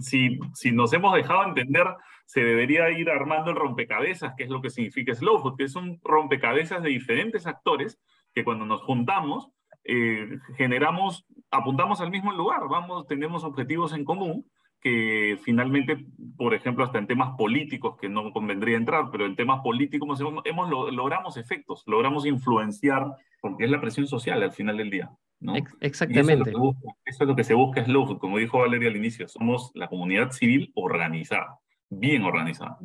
si, 0.00 0.38
si 0.54 0.72
nos 0.72 0.92
hemos 0.94 1.14
dejado 1.14 1.44
entender, 1.44 1.86
se 2.24 2.42
debería 2.42 2.90
ir 2.90 3.10
armando 3.10 3.50
el 3.50 3.56
rompecabezas, 3.56 4.34
que 4.36 4.44
es 4.44 4.50
lo 4.50 4.62
que 4.62 4.70
significa 4.70 5.14
Slow 5.14 5.40
Food, 5.40 5.56
que 5.58 5.64
es 5.64 5.76
un 5.76 6.00
rompecabezas 6.02 6.82
de 6.82 6.88
diferentes 6.88 7.46
actores 7.46 8.00
que 8.34 8.44
cuando 8.44 8.64
nos 8.64 8.82
juntamos, 8.82 9.50
eh, 9.84 10.38
generamos, 10.56 11.24
apuntamos 11.50 12.00
al 12.00 12.10
mismo 12.10 12.32
lugar, 12.32 12.62
vamos, 12.68 13.06
tenemos 13.06 13.44
objetivos 13.44 13.92
en 13.92 14.04
común 14.04 14.46
que 14.80 15.38
finalmente, 15.42 16.04
por 16.36 16.54
ejemplo, 16.54 16.84
hasta 16.84 16.98
en 16.98 17.06
temas 17.06 17.36
políticos, 17.36 17.96
que 18.00 18.08
no 18.08 18.32
convendría 18.32 18.76
entrar, 18.76 19.10
pero 19.12 19.26
en 19.26 19.36
temas 19.36 19.60
políticos 19.62 20.20
hemos, 20.20 20.42
hemos 20.44 20.70
logramos 20.92 21.36
efectos, 21.36 21.84
logramos 21.86 22.26
influenciar, 22.26 23.06
porque 23.40 23.64
es 23.64 23.70
la 23.70 23.80
presión 23.80 24.08
social 24.08 24.42
al 24.42 24.50
final 24.50 24.76
del 24.76 24.90
día. 24.90 25.10
¿no? 25.38 25.54
Exactamente. 25.80 26.50
Eso 26.50 26.76
es, 27.04 27.20
lo 27.20 27.36
que 27.36 27.44
se 27.44 27.54
busca, 27.54 27.80
es 27.80 27.86
Slow 27.86 28.18
como 28.18 28.38
dijo 28.38 28.58
Valeria 28.58 28.88
al 28.88 28.96
inicio, 28.96 29.28
somos 29.28 29.70
la 29.74 29.88
comunidad 29.88 30.32
civil 30.32 30.72
organizada, 30.74 31.58
bien 31.88 32.24
organizada. 32.24 32.78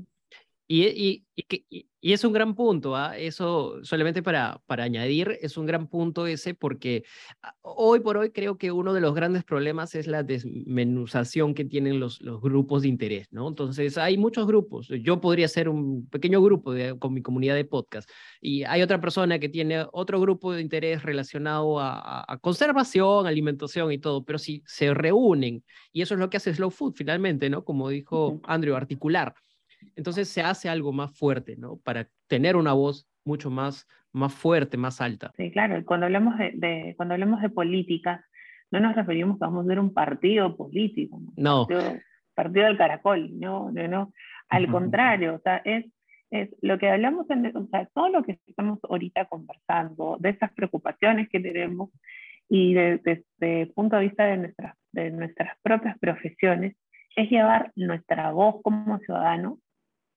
Y, 0.70 0.86
y, 0.86 1.26
y, 1.38 1.88
y, 2.02 2.12
es 2.12 2.26
un 2.26 2.34
gran 2.34 2.54
punto, 2.54 2.94
¿ah? 2.98 3.18
eso 3.18 3.82
solamente 3.86 4.22
para, 4.22 4.62
para 4.66 4.84
añadir, 4.84 5.38
es 5.42 5.56
un 5.56 5.66
gran 5.66 5.88
punto 5.88 6.28
ese 6.28 6.54
porque 6.56 7.06
ah, 7.42 7.56
hoy 7.62 8.02
por 8.02 8.18
hoy 8.18 8.32
creo 8.32 8.58
que 8.58 8.74
uno 8.74 8.94
de 8.94 9.00
los 9.00 9.16
grandes 9.16 9.46
problemas 9.46 9.96
es 9.96 10.08
la 10.08 10.24
desmenuzación 10.24 11.54
que 11.54 11.64
tienen 11.64 12.02
los, 12.02 12.22
los 12.22 12.42
grupos 12.42 12.82
de 12.82 12.90
interés, 12.90 13.28
¿no? 13.32 13.48
Entonces 13.48 13.98
hay 13.98 14.18
muchos 14.18 14.46
grupos, 14.46 14.90
yo 14.90 15.22
podría 15.22 15.48
ser 15.48 15.70
un 15.70 16.10
pequeño 16.10 16.42
grupo 16.42 16.74
de, 16.74 17.00
con 17.00 17.14
mi 17.14 17.22
comunidad 17.22 17.56
de 17.56 17.64
podcast 17.64 18.10
y 18.42 18.66
hay 18.66 18.82
otra 18.82 19.00
persona 19.00 19.40
que 19.40 19.48
tiene 19.48 19.86
otro 19.94 20.20
grupo 20.20 20.52
de 20.52 20.62
interés 20.62 21.04
relacionado 21.04 21.80
a, 21.80 22.26
a 22.28 22.38
conservación, 22.40 23.26
alimentación 23.26 23.90
y 23.94 24.00
todo, 24.00 24.26
pero 24.26 24.38
si 24.38 24.64
se 24.66 24.94
reúnen 24.94 25.64
y 25.94 26.02
eso 26.02 26.16
es 26.16 26.20
lo 26.20 26.30
que 26.30 26.38
hace 26.38 26.54
Slow 26.54 26.72
Food 26.72 26.96
finalmente, 26.96 27.50
¿no? 27.50 27.64
Como 27.64 27.88
dijo 27.88 28.42
Andrew, 28.44 28.76
articular 28.76 29.34
entonces 29.96 30.30
se 30.30 30.42
hace 30.42 30.70
algo 30.70 30.94
más 30.94 31.18
fuerte, 31.18 31.56
¿no? 31.58 31.78
Para 31.78 32.08
tener 32.28 32.56
una 32.56 32.74
voz 32.74 33.10
mucho 33.26 33.50
más, 33.50 33.88
más 34.12 34.34
fuerte, 34.34 34.78
más 34.78 35.02
alta. 35.02 35.32
Sí, 35.38 35.52
claro. 35.52 35.84
Cuando 35.86 36.06
hablamos 36.06 36.38
de, 36.38 36.94
cuando 36.98 37.14
hablamos 37.14 37.42
de 37.42 37.50
política, 37.50 38.26
no 38.72 38.80
nos 38.80 38.96
referimos 38.96 39.42
a 39.42 39.48
vamos 39.48 39.66
a 39.66 39.68
ver 39.68 39.80
un 39.80 39.94
partido 39.94 40.56
político. 40.56 41.20
No. 41.36 41.68
Partido, 42.36 42.66
del 42.66 42.78
caracol, 42.78 43.40
no, 43.40 43.72
no, 43.72 43.88
no. 43.88 44.14
Al 44.50 44.70
contrario, 44.70 45.36
o 45.36 45.40
sea, 45.40 45.58
es, 45.66 45.86
es 46.30 46.50
lo 46.62 46.78
que 46.78 46.90
hablamos, 46.90 47.28
en, 47.30 47.56
o 47.56 47.68
sea, 47.68 47.88
todo 47.94 48.10
lo 48.10 48.24
que 48.24 48.40
estamos 48.46 48.80
ahorita 48.84 49.26
conversando, 49.26 50.18
de 50.20 50.30
esas 50.30 50.52
preocupaciones 50.54 51.30
que 51.30 51.40
tenemos 51.40 51.90
y 52.48 52.74
desde 52.74 53.24
el 53.42 53.72
punto 53.74 53.96
de 53.96 54.04
vista 54.04 54.26
de 54.26 54.38
nuestras, 54.38 54.76
de 54.92 55.10
nuestras 55.12 55.58
propias 55.64 55.98
profesiones, 56.00 56.76
es 57.16 57.30
llevar 57.30 57.72
nuestra 57.76 58.32
voz 58.32 58.62
como 58.62 59.00
ciudadano 59.00 59.58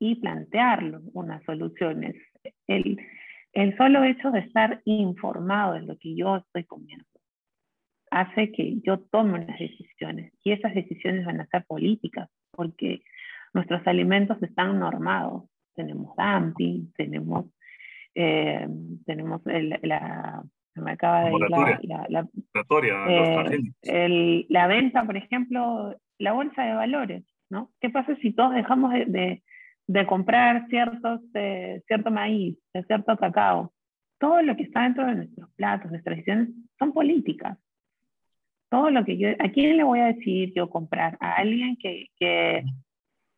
y 0.01 0.17
plantearlo 0.17 1.03
unas 1.13 1.45
soluciones. 1.45 2.17
El, 2.67 2.99
el 3.53 3.77
solo 3.77 4.03
hecho 4.03 4.33
de 4.33 4.41
estar 4.41 4.81
informado 4.85 5.75
de 5.75 5.83
lo 5.83 5.97
que 5.99 6.17
yo 6.17 6.37
estoy 6.37 6.65
comiendo 6.65 7.05
hace 8.11 8.51
que 8.51 8.81
yo 8.81 8.99
tome 8.99 9.35
unas 9.35 9.59
decisiones 9.59 10.33
y 10.43 10.51
esas 10.51 10.75
decisiones 10.75 11.25
van 11.25 11.41
a 11.41 11.47
ser 11.47 11.65
políticas 11.67 12.29
porque 12.51 13.03
nuestros 13.55 13.87
alimentos 13.87 14.43
están 14.43 14.81
normados. 14.81 15.45
Tenemos 15.77 16.17
dumping, 16.17 16.93
tenemos, 16.95 17.47
eh, 18.15 18.67
tenemos 19.07 19.43
la, 19.45 20.43
me 20.75 20.91
acaba 20.91 21.25
de 21.25 21.33
la, 21.85 22.07
la, 22.09 22.29
eh, 23.83 24.47
la 24.49 24.67
venta, 24.67 25.05
por 25.05 25.17
ejemplo, 25.17 25.97
la 26.19 26.33
bolsa 26.33 26.65
de 26.65 26.75
valores, 26.75 27.25
¿no? 27.49 27.71
¿Qué 27.81 27.91
pasa 27.91 28.17
si 28.17 28.33
todos 28.33 28.55
dejamos 28.55 28.93
de, 28.93 29.05
de 29.07 29.43
comprar 30.07 30.67
ciertos, 30.69 31.21
eh, 31.35 31.83
cierto 31.87 32.11
maíz, 32.11 32.57
de 32.73 32.85
cierto 32.85 33.17
cacao. 33.17 33.73
Todo 34.19 34.43
lo 34.43 34.57
que 34.57 34.65
está 34.65 34.83
dentro 34.83 35.07
de 35.07 35.15
nuestros 35.17 35.51
platos, 35.55 35.91
nuestras 35.91 36.17
decisiones, 36.17 36.51
son 36.79 36.93
políticas. 36.93 37.59
Todo 38.69 38.91
lo 38.91 39.05
que 39.05 39.17
yo, 39.19 39.29
¿a 39.39 39.49
quién 39.49 39.77
le 39.77 39.83
voy 39.83 40.01
a 40.01 40.13
decir 40.13 40.53
yo 40.55 40.71
comprar? 40.71 41.17
A 41.21 41.37
alguien 41.37 41.77
que, 41.77 42.07
que, 42.17 42.65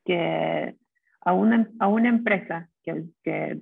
que 0.05 0.77
a, 1.21 1.33
una, 1.33 1.71
a 1.79 1.89
una 1.89 2.09
empresa 2.09 2.69
que, 2.83 3.05
que, 3.23 3.61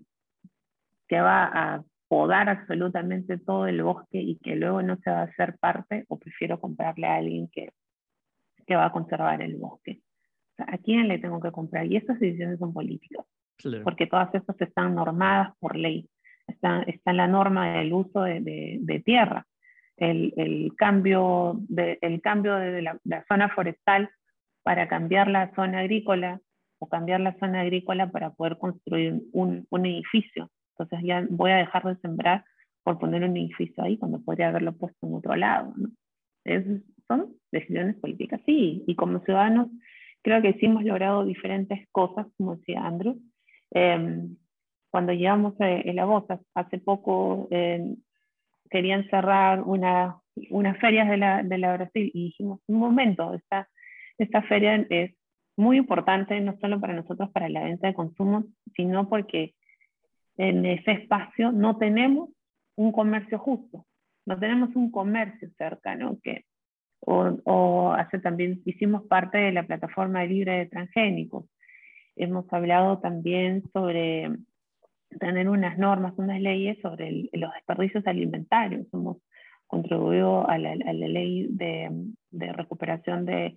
que 1.07 1.21
va 1.21 1.45
a 1.45 1.85
podar 2.09 2.49
absolutamente 2.49 3.39
todo 3.39 3.69
el 3.69 3.85
bosque 3.85 4.19
y 4.21 4.37
que 4.39 4.57
luego 4.57 4.83
no 4.83 4.97
se 4.97 5.11
va 5.11 5.21
a 5.21 5.25
hacer 5.25 5.59
parte, 5.59 6.07
o 6.09 6.19
prefiero 6.19 6.59
comprarle 6.59 7.07
a 7.07 7.17
alguien 7.17 7.49
que, 7.53 7.71
que 8.67 8.75
va 8.75 8.87
a 8.87 8.93
conservar 8.93 9.43
el 9.43 9.57
bosque. 9.57 10.01
¿A 10.67 10.79
quién 10.79 11.09
le 11.09 11.19
tengo 11.19 11.41
que 11.41 11.53
comprar? 11.53 11.87
Y 11.87 11.97
estas 11.97 12.19
decisiones 12.21 12.59
son 12.59 12.73
políticas, 12.73 13.25
porque 13.85 14.07
todas 14.07 14.35
estas 14.35 14.61
están 14.61 14.95
normadas 14.95 15.55
por 15.59 15.77
ley. 15.77 16.09
Está, 16.47 16.83
está 16.83 17.13
la 17.13 17.29
norma 17.29 17.79
del 17.79 17.93
uso 17.93 18.23
de, 18.23 18.79
de, 18.81 19.01
tierra. 19.01 19.47
El, 19.97 20.33
el, 20.37 20.73
cambio 20.77 21.57
de, 21.69 21.99
el 22.01 22.21
cambio 22.21 22.57
de 22.57 22.83
la, 22.83 23.25
zona 23.29 23.49
forestal 23.51 24.11
para 24.63 24.89
cambiar 24.89 25.29
la 25.29 25.55
zona 25.55 25.81
agrícola 25.81 26.41
o 26.79 26.89
cambiar 26.89 27.21
la 27.21 27.39
zona 27.39 27.61
agrícola 27.61 28.11
para 28.11 28.31
poder 28.31 28.59
construir 28.59 29.23
un, 29.33 29.67
un 29.71 29.87
edificio. 29.87 30.51
Entonces 30.79 31.07
ya 31.07 31.27
voy 31.29 31.51
a 31.53 31.57
dejar 31.57 31.85
de 31.85 31.97
sembrar 32.01 32.45
por 32.83 32.99
poner 32.99 33.23
un 33.23 33.37
edificio 33.37 33.85
ahí 33.85 33.99
cuando 33.99 34.21
podría 34.21 34.49
haberlo 34.49 34.73
puesto 34.73 35.07
en 35.07 35.15
otro 35.15 35.37
lado. 35.37 35.73
¿no? 35.77 35.91
Es, 36.45 36.65
son 37.07 37.35
decisiones 37.51 37.97
políticas, 37.97 38.41
sí, 38.47 38.85
y 38.87 38.95
como 38.95 39.21
ciudadanos 39.21 39.69
creo 40.23 40.43
que 40.43 40.55
sí 40.55 40.67
hemos 40.67 40.85
logrado 40.85 41.25
diferentes 41.25 41.89
cosas, 41.91 42.27
como 42.37 42.57
decía 42.57 42.85
Andrew. 42.87 43.19
Em, 43.71 44.37
cuando 44.91 45.13
llegamos 45.13 45.55
a 45.61 45.67
la 45.67 46.05
voz, 46.05 46.25
hace 46.55 46.79
poco 46.79 47.49
em, 47.51 47.97
querían 48.71 49.09
cerrar 49.09 49.63
una, 49.63 50.17
unas 50.51 50.79
ferias 50.79 51.09
de 51.09 51.17
la, 51.17 51.43
de 51.43 51.59
la 51.59 51.77
Brasil 51.77 52.11
y 52.13 52.25
dijimos, 52.25 52.61
un 52.67 52.79
momento, 52.79 53.35
esta, 53.35 53.69
esta 54.19 54.43
feria 54.43 54.87
es 54.91 55.15
muy 55.57 55.77
importante, 55.77 56.41
no 56.41 56.57
solo 56.61 56.81
para 56.81 56.95
nosotros, 56.95 57.31
para 57.31 57.49
la 57.49 57.65
venta 57.65 57.87
de 57.87 57.95
consumos, 57.95 58.45
sino 58.75 59.09
porque 59.09 59.55
en 60.37 60.65
ese 60.65 60.93
espacio 60.93 61.53
no 61.53 61.77
tenemos 61.77 62.31
un 62.77 62.93
comercio 62.93 63.39
justo, 63.39 63.87
no 64.27 64.39
tenemos 64.39 64.75
un 64.75 64.91
comercio 64.91 65.51
cercano 65.59 66.19
que 66.23 66.45
o, 67.01 67.93
hace 67.93 68.19
también 68.19 68.61
hicimos 68.65 69.05
parte 69.07 69.39
de 69.39 69.53
la 69.53 69.67
plataforma 69.67 70.25
libre 70.25 70.59
de 70.59 70.67
transgénicos. 70.67 71.47
Hemos 72.17 72.51
hablado 72.53 72.99
también 72.99 73.63
sobre 73.73 74.31
tener 75.19 75.49
unas 75.49 75.79
normas, 75.79 76.15
unas 76.17 76.41
leyes 76.41 76.79
sobre 76.83 77.29
los 77.33 77.53
desperdicios 77.55 78.07
alimentarios. 78.07 78.87
Hemos 78.93 79.19
contribuido 79.67 80.49
a 80.49 80.59
la, 80.59 80.75
ley 80.75 81.47
de, 81.51 81.89
de 82.31 82.53
recuperación 82.53 83.25
de, 83.25 83.57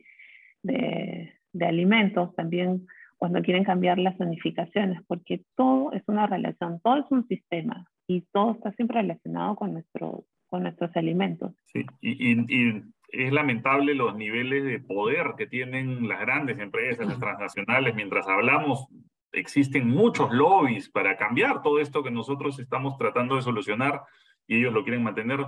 de, 0.62 1.34
de, 1.52 1.66
alimentos, 1.66 2.34
también 2.36 2.86
cuando 3.18 3.42
quieren 3.42 3.64
cambiar 3.64 3.98
las 3.98 4.18
zonificaciones, 4.18 5.02
porque 5.08 5.44
todo 5.56 5.92
es 5.92 6.04
una 6.08 6.28
relación, 6.28 6.80
todo 6.82 6.98
es 6.98 7.06
un 7.10 7.28
sistema 7.28 7.86
y 8.08 8.22
todo 8.32 8.52
está 8.52 8.72
siempre 8.74 9.02
relacionado 9.02 9.56
con, 9.56 9.74
nuestro, 9.74 10.26
con 10.48 10.64
nuestros 10.64 10.96
alimentos. 10.96 11.54
Sí, 11.72 11.86
y, 12.02 12.34
y 12.34 12.84
es 13.14 13.32
lamentable 13.32 13.94
los 13.94 14.16
niveles 14.16 14.64
de 14.64 14.80
poder 14.80 15.36
que 15.38 15.46
tienen 15.46 16.08
las 16.08 16.20
grandes 16.20 16.58
empresas, 16.58 17.06
las 17.08 17.20
transnacionales. 17.20 17.94
Mientras 17.94 18.28
hablamos, 18.28 18.88
existen 19.32 19.88
muchos 19.88 20.32
lobbies 20.32 20.90
para 20.90 21.16
cambiar 21.16 21.62
todo 21.62 21.80
esto 21.80 22.02
que 22.04 22.10
nosotros 22.10 22.58
estamos 22.60 22.98
tratando 22.98 23.36
de 23.36 23.44
solucionar 23.44 24.02
y 24.48 24.58
ellos 24.58 24.74
lo 24.74 24.84
quieren 24.84 25.04
mantener. 25.04 25.46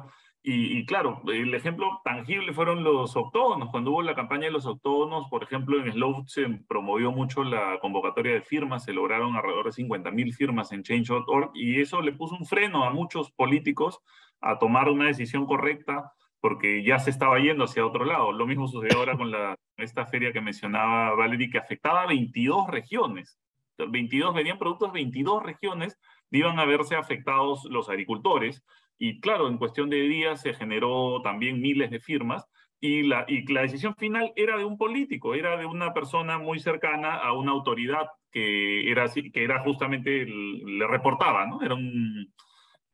Y, 0.47 0.86
claro, 0.86 1.24
el 1.28 1.55
ejemplo 1.55 2.01
tangible 2.03 2.53
fueron 2.53 2.84
los 2.84 3.16
octógonos. 3.16 3.72
Cuando 3.72 3.89
hubo 3.89 4.03
la 4.03 4.13
campaña 4.13 4.43
de 4.43 4.51
los 4.51 4.68
octógonos, 4.68 5.28
por 5.28 5.41
ejemplo, 5.41 5.84
en 5.84 5.91
Slow 5.91 6.24
se 6.28 6.47
promovió 6.68 7.11
mucho 7.11 7.43
la 7.43 7.80
convocatoria 7.80 8.36
de 8.36 8.41
firmas, 8.41 8.84
se 8.84 8.93
lograron 8.93 9.36
alrededor 9.36 9.74
de 9.74 9.84
50.000 9.84 10.36
firmas 10.36 10.72
en 10.72 10.84
Change.org 10.84 11.49
y 11.55 11.82
eso 11.82 11.99
le 11.99 12.11
puso 12.11 12.36
un 12.36 12.45
freno 12.45 12.84
a 12.84 12.91
muchos 12.91 13.32
políticos 13.32 14.01
a 14.39 14.59
tomar 14.59 14.88
una 14.88 15.07
decisión 15.07 15.47
correcta 15.47 16.13
porque 16.46 16.84
ya 16.84 17.00
se 17.00 17.10
estaba 17.10 17.39
yendo 17.39 17.64
hacia 17.64 17.84
otro 17.84 18.06
lado. 18.06 18.32
Lo 18.32 18.46
mismo 18.46 18.68
sucedió 18.68 19.00
ahora 19.00 19.18
con 19.18 19.32
la, 19.32 19.56
esta 19.78 20.06
feria 20.06 20.32
que 20.32 20.41
mencionaba 20.41 21.16
Valerie, 21.16 21.50
que 21.50 21.58
afectaba 21.58 22.04
a 22.04 22.06
22 22.06 22.68
regiones. 22.68 23.39
22 23.80 24.32
venían 24.36 24.60
productos 24.60 24.93
de 24.93 25.00
22 25.00 25.41
regiones, 25.41 25.98
iban 26.30 26.60
a 26.60 26.66
verse 26.66 26.96
afectados 26.96 27.66
los 27.66 27.89
agricultores 27.89 28.64
y 29.00 29.20
claro, 29.22 29.48
en 29.48 29.58
cuestión 29.58 29.89
de 29.89 30.02
días 30.02 30.39
se 30.39 30.54
generó 30.54 31.20
también 31.24 31.60
miles 31.60 31.89
de 31.89 32.00
firmas 32.00 32.46
y 32.80 33.02
la, 33.02 33.26
y 33.28 33.52
la 33.52 33.62
decisión 33.62 33.96
final 33.96 34.32
era 34.36 34.56
de 34.56 34.66
un 34.66 34.78
político, 34.78 35.34
era 35.34 35.58
de 35.58 35.66
una 35.66 35.96
persona 35.96 36.38
muy 36.38 36.60
cercana 36.60 37.16
a 37.16 37.34
una 37.34 37.54
autoridad 37.54 38.06
que 38.30 38.91
era, 38.91 39.10
que 39.10 39.43
era 39.43 39.64
justamente, 39.64 40.28
le 40.28 40.86
reportaba, 40.86 41.48
¿no? 41.48 41.64
Era 41.64 41.74
un, 41.74 42.32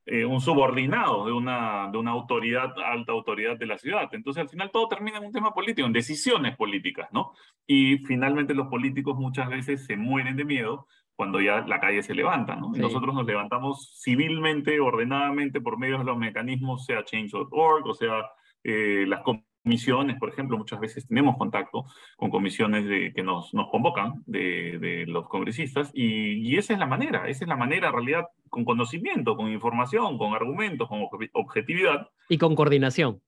eh, 0.06 0.26
un 0.26 0.42
subordinado 0.42 1.26
de 1.26 1.32
una, 1.32 1.90
de 1.92 1.98
una 1.98 2.12
autoridad, 2.12 2.74
alta 2.84 3.12
autoridad 3.12 3.58
de 3.58 3.68
la 3.68 3.78
ciudad. 3.78 4.10
Entonces, 4.14 4.42
al 4.42 4.50
final 4.50 4.72
todo 4.72 4.88
termina 4.88 5.18
en 5.18 5.26
un 5.26 5.32
tema 5.32 5.54
político, 5.54 5.86
en 5.86 5.94
decisiones 5.94 6.56
políticas, 6.58 7.10
¿no? 7.12 7.34
Y 7.68 8.00
finalmente 8.00 8.54
los 8.54 8.68
políticos 8.68 9.16
muchas 9.18 9.50
veces 9.50 9.86
se 9.86 9.98
mueren 9.98 10.36
de 10.36 10.46
miedo 10.46 10.88
cuando 11.16 11.40
ya 11.40 11.62
la 11.62 11.80
calle 11.80 12.02
se 12.02 12.16
levanta, 12.16 12.56
¿no? 12.56 12.72
Y 12.76 12.80
nosotros 12.80 13.14
nos 13.14 13.28
levantamos 13.28 14.00
civilmente, 14.04 14.80
ordenadamente, 14.80 15.62
por 15.62 15.78
medio 15.78 16.00
de 16.00 16.04
los 16.04 16.18
mecanismos, 16.18 16.86
sea 16.86 17.06
Change.org, 17.06 17.86
o 17.86 17.94
sea, 17.94 18.26
eh, 18.64 19.06
las 19.08 19.22
comisiones, 19.64 20.18
por 20.18 20.30
ejemplo, 20.30 20.58
muchas 20.58 20.80
veces 20.80 21.08
tenemos 21.08 21.38
contacto 21.38 21.86
con 22.18 22.30
comisiones 22.30 22.86
de, 22.86 23.14
que 23.14 23.24
nos, 23.24 23.54
nos 23.54 23.70
convocan 23.70 24.24
de, 24.26 24.78
de, 24.80 25.06
los 25.08 25.28
congresistas, 25.28 25.92
y, 25.94 26.34
y, 26.48 26.58
esa 26.58 26.74
es 26.74 26.80
la 26.80 26.88
manera, 26.88 27.28
esa 27.28 27.46
es 27.46 27.48
la 27.48 27.56
manera, 27.56 27.88
en 27.88 27.94
realidad, 27.94 28.26
con 28.50 28.66
conocimiento, 28.66 29.36
con 29.36 29.52
información, 29.52 30.18
con 30.18 30.34
argumentos, 30.34 30.88
con 30.88 31.08
objetividad. 31.34 32.10
Y 32.30 32.38
con 32.38 32.56
coordinación. 32.56 33.22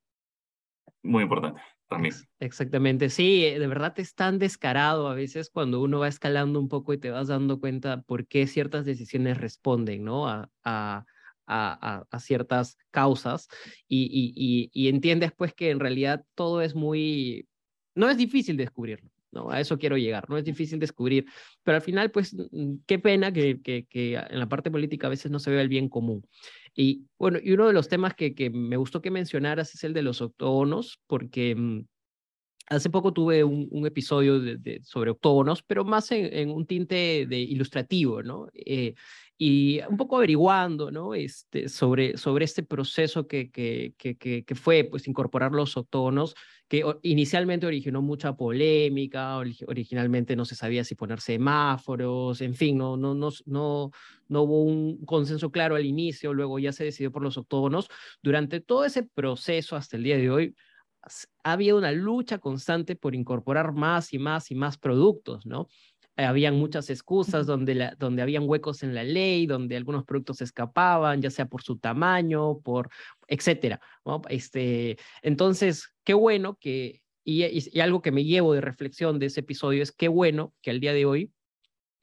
Muy 1.04 1.24
importante. 1.24 1.62
También. 1.90 2.16
Exactamente, 2.40 3.10
sí, 3.10 3.46
eh, 3.46 3.60
de 3.60 3.68
verdad 3.68 3.94
es 4.00 4.16
tan 4.16 4.40
descarado 4.40 5.10
a 5.10 5.14
veces 5.14 5.52
cuando 5.52 5.82
uno 5.82 6.00
va 6.00 6.08
escalando 6.08 6.60
un 6.60 6.68
poco 6.68 6.94
y 6.94 6.98
te 6.98 7.12
vas 7.12 7.28
dando 7.28 7.60
cuenta 7.60 8.02
por 8.02 8.26
qué 8.26 8.48
ciertas 8.48 8.86
decisiones 8.86 9.38
responden, 9.38 10.04
¿no? 10.04 10.28
A, 10.28 10.50
a, 10.64 11.06
a, 11.54 12.06
a 12.10 12.20
ciertas 12.20 12.78
causas 12.92 13.48
y, 13.88 14.10
y, 14.36 14.70
y, 14.74 14.90
entiendes 14.90 15.32
pues 15.36 15.54
que 15.54 15.70
en 15.70 15.80
realidad 15.80 16.26
todo 16.36 16.62
es 16.62 16.76
muy, 16.76 17.48
no 17.96 18.10
es 18.10 18.18
difícil 18.18 18.58
descubrirlo. 18.58 19.10
¿no? 19.32 19.50
A 19.50 19.60
eso 19.60 19.80
quiero 19.80 19.98
llegar, 19.98 20.30
no 20.30 20.38
es 20.38 20.44
difícil 20.44 20.80
descubrir, 20.80 21.26
pero 21.64 21.78
al 21.78 21.82
final, 21.82 22.12
pues, 22.12 22.36
qué 22.86 23.00
pena 23.00 23.34
que, 23.34 23.62
que, 23.62 23.86
que 23.90 24.14
en 24.14 24.40
la 24.40 24.48
parte 24.48 24.70
política 24.70 25.08
a 25.08 25.10
veces 25.10 25.32
no 25.32 25.40
se 25.40 25.50
vea 25.50 25.62
el 25.62 25.70
bien 25.70 25.90
común. 25.90 26.24
Y 26.76 27.08
bueno, 27.18 27.40
y 27.42 27.52
uno 27.52 27.68
de 27.68 27.74
los 27.74 27.88
temas 27.88 28.14
que, 28.14 28.36
que 28.36 28.50
me 28.52 28.78
gustó 28.78 29.02
que 29.02 29.10
mencionaras 29.10 29.74
es 29.74 29.84
el 29.84 29.94
de 29.94 30.04
los 30.04 30.22
octógonos, 30.22 31.00
porque 31.08 31.56
mm, 31.56 31.86
hace 32.68 32.90
poco 32.90 33.14
tuve 33.14 33.44
un, 33.44 33.68
un 33.72 33.86
episodio 33.86 34.40
de, 34.40 34.82
sobre 34.84 35.12
octógonos, 35.12 35.64
pero 35.64 35.84
más 35.84 36.12
en, 36.12 36.34
en, 36.34 36.50
un 36.50 36.66
tinte 36.66 37.26
de 37.28 37.40
ilustrativo, 37.40 38.24
¿no? 38.24 38.48
Eh, 38.54 38.94
y 39.46 39.82
un 39.90 39.98
poco 39.98 40.16
averiguando 40.16 40.90
¿no? 40.90 41.16
este, 41.16 41.68
sobre, 41.68 42.16
sobre 42.16 42.46
este 42.46 42.64
proceso 42.64 43.28
que, 43.28 43.52
que, 43.52 43.94
que, 43.98 44.16
que, 44.16 44.56
fue 44.56 44.86
pues, 44.86 45.06
incorporar 45.06 45.52
los 45.52 45.76
octógonos, 45.76 46.34
que 46.70 46.86
inicialmente 47.02 47.66
originó 47.66 48.02
mucha 48.02 48.38
polémica, 48.38 49.36
originalmente 49.36 50.38
no 50.38 50.46
se 50.46 50.56
sabía 50.56 50.86
si 50.86 50.96
poner 50.96 51.20
semáforos, 51.20 52.40
en 52.40 52.56
fin, 52.56 52.78
no, 52.78 52.96
no, 52.96 53.16
no, 53.16 53.32
no, 53.46 53.92
no 54.30 54.42
hubo 54.44 54.64
un 54.64 55.04
consenso 55.06 55.52
claro 55.52 55.76
al 55.76 55.86
inicio, 55.86 56.34
luego 56.34 56.58
ya 56.58 56.72
se 56.72 56.86
decidió 56.86 57.12
por 57.12 57.22
los 57.22 57.38
octógonos. 57.38 57.90
Durante 58.22 58.62
todo 58.62 58.86
ese 58.86 59.04
proceso 59.04 59.76
hasta 59.76 59.98
el 59.98 60.04
día 60.04 60.16
de 60.16 60.32
hoy, 60.32 60.56
ha 61.44 61.52
habido 61.52 61.78
una 61.78 61.92
lucha 61.92 62.38
constante 62.38 62.96
por 62.96 63.14
incorporar 63.14 63.74
más 63.74 64.14
y 64.14 64.20
más 64.20 64.52
y 64.52 64.56
más 64.56 64.78
productos, 64.78 65.46
¿no? 65.46 65.68
Habían 66.16 66.56
muchas 66.56 66.90
excusas 66.90 67.46
donde, 67.46 67.76
la, 67.76 67.96
donde 67.98 68.22
habían 68.22 68.48
huecos 68.48 68.84
en 68.84 68.94
la 68.94 69.04
ley, 69.04 69.46
donde 69.46 69.76
algunos 69.76 70.06
productos 70.06 70.42
escapaban, 70.42 71.22
ya 71.22 71.30
sea 71.30 71.48
por 71.48 71.64
su 71.64 71.78
tamaño, 71.78 72.60
por, 72.60 72.90
etcétera. 73.28 73.82
¿no? 74.06 74.22
Este, 74.30 74.98
entonces, 75.22 75.94
qué 76.04 76.14
bueno 76.14 76.58
que, 76.60 77.02
y, 77.24 77.44
y, 77.46 77.80
algo 77.80 78.02
que 78.02 78.12
me 78.12 78.26
llevo 78.26 78.54
de 78.54 78.62
reflexión 78.62 79.18
de 79.18 79.28
ese 79.28 79.40
episodio 79.40 79.82
es 79.82 79.92
qué 79.92 80.08
bueno 80.08 80.54
que 80.62 80.72
al 80.72 80.80
día 80.80 80.94
de 80.94 81.06
hoy 81.06 81.32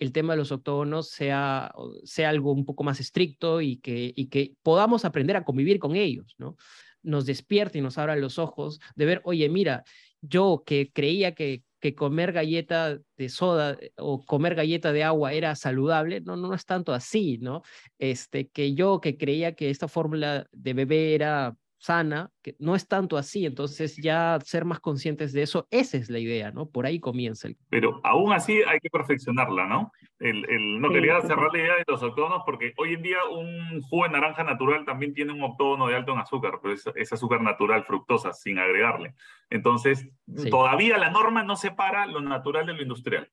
el 0.01 0.13
tema 0.13 0.33
de 0.33 0.39
los 0.39 0.51
octógonos 0.51 1.11
sea, 1.11 1.73
sea 2.05 2.31
algo 2.31 2.53
un 2.53 2.65
poco 2.65 2.83
más 2.83 3.01
estricto 3.01 3.61
y 3.61 3.77
que, 3.77 4.13
y 4.17 4.27
que 4.29 4.55
podamos 4.63 5.05
aprender 5.05 5.37
a 5.37 5.45
convivir 5.45 5.79
con 5.79 5.95
ellos, 5.95 6.35
¿no? 6.39 6.57
Nos 7.03 7.27
despierte 7.27 7.79
y 7.79 7.83
nos 7.83 7.99
abra 7.99 8.17
los 8.17 8.39
ojos 8.39 8.81
de 8.97 9.05
ver, 9.05 9.21
oye, 9.25 9.49
mira, 9.51 9.85
yo 10.23 10.63
que 10.65 10.91
creía 10.93 11.35
que 11.35 11.65
que 11.81 11.95
comer 11.95 12.33
galleta 12.33 12.99
de 13.17 13.29
soda 13.29 13.77
eh, 13.81 13.93
o 13.97 14.25
comer 14.25 14.55
galleta 14.55 14.93
de 14.93 15.05
agua 15.05 15.33
era 15.33 15.55
saludable, 15.57 16.21
no, 16.21 16.37
no, 16.37 16.55
es 16.55 16.65
tanto 16.67 16.93
así, 16.93 17.39
¿no? 17.39 17.63
Este, 17.99 18.49
que 18.49 18.75
yo 18.75 19.01
que 19.01 19.17
creía 19.17 19.55
que 19.55 19.71
esta 19.71 19.89
fórmula 19.89 20.47
de 20.53 20.75
bebé 20.75 21.15
era 21.15 21.57
sana, 21.81 22.31
que 22.43 22.57
no 22.59 22.77
es 22.77 22.87
tanto 22.87 23.17
así, 23.17 23.47
entonces 23.47 23.97
ya 23.97 24.39
ser 24.45 24.67
más 24.67 24.81
conscientes 24.81 25.33
de 25.33 25.41
eso, 25.41 25.67
esa 25.71 25.97
es 25.97 26.11
la 26.11 26.19
idea, 26.19 26.51
¿no? 26.51 26.69
Por 26.69 26.85
ahí 26.85 27.01
comienza. 27.01 27.49
El... 27.49 27.57
Pero 27.71 28.01
aún 28.05 28.35
así 28.35 28.61
hay 28.69 28.79
que 28.81 28.91
perfeccionarla, 28.91 29.67
¿no? 29.67 29.91
El, 30.19 30.45
el 30.51 30.79
no 30.79 30.91
quería 30.91 31.19
cerrar 31.23 31.51
la 31.51 31.59
idea 31.59 31.77
de 31.77 31.85
los 31.89 32.03
octógonos 32.03 32.43
porque 32.45 32.75
hoy 32.77 32.93
en 32.93 33.03
día 33.03 33.17
un 33.31 33.81
jugo 33.81 34.05
de 34.05 34.11
naranja 34.11 34.45
natural 34.45 34.85
también 34.85 35.15
tiene 35.15 35.33
un 35.33 35.43
octógono 35.43 35.89
de 35.89 35.97
alto 35.97 36.13
en 36.13 36.19
azúcar, 36.19 36.59
pero 36.61 36.75
es, 36.75 36.85
es 36.95 37.13
azúcar 37.15 37.41
natural, 37.41 37.85
fructosa, 37.85 38.35
sin 38.35 38.59
agregarle. 38.59 39.15
Entonces, 39.49 40.07
todavía 40.51 40.99
la 40.99 41.11
norma 41.11 41.43
no 41.45 41.57
separa 41.57 42.05
lo 42.05 42.21
natural 42.21 42.67
de 42.67 42.75
lo 42.75 42.83
industrial. 42.83 43.33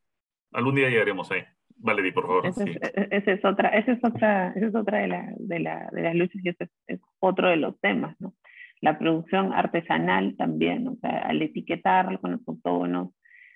Algún 0.54 0.76
día 0.76 0.90
llegaremos 0.90 1.30
ahí. 1.32 1.44
Valerie, 1.80 2.12
por 2.12 2.28
favor. 2.28 2.46
Esa 2.48 2.64
es, 2.64 2.76
e, 2.76 3.08
esa 3.12 3.32
es 3.32 3.46
otra, 3.46 3.70
esa 3.70 3.92
es 3.92 4.04
otra, 4.04 4.50
esa 4.56 4.66
es 4.66 4.76
otra 4.76 5.00
de, 5.00 5.08
la, 5.08 5.34
de, 5.38 5.60
la, 5.60 5.90
de 5.92 6.02
las 6.02 6.16
luchas 6.16 6.44
y 6.44 6.50
ese 6.50 6.70
es, 6.88 7.00
otro 7.20 7.50
de 7.50 7.58
los 7.58 7.80
temas, 7.80 8.16
¿no? 8.20 8.34
La 8.82 9.00
producción 9.00 9.54
artesanal 9.54 10.36
también, 10.38 10.88
o 10.88 10.96
sea, 10.98 11.20
al 11.24 11.42
etiquetar 11.42 12.20
con 12.20 12.34
los 12.34 12.48
autónomos, 12.48 13.14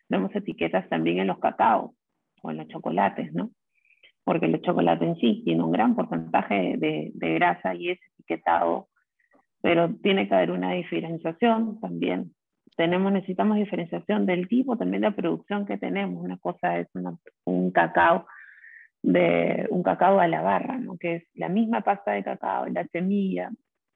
vemos 0.09 0.36
etiquetas 0.36 0.89
también 0.89 1.19
en 1.19 1.28
los 1.28 1.39
cacaos 1.39 1.91
o 2.41 2.51
en 2.51 2.57
los 2.57 2.67
chocolates, 2.67 3.32
¿no? 3.34 3.51
Porque 4.24 4.45
el 4.47 4.61
chocolate 4.61 5.05
en 5.05 5.15
sí 5.17 5.41
tiene 5.45 5.63
un 5.63 5.72
gran 5.72 5.95
porcentaje 5.95 6.76
de, 6.78 7.11
de 7.13 7.34
grasa 7.36 7.76
y 7.76 7.89
es 7.89 7.99
etiquetado, 8.13 8.88
pero 9.61 9.93
tiene 10.01 10.28
que 10.28 10.36
haber 10.36 10.51
una 10.51 10.72
diferenciación 10.72 11.80
también 11.80 12.34
tenemos, 12.78 13.11
necesitamos 13.11 13.57
diferenciación 13.57 14.26
del 14.26 14.47
tipo 14.47 14.78
también 14.78 15.01
de 15.01 15.11
producción 15.11 15.65
que 15.65 15.78
tenemos. 15.78 16.24
Una 16.24 16.38
cosa 16.38 16.80
es 16.80 16.88
un 17.45 17.72
cacao 17.72 18.26
de 19.03 19.67
un 19.69 19.84
cacao 19.84 20.19
a 20.19 20.28
la 20.28 20.41
barra, 20.41 20.78
¿no? 20.78 20.97
que 20.97 21.15
es 21.15 21.24
la 21.34 21.49
misma 21.49 21.82
pasta 21.82 22.11
de 22.11 22.24
cacao, 22.24 22.67
la 22.67 22.86
semilla 22.88 23.49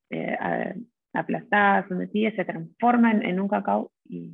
eh, 0.09 0.37
aplastada, 1.13 1.87
sometida, 1.87 2.31
se 2.31 2.45
transforma 2.45 3.11
en, 3.11 3.25
en, 3.25 3.39
un 3.39 3.47
cacao 3.47 3.91
y 4.03 4.33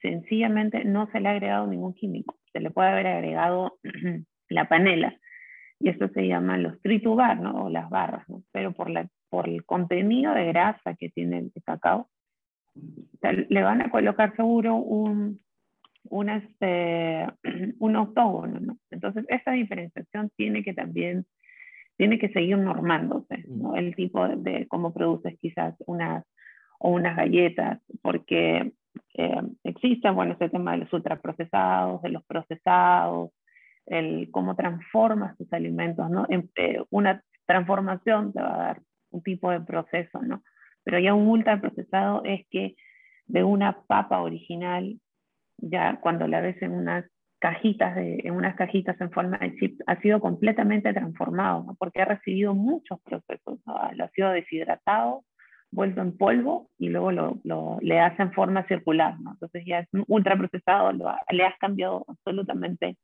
sencillamente 0.00 0.84
no 0.84 1.08
se 1.10 1.20
le 1.20 1.28
ha 1.28 1.32
agregado 1.32 1.66
ningún 1.66 1.94
químico. 1.94 2.36
Se 2.52 2.60
le 2.60 2.70
puede 2.70 2.88
haber 2.88 3.06
agregado 3.06 3.78
la 4.48 4.68
panela 4.68 5.16
y 5.80 5.90
eso 5.90 6.08
se 6.08 6.26
llama 6.26 6.58
los 6.58 6.80
tritubar, 6.80 7.40
¿no? 7.40 7.64
o 7.64 7.70
las 7.70 7.88
barras, 7.88 8.28
¿no? 8.28 8.42
pero 8.52 8.72
por, 8.72 8.90
la, 8.90 9.08
por 9.30 9.48
el 9.48 9.64
contenido 9.64 10.34
de 10.34 10.46
grasa 10.46 10.94
que 10.94 11.10
tiene 11.10 11.38
el 11.38 11.52
cacao, 11.64 12.08
le 13.48 13.62
van 13.62 13.82
a 13.82 13.90
colocar 13.90 14.34
seguro 14.36 14.76
un, 14.76 15.40
un, 16.04 16.28
este, 16.28 17.26
un 17.78 17.96
octógono, 17.96 18.60
¿no? 18.60 18.78
Entonces, 18.90 19.24
esa 19.28 19.52
diferenciación 19.52 20.30
tiene 20.36 20.62
que 20.62 20.74
también, 20.74 21.26
tiene 21.96 22.18
que 22.18 22.28
seguir 22.30 22.58
normándose, 22.58 23.44
¿no? 23.48 23.76
El 23.76 23.94
tipo 23.94 24.26
de, 24.28 24.66
cómo 24.68 24.92
produces 24.92 25.38
quizás 25.40 25.74
unas, 25.86 26.24
o 26.78 26.90
unas 26.90 27.16
galletas, 27.16 27.80
porque 28.02 28.72
eh, 29.14 29.42
existe, 29.64 30.10
bueno, 30.10 30.34
ese 30.34 30.48
tema 30.48 30.72
de 30.72 30.78
los 30.78 30.92
ultraprocesados, 30.92 32.02
de 32.02 32.10
los 32.10 32.24
procesados, 32.24 33.30
el 33.86 34.30
cómo 34.30 34.54
transformas 34.54 35.36
tus 35.36 35.52
alimentos, 35.52 36.08
¿no? 36.10 36.26
En, 36.28 36.50
eh, 36.56 36.82
una 36.90 37.22
transformación 37.46 38.32
te 38.32 38.40
va 38.42 38.54
a 38.54 38.58
dar 38.58 38.82
un 39.10 39.22
tipo 39.22 39.50
de 39.50 39.60
proceso, 39.60 40.20
¿no? 40.22 40.42
Pero 40.88 41.00
ya 41.00 41.12
un 41.12 41.28
ultraprocesado 41.28 42.22
es 42.24 42.46
que 42.48 42.74
de 43.26 43.44
una 43.44 43.82
papa 43.82 44.22
original, 44.22 44.98
ya 45.58 46.00
cuando 46.00 46.26
la 46.26 46.40
ves 46.40 46.62
en 46.62 46.72
unas 46.72 47.04
cajitas, 47.38 47.94
de, 47.94 48.22
en 48.24 48.32
unas 48.32 48.56
cajitas 48.56 48.98
en 49.02 49.10
forma 49.10 49.36
de 49.36 49.54
chip, 49.56 49.82
ha 49.86 50.00
sido 50.00 50.18
completamente 50.18 50.94
transformado, 50.94 51.76
porque 51.78 52.00
ha 52.00 52.06
recibido 52.06 52.54
muchos 52.54 53.02
procesos, 53.02 53.60
¿no? 53.66 53.76
ha 53.76 54.08
sido 54.14 54.30
deshidratado, 54.30 55.26
vuelto 55.70 56.00
en 56.00 56.16
polvo 56.16 56.70
y 56.78 56.88
luego 56.88 57.12
lo, 57.12 57.38
lo 57.44 57.76
le 57.82 58.00
hacen 58.00 58.32
forma 58.32 58.66
circular, 58.66 59.20
¿no? 59.20 59.32
Entonces 59.32 59.64
ya 59.66 59.80
es 59.80 59.88
ultraprocesado, 60.06 60.92
lo, 60.92 61.14
le 61.28 61.44
has 61.44 61.58
cambiado 61.58 62.06
absolutamente 62.08 62.96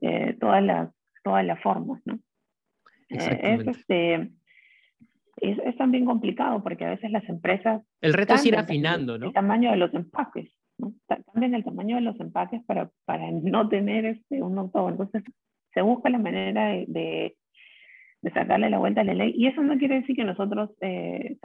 eh, 0.00 0.36
todas, 0.40 0.64
las, 0.64 0.90
todas 1.22 1.46
las 1.46 1.62
formas, 1.62 2.02
¿no? 2.04 2.18
Eh, 3.10 3.38
es, 3.60 3.64
este, 3.64 4.32
es, 5.36 5.76
también 5.76 6.04
complicado 6.04 6.62
porque 6.62 6.84
a 6.84 6.90
veces 6.90 7.10
las 7.10 7.28
empresas... 7.28 7.82
El 8.00 8.14
reto 8.14 8.34
es 8.34 8.46
ir 8.46 8.56
afinando, 8.56 9.18
¿no? 9.18 9.26
El 9.26 9.32
tamaño 9.32 9.70
de 9.70 9.76
los 9.76 9.92
empaques, 9.94 10.50
¿no? 10.78 10.94
Cambian 11.06 11.54
el 11.54 11.64
tamaño 11.64 11.96
de 11.96 12.02
los 12.02 12.18
empaques 12.20 12.62
para, 12.64 12.90
para 13.04 13.30
no 13.42 13.68
tener 13.68 14.06
este, 14.06 14.42
un 14.42 14.58
octavo. 14.58 14.88
Entonces 14.88 15.22
se 15.74 15.82
busca 15.82 16.08
la 16.08 16.18
manera 16.18 16.68
de, 16.68 16.86
de, 18.22 18.30
sacarle 18.32 18.70
la 18.70 18.78
vuelta 18.78 19.02
a 19.02 19.04
la 19.04 19.14
ley. 19.14 19.34
Y 19.36 19.46
eso 19.46 19.62
no 19.62 19.78
quiere 19.78 20.00
decir 20.00 20.16
que 20.16 20.24
nosotros 20.24 20.70
eh, 20.80 21.36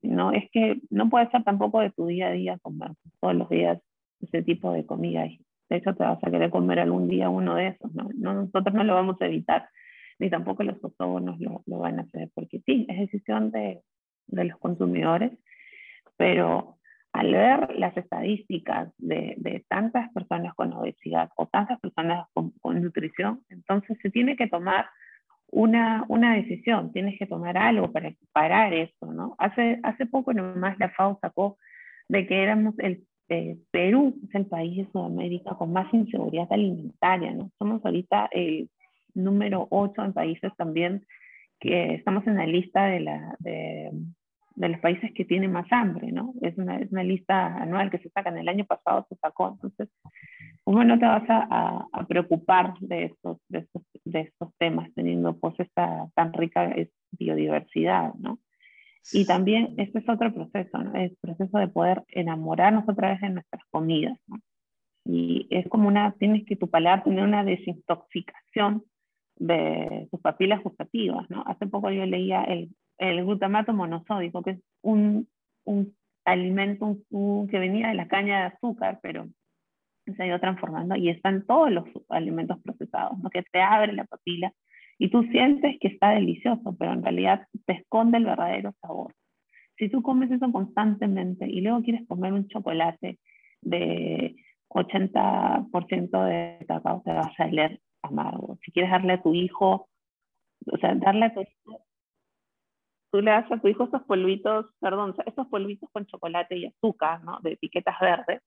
sino 0.00 0.32
es 0.32 0.50
que 0.50 0.80
no 0.88 1.10
puede 1.10 1.30
ser 1.30 1.44
tampoco 1.44 1.80
de 1.80 1.90
tu 1.90 2.06
día 2.06 2.28
a 2.28 2.32
día 2.32 2.58
comer 2.62 2.92
todos 3.20 3.34
los 3.34 3.48
días 3.50 3.78
ese 4.20 4.42
tipo 4.42 4.72
de 4.72 4.86
comida. 4.86 5.24
De 5.68 5.76
hecho, 5.76 5.94
te 5.94 6.04
vas 6.04 6.18
a 6.22 6.30
querer 6.30 6.50
comer 6.50 6.80
algún 6.80 7.06
día 7.08 7.28
uno 7.28 7.54
de 7.54 7.68
esos, 7.68 7.92
¿no? 7.94 8.08
no 8.16 8.34
nosotros 8.34 8.74
no 8.74 8.82
lo 8.82 8.94
vamos 8.94 9.20
a 9.20 9.26
evitar 9.26 9.68
ni 10.20 10.28
tampoco 10.28 10.62
los 10.62 10.76
autónomos 10.84 11.40
lo, 11.40 11.62
lo, 11.66 11.78
van 11.78 11.98
a 11.98 12.02
hacer, 12.02 12.30
porque 12.34 12.60
sí, 12.66 12.86
es 12.88 12.98
decisión 12.98 13.50
de, 13.50 13.80
de, 14.26 14.44
los 14.44 14.58
consumidores, 14.58 15.32
pero 16.16 16.76
al 17.12 17.32
ver 17.32 17.74
las 17.76 17.96
estadísticas 17.96 18.92
de, 18.98 19.34
de 19.38 19.64
tantas 19.66 20.12
personas 20.12 20.54
con 20.54 20.72
obesidad 20.74 21.30
o 21.36 21.46
tantas 21.46 21.80
personas 21.80 22.26
con, 22.34 22.50
con, 22.60 22.82
nutrición, 22.82 23.40
entonces 23.48 23.96
se 24.02 24.10
tiene 24.10 24.36
que 24.36 24.46
tomar 24.46 24.86
una, 25.50 26.04
una 26.08 26.36
decisión, 26.36 26.92
tienes 26.92 27.18
que 27.18 27.26
tomar 27.26 27.56
algo 27.56 27.90
para 27.90 28.12
parar 28.32 28.74
eso, 28.74 29.12
¿no? 29.12 29.34
Hace, 29.38 29.80
hace 29.82 30.06
poco 30.06 30.32
nomás 30.34 30.78
la 30.78 30.90
FAO 30.90 31.18
sacó 31.20 31.56
de 32.08 32.26
que 32.26 32.42
éramos 32.42 32.78
el 32.78 33.04
eh, 33.30 33.56
Perú 33.70 34.20
es 34.28 34.34
el 34.34 34.46
país 34.46 34.76
de 34.76 34.92
Sudamérica 34.92 35.54
con 35.54 35.72
más 35.72 35.92
inseguridad 35.94 36.52
alimentaria, 36.52 37.32
¿no? 37.32 37.50
Somos 37.58 37.84
ahorita 37.84 38.28
el 38.32 38.68
número 39.14 39.66
8 39.70 40.04
en 40.04 40.12
países 40.12 40.52
también, 40.56 41.06
que 41.58 41.94
estamos 41.94 42.26
en 42.26 42.36
la 42.36 42.46
lista 42.46 42.86
de, 42.86 43.00
la, 43.00 43.36
de, 43.38 43.90
de 44.54 44.68
los 44.68 44.80
países 44.80 45.12
que 45.14 45.24
tienen 45.24 45.52
más 45.52 45.66
hambre, 45.70 46.10
¿no? 46.12 46.34
Es 46.42 46.56
una, 46.58 46.78
es 46.78 46.90
una, 46.90 47.02
lista 47.02 47.56
anual 47.56 47.90
que 47.90 47.98
se 47.98 48.10
saca, 48.10 48.30
en 48.30 48.38
el 48.38 48.48
año 48.48 48.64
pasado 48.64 49.06
se 49.08 49.16
sacó, 49.16 49.48
entonces, 49.48 49.88
¿cómo 50.64 50.84
no 50.84 50.98
te 50.98 51.06
vas 51.06 51.24
a, 51.28 51.86
a, 51.92 52.06
preocupar 52.06 52.74
de 52.80 53.06
estos, 53.06 53.38
de, 53.48 53.60
estos, 53.60 53.82
de 54.04 54.20
estos 54.20 54.54
temas 54.58 54.90
teniendo 54.94 55.38
pues 55.38 55.58
esta 55.58 56.08
tan 56.14 56.32
rica 56.32 56.74
biodiversidad, 57.12 58.14
¿no? 58.14 58.38
Y 59.12 59.24
también 59.24 59.74
este 59.78 60.00
es 60.00 60.08
otro 60.08 60.32
proceso, 60.32 60.78
¿no? 60.78 60.94
Es 60.94 61.12
el 61.12 61.16
proceso 61.20 61.58
de 61.58 61.68
poder 61.68 62.04
enamorarnos 62.08 62.88
otra 62.88 63.10
vez 63.10 63.20
de 63.20 63.30
nuestras 63.30 63.62
comidas, 63.70 64.18
¿no? 64.26 64.38
Y 65.04 65.46
es 65.50 65.66
como 65.68 65.88
una, 65.88 66.12
tienes 66.18 66.44
que 66.44 66.56
tu 66.56 66.68
paladar 66.68 67.04
tener 67.04 67.24
una 67.24 67.44
desintoxicación 67.44 68.84
de 69.40 70.06
sus 70.10 70.20
papilas 70.20 70.62
gustativas, 70.62 71.28
¿no? 71.30 71.42
Hace 71.46 71.66
poco 71.66 71.90
yo 71.90 72.04
leía 72.04 72.44
el, 72.44 72.68
el 72.98 73.24
glutamato 73.24 73.72
monosódico, 73.72 74.42
que 74.42 74.50
es 74.50 74.60
un, 74.82 75.26
un 75.64 75.96
alimento 76.26 76.98
que 77.50 77.58
venía 77.58 77.88
de 77.88 77.94
la 77.94 78.06
caña 78.06 78.40
de 78.40 78.46
azúcar, 78.54 79.00
pero 79.02 79.26
se 80.04 80.22
ha 80.22 80.26
ido 80.26 80.40
transformando 80.40 80.94
y 80.94 81.08
están 81.08 81.46
todos 81.46 81.70
los 81.70 81.84
alimentos 82.10 82.58
procesados, 82.62 83.18
¿no? 83.18 83.30
que 83.30 83.42
te 83.42 83.62
abre 83.62 83.92
la 83.94 84.04
papila 84.04 84.52
y 84.98 85.08
tú 85.08 85.22
sientes 85.24 85.78
que 85.80 85.88
está 85.88 86.10
delicioso, 86.10 86.76
pero 86.78 86.92
en 86.92 87.02
realidad 87.02 87.46
te 87.64 87.72
esconde 87.74 88.18
el 88.18 88.26
verdadero 88.26 88.74
sabor. 88.82 89.14
Si 89.78 89.88
tú 89.88 90.02
comes 90.02 90.30
eso 90.30 90.52
constantemente 90.52 91.48
y 91.48 91.62
luego 91.62 91.82
quieres 91.82 92.06
comer 92.06 92.34
un 92.34 92.46
chocolate 92.48 93.18
de 93.62 94.36
80% 94.68 96.24
de 96.24 96.66
cacao, 96.66 97.00
te 97.02 97.12
va 97.12 97.20
a 97.22 97.34
salir 97.36 97.80
amargo. 98.02 98.58
Si 98.64 98.72
quieres 98.72 98.90
darle 98.90 99.14
a 99.14 99.22
tu 99.22 99.34
hijo, 99.34 99.88
o 100.66 100.76
sea, 100.78 100.94
darle 100.94 101.26
a 101.26 101.34
tu 101.34 101.40
hijo, 101.40 101.84
tú 103.10 103.20
le 103.20 103.30
das 103.30 103.50
a 103.50 103.60
tu 103.60 103.68
hijo 103.68 103.84
estos 103.84 104.02
polvitos, 104.04 104.66
perdón, 104.80 105.14
estos 105.26 105.46
polvitos 105.48 105.88
con 105.92 106.06
chocolate 106.06 106.56
y 106.56 106.66
azúcar, 106.66 107.22
¿no? 107.24 107.40
De 107.40 107.52
etiquetas 107.52 107.98
verdes, 108.00 108.42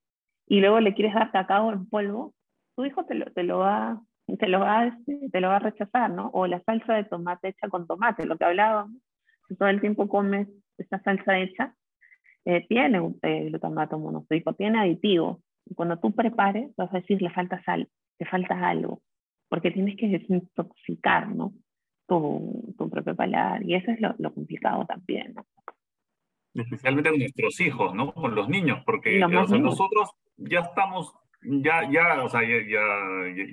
y 0.47 0.60
luego 0.60 0.80
le 0.80 0.93
quieres 0.93 1.14
dar 1.14 1.32
cacao 1.32 1.72
en 1.72 1.88
polvo, 1.89 2.34
tu 2.76 2.86
hijo 2.86 3.06
te 3.06 3.16
lo, 3.16 3.26
te 3.32 3.43
lo 3.43 3.60
va 3.60 4.01
te 4.39 4.47
lo 4.47 4.62
va 4.62 4.88
este, 4.88 5.30
te 5.30 5.41
lo 5.41 5.49
va 5.49 5.58
a 5.58 5.60
rechazar, 5.60 6.10
¿no? 6.10 6.30
O 6.34 6.47
la 6.47 6.62
salsa 6.64 6.93
de 6.93 7.04
tomate 7.04 7.49
hecha 7.49 7.68
con 7.68 7.88
tomate, 7.88 8.26
lo 8.26 8.38
que 8.38 8.45
hablábamos, 8.45 8.97
si 9.47 9.56
todo 9.56 9.68
el 9.70 9.82
tiempo 9.82 10.08
comes 10.08 10.47
esta 10.78 11.01
salsa 11.04 11.38
hecha, 11.39 11.76
eh, 12.45 12.66
tiene 12.68 12.99
un 13.01 13.20
eh, 13.22 13.45
glutamato 13.49 13.99
monosódico, 13.99 14.54
tiene 14.54 14.80
aditivos. 14.80 15.39
Y 15.66 15.76
cuando 15.76 15.99
tú 15.99 16.14
prepares, 16.14 16.74
vas 16.76 16.93
a 16.93 16.99
decir, 16.99 17.22
le 17.22 17.30
falta 17.30 17.62
sal, 17.64 17.89
le 18.20 18.26
falta 18.26 18.68
algo 18.68 19.01
porque 19.54 19.70
tienes 19.70 19.95
que 19.95 20.08
desintoxicar, 20.08 21.28
¿no? 21.28 21.54
Tu, 22.08 22.74
tu 22.76 22.89
propio 22.89 23.16
paladar, 23.16 23.62
y 23.64 23.76
eso 23.76 23.91
es 23.91 24.01
lo, 24.01 24.16
lo 24.18 24.34
complicado 24.34 24.84
también, 24.88 25.36
¿no? 25.36 25.45
Especialmente 26.56 27.12
con 27.12 27.20
nuestros 27.20 27.60
hijos, 27.62 27.93
¿no? 27.93 28.16
Con 28.16 28.34
los 28.34 28.49
niños, 28.49 28.82
porque 28.84 29.24
o 29.24 29.47
sea, 29.47 29.60
nosotros 29.60 30.10
ya 30.38 30.62
estamos, 30.62 31.14
ya, 31.43 31.88
ya, 31.88 32.24
o 32.24 32.30
sea, 32.30 32.41
ya, 32.41 32.66
ya, 32.68 32.82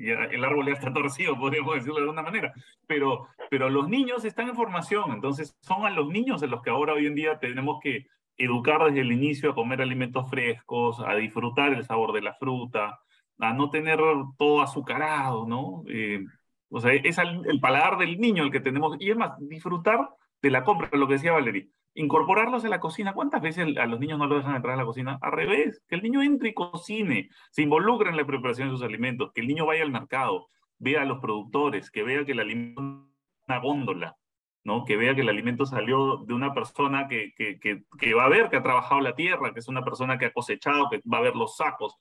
ya, 0.00 0.24
el 0.24 0.42
árbol 0.42 0.68
ya 0.68 0.72
está 0.72 0.90
torcido, 0.94 1.38
podríamos 1.38 1.74
decirlo 1.74 1.96
de 1.96 2.00
alguna 2.00 2.22
manera, 2.22 2.54
pero, 2.86 3.26
pero 3.50 3.68
los 3.68 3.86
niños 3.86 4.24
están 4.24 4.48
en 4.48 4.56
formación, 4.56 5.12
entonces 5.12 5.54
son 5.60 5.84
a 5.84 5.90
los 5.90 6.08
niños 6.08 6.42
a 6.42 6.46
los 6.46 6.62
que 6.62 6.70
ahora 6.70 6.94
hoy 6.94 7.04
en 7.04 7.14
día 7.14 7.38
tenemos 7.38 7.78
que 7.82 8.06
educar 8.38 8.82
desde 8.86 9.02
el 9.02 9.12
inicio 9.12 9.50
a 9.50 9.54
comer 9.54 9.82
alimentos 9.82 10.30
frescos, 10.30 10.98
a 11.00 11.14
disfrutar 11.16 11.74
el 11.74 11.84
sabor 11.84 12.14
de 12.14 12.22
la 12.22 12.32
fruta, 12.36 13.00
a 13.40 13.52
no 13.52 13.70
tener 13.70 13.98
todo 14.38 14.62
azucarado, 14.62 15.46
¿no? 15.46 15.82
Eh, 15.88 16.24
o 16.68 16.80
sea, 16.80 16.92
es 16.92 17.18
el, 17.18 17.60
paladar 17.60 17.98
del 17.98 18.18
niño 18.20 18.44
el 18.44 18.52
que 18.52 18.60
tenemos, 18.60 18.96
y 19.00 19.10
es 19.10 19.16
más, 19.16 19.32
disfrutar 19.40 20.08
de 20.40 20.50
la 20.50 20.64
compra, 20.64 20.88
lo 20.92 21.08
que 21.08 21.14
decía 21.14 21.32
Valerie, 21.32 21.70
incorporarlos 21.94 22.64
a 22.64 22.68
la 22.68 22.80
cocina. 22.80 23.12
¿Cuántas 23.12 23.42
veces 23.42 23.76
a 23.76 23.86
los 23.86 23.98
niños 23.98 24.18
no 24.18 24.26
lo 24.26 24.36
dejan 24.36 24.54
entrar 24.54 24.74
a 24.74 24.76
la 24.76 24.84
cocina? 24.84 25.18
Al 25.20 25.32
revés, 25.32 25.82
que 25.88 25.96
el 25.96 26.02
niño 26.02 26.22
entre 26.22 26.50
y 26.50 26.54
cocine, 26.54 27.28
se 27.50 27.62
involucre 27.62 28.10
en 28.10 28.16
la 28.16 28.24
preparación 28.24 28.68
de 28.68 28.74
sus 28.74 28.84
alimentos, 28.84 29.32
que 29.34 29.40
el 29.40 29.48
niño 29.48 29.66
vaya 29.66 29.82
al 29.82 29.90
mercado, 29.90 30.48
vea 30.78 31.02
a 31.02 31.06
los 31.06 31.18
productores, 31.18 31.90
que 31.90 32.02
vea 32.02 32.24
que 32.24 32.32
el 32.32 32.40
alimento 32.40 33.10
una 33.48 33.58
góndola, 33.58 34.16
¿no? 34.62 34.84
que 34.84 34.96
vea 34.96 35.14
que 35.14 35.22
el 35.22 35.28
alimento 35.28 35.66
salió 35.66 36.18
de 36.18 36.34
una 36.34 36.54
persona 36.54 37.08
que, 37.08 37.32
que, 37.34 37.58
que, 37.58 37.82
que 37.98 38.14
va 38.14 38.26
a 38.26 38.28
ver 38.28 38.48
que 38.48 38.56
ha 38.56 38.62
trabajado 38.62 39.00
la 39.00 39.16
tierra, 39.16 39.52
que 39.52 39.58
es 39.58 39.66
una 39.66 39.82
persona 39.82 40.18
que 40.18 40.26
ha 40.26 40.32
cosechado, 40.32 40.88
que 40.88 41.00
va 41.12 41.18
a 41.18 41.22
ver 41.22 41.34
los 41.34 41.56
sacos, 41.56 41.98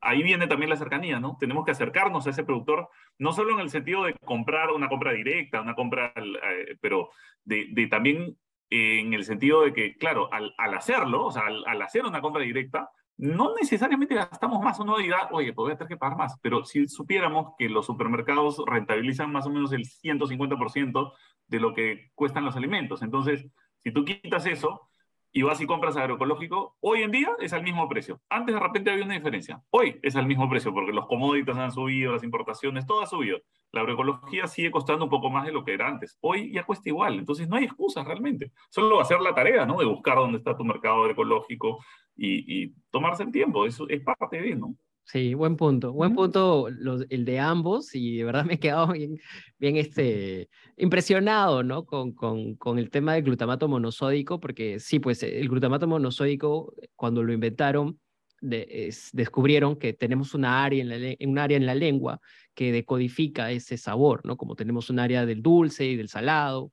ahí 0.00 0.22
viene 0.22 0.46
también 0.46 0.70
la 0.70 0.76
cercanía, 0.76 1.20
¿no? 1.20 1.36
Tenemos 1.38 1.64
que 1.64 1.72
acercarnos 1.72 2.26
a 2.26 2.30
ese 2.30 2.44
productor, 2.44 2.88
no 3.18 3.32
solo 3.32 3.54
en 3.54 3.60
el 3.60 3.70
sentido 3.70 4.04
de 4.04 4.14
comprar 4.14 4.70
una 4.70 4.88
compra 4.88 5.12
directa, 5.12 5.60
una 5.60 5.74
compra, 5.74 6.12
eh, 6.16 6.76
pero 6.80 7.10
de, 7.44 7.86
también 7.90 8.36
eh, 8.70 9.00
en 9.00 9.14
el 9.14 9.24
sentido 9.24 9.62
de 9.62 9.72
que, 9.72 9.96
claro, 9.96 10.32
al, 10.32 10.54
al 10.58 10.74
hacerlo, 10.74 11.26
o 11.26 11.30
sea, 11.30 11.46
al, 11.46 11.64
al, 11.66 11.82
hacer 11.82 12.04
una 12.04 12.20
compra 12.20 12.42
directa, 12.42 12.90
no 13.18 13.54
necesariamente 13.54 14.14
gastamos 14.14 14.62
más. 14.62 14.78
Uno 14.78 14.98
dirá, 14.98 15.28
oye, 15.32 15.52
pues 15.52 15.64
voy 15.64 15.72
a 15.72 15.76
tener 15.76 15.88
que 15.88 15.96
pagar 15.96 16.18
más, 16.18 16.38
pero 16.42 16.64
si 16.64 16.86
supiéramos 16.86 17.54
que 17.58 17.68
los 17.68 17.86
supermercados 17.86 18.62
rentabilizan 18.66 19.32
más 19.32 19.46
o 19.46 19.50
menos 19.50 19.72
el 19.72 19.86
150% 19.86 21.12
de 21.46 21.60
lo 21.60 21.74
que 21.74 22.10
cuestan 22.14 22.44
los 22.44 22.56
alimentos. 22.56 23.02
Entonces, 23.02 23.46
si 23.78 23.92
tú 23.92 24.04
quitas 24.04 24.46
eso, 24.46 24.88
y 25.36 25.42
vas 25.42 25.60
y 25.60 25.66
compras 25.66 25.98
agroecológico, 25.98 26.78
hoy 26.80 27.02
en 27.02 27.10
día 27.10 27.28
es 27.40 27.52
al 27.52 27.62
mismo 27.62 27.86
precio. 27.90 28.22
Antes 28.30 28.54
de 28.54 28.58
repente 28.58 28.90
había 28.90 29.04
una 29.04 29.12
diferencia. 29.12 29.62
Hoy 29.68 30.00
es 30.02 30.16
al 30.16 30.24
mismo 30.24 30.48
precio 30.48 30.72
porque 30.72 30.94
los 30.94 31.06
commodities 31.06 31.58
han 31.58 31.70
subido, 31.70 32.14
las 32.14 32.22
importaciones, 32.22 32.86
todo 32.86 33.02
ha 33.02 33.06
subido. 33.06 33.42
La 33.70 33.82
agroecología 33.82 34.46
sigue 34.46 34.70
costando 34.70 35.04
un 35.04 35.10
poco 35.10 35.28
más 35.28 35.44
de 35.44 35.52
lo 35.52 35.62
que 35.62 35.74
era 35.74 35.88
antes. 35.88 36.16
Hoy 36.22 36.50
ya 36.54 36.64
cuesta 36.64 36.88
igual, 36.88 37.18
entonces 37.18 37.50
no 37.50 37.56
hay 37.56 37.64
excusas 37.64 38.06
realmente. 38.06 38.50
Solo 38.70 38.98
hacer 38.98 39.20
la 39.20 39.34
tarea, 39.34 39.66
¿no? 39.66 39.78
De 39.78 39.84
buscar 39.84 40.16
dónde 40.16 40.38
está 40.38 40.56
tu 40.56 40.64
mercado 40.64 41.02
agroecológico 41.02 41.84
y, 42.16 42.72
tomarse 42.90 43.24
el 43.24 43.30
tiempo. 43.30 43.66
Eso 43.66 43.86
es 43.90 44.02
parte 44.02 44.40
de, 44.40 44.56
¿no? 44.56 44.74
Sí, 45.08 45.34
buen 45.34 45.56
punto. 45.56 45.92
Buen 45.92 46.14
punto 46.16 46.66
el 46.66 47.24
de 47.24 47.38
ambos 47.38 47.94
y 47.94 48.16
de 48.16 48.24
verdad 48.24 48.44
me 48.44 48.54
he 48.54 48.58
quedado 48.58 48.88
bien, 48.92 49.16
bien 49.56 49.76
este, 49.76 50.48
impresionado 50.76 51.62
¿no? 51.62 51.86
con, 51.86 52.12
con, 52.12 52.56
con, 52.56 52.80
el 52.80 52.90
tema 52.90 53.14
del 53.14 53.22
glutamato 53.22 53.68
monosódico, 53.68 54.40
porque 54.40 54.80
sí, 54.80 54.98
pues 54.98 55.22
el 55.22 55.48
glutamato 55.48 55.86
monosódico, 55.86 56.74
cuando 56.96 57.22
lo 57.22 57.32
inventaron, 57.32 58.00
de, 58.40 58.66
es, 58.68 59.10
descubrieron 59.12 59.76
que 59.76 59.92
tenemos 59.92 60.34
una 60.34 60.64
área, 60.64 60.82
en 60.82 60.88
la, 60.88 61.16
un 61.20 61.38
área 61.38 61.56
en 61.56 61.66
la 61.66 61.76
lengua 61.76 62.20
que 62.52 62.72
decodifica 62.72 63.52
ese 63.52 63.78
sabor, 63.78 64.22
¿no? 64.24 64.36
Como 64.36 64.56
tenemos 64.56 64.90
un 64.90 64.98
área 64.98 65.24
del 65.24 65.40
dulce 65.40 65.86
y 65.86 65.96
del 65.96 66.08
salado, 66.08 66.72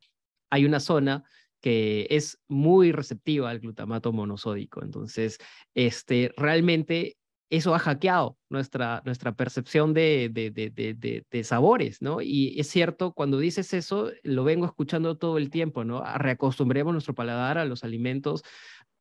hay 0.49 0.65
una 0.65 0.79
zona 0.79 1.23
que 1.61 2.07
es 2.09 2.41
muy 2.47 2.91
receptiva 2.91 3.51
al 3.51 3.59
glutamato 3.59 4.11
monosódico. 4.11 4.83
Entonces, 4.83 5.37
este, 5.75 6.33
realmente 6.35 7.17
eso 7.57 7.75
ha 7.75 7.79
hackeado 7.79 8.35
nuestra, 8.49 9.03
nuestra 9.05 9.33
percepción 9.33 9.93
de, 9.93 10.29
de, 10.31 10.49
de, 10.49 11.23
de, 11.29 11.43
sabores, 11.43 12.01
¿no? 12.01 12.19
Y 12.19 12.59
es 12.59 12.67
cierto, 12.67 13.13
cuando 13.13 13.37
dices 13.37 13.75
eso, 13.75 14.09
lo 14.23 14.43
vengo 14.43 14.65
escuchando 14.65 15.17
todo 15.17 15.37
el 15.37 15.51
tiempo, 15.51 15.83
¿no? 15.83 16.03
Reacostumbremos 16.17 16.93
nuestro 16.93 17.13
paladar 17.13 17.59
a 17.59 17.65
los 17.65 17.83
alimentos 17.83 18.43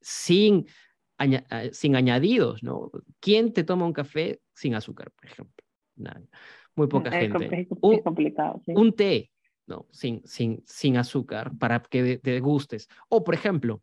sin, 0.02 0.66
sin 1.72 1.96
añadidos, 1.96 2.62
¿no? 2.62 2.90
¿Quién 3.20 3.54
te 3.54 3.64
toma 3.64 3.86
un 3.86 3.94
café 3.94 4.42
sin 4.54 4.74
azúcar, 4.74 5.10
por 5.12 5.24
ejemplo? 5.30 5.64
Muy 6.76 6.88
poca 6.88 7.10
gente. 7.10 7.68
un, 7.80 8.02
complicado, 8.02 8.60
un 8.66 8.92
té, 8.92 9.30
¿no? 9.66 9.86
Sin, 9.92 10.20
sin, 10.26 10.62
sin 10.66 10.98
azúcar 10.98 11.56
para 11.58 11.80
que 11.80 12.18
te 12.18 12.40
gustes. 12.40 12.86
O, 13.08 13.24
por 13.24 13.32
ejemplo, 13.34 13.82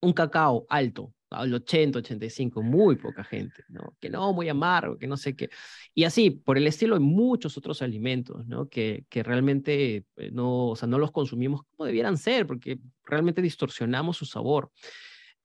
un 0.00 0.14
cacao 0.14 0.64
alto, 0.70 1.12
al 1.32 1.52
80, 1.54 1.98
85, 1.98 2.62
muy 2.62 2.96
poca 2.96 3.24
gente, 3.24 3.64
¿no? 3.68 3.94
Que 4.00 4.10
no, 4.10 4.32
muy 4.32 4.48
amargo, 4.48 4.98
que 4.98 5.06
no 5.06 5.16
sé 5.16 5.34
qué. 5.34 5.50
Y 5.94 6.04
así, 6.04 6.30
por 6.30 6.58
el 6.58 6.66
estilo, 6.66 6.94
hay 6.94 7.00
muchos 7.00 7.56
otros 7.56 7.82
alimentos, 7.82 8.46
¿no? 8.46 8.68
Que, 8.68 9.04
que 9.08 9.22
realmente 9.22 10.06
eh, 10.16 10.30
no, 10.32 10.68
o 10.68 10.76
sea, 10.76 10.88
no 10.88 10.98
los 10.98 11.12
consumimos 11.12 11.62
como 11.62 11.86
debieran 11.86 12.16
ser, 12.18 12.46
porque 12.46 12.78
realmente 13.04 13.42
distorsionamos 13.42 14.16
su 14.16 14.26
sabor. 14.26 14.70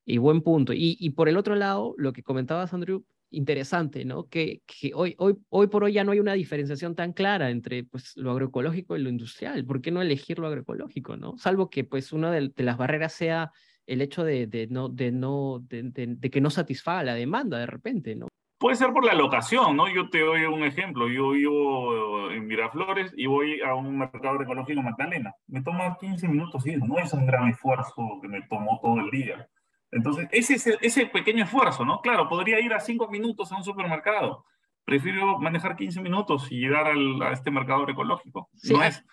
Y 0.06 0.20
buen 0.20 0.42
punto. 0.42 0.72
Y, 0.74 0.98
y 1.00 1.10
por 1.10 1.28
el 1.28 1.38
otro 1.38 1.56
lado, 1.56 1.94
lo 1.98 2.14
que 2.14 2.24
comentabas, 2.24 2.74
Andrew, 2.74 3.04
interesante, 3.30 4.06
¿no? 4.06 4.28
Que, 4.28 4.62
que 4.66 4.92
hoy, 4.94 5.16
hoy, 5.18 5.36
hoy 5.50 5.68
por 5.68 5.84
hoy 5.84 5.94
ya 5.94 6.04
no 6.04 6.12
hay 6.12 6.20
una 6.20 6.34
diferenciación 6.34 6.96
tan 6.96 7.14
clara 7.14 7.50
entre 7.50 7.84
pues, 7.84 8.16
lo 8.16 8.32
agroecológico 8.32 8.96
y 8.96 9.02
lo 9.02 9.10
industrial. 9.10 9.66
¿Por 9.66 9.82
qué 9.82 9.92
no 9.92 10.02
elegir 10.02 10.40
lo 10.40 10.48
agroecológico, 10.48 11.18
no? 11.18 11.38
Salvo 11.38 11.70
que 11.70 11.84
pues 11.84 12.14
una 12.14 12.32
de, 12.32 12.50
de 12.50 12.64
las 12.64 12.78
barreras 12.78 13.14
sea 13.14 13.52
el 13.88 14.02
hecho 14.02 14.24
de, 14.24 14.46
de 14.48 14.68
no, 14.68 14.90
de, 14.90 15.12
no, 15.12 15.60
de, 15.62 16.30
que 16.30 16.42
no 16.42 16.50
satisfaga 16.50 17.04
la 17.04 17.16
demanda 17.16 17.58
de 17.58 17.66
repente, 17.66 18.16
¿no? 18.16 18.28
Puede 18.60 18.76
ser 18.76 18.92
por 18.92 19.06
la 19.06 19.14
locación, 19.14 19.78
¿no? 19.78 19.88
Yo 19.88 20.10
te 20.10 20.20
doy 20.20 20.44
un 20.46 20.64
ejemplo. 20.64 21.08
Yo 21.08 21.30
vivo 21.30 22.32
en 22.32 22.48
Miraflores 22.48 23.14
y 23.16 23.28
voy 23.28 23.62
a 23.62 23.76
un 23.76 23.98
mercado 23.98 24.42
ecológico 24.42 24.82
Magdalena. 24.82 25.34
Me 25.48 25.62
toma 25.62 25.98
15 26.00 26.28
minutos 26.28 26.66
ir, 26.66 26.80
no 26.80 26.98
es 26.98 27.14
un 27.14 27.26
gran 27.28 27.48
esfuerzo 27.48 28.20
que 28.22 28.28
me 28.28 28.42
tomó 28.44 28.80
todo 28.82 29.00
el 29.00 29.12
día. 29.12 29.48
Entonces, 29.92 30.28
ese, 30.32 30.78
ese 30.82 31.06
pequeño 31.06 31.44
esfuerzo, 31.44 31.86
¿no? 31.86 32.02
Claro, 32.02 32.28
podría 32.28 32.60
ir 32.60 32.74
a 32.74 32.80
5 32.80 33.08
minutos 33.10 33.52
a 33.52 33.58
un 33.58 33.64
supermercado. 33.64 34.44
Prefiero 34.84 35.38
manejar 35.38 35.76
15 35.76 36.02
minutos 36.02 36.52
y 36.52 36.60
llegar 36.60 36.88
al, 36.88 37.22
a 37.22 37.34
este 37.34 37.52
mercado 37.52 37.88
ecológico. 37.88 38.50
No 38.70 38.84
es 38.84 39.06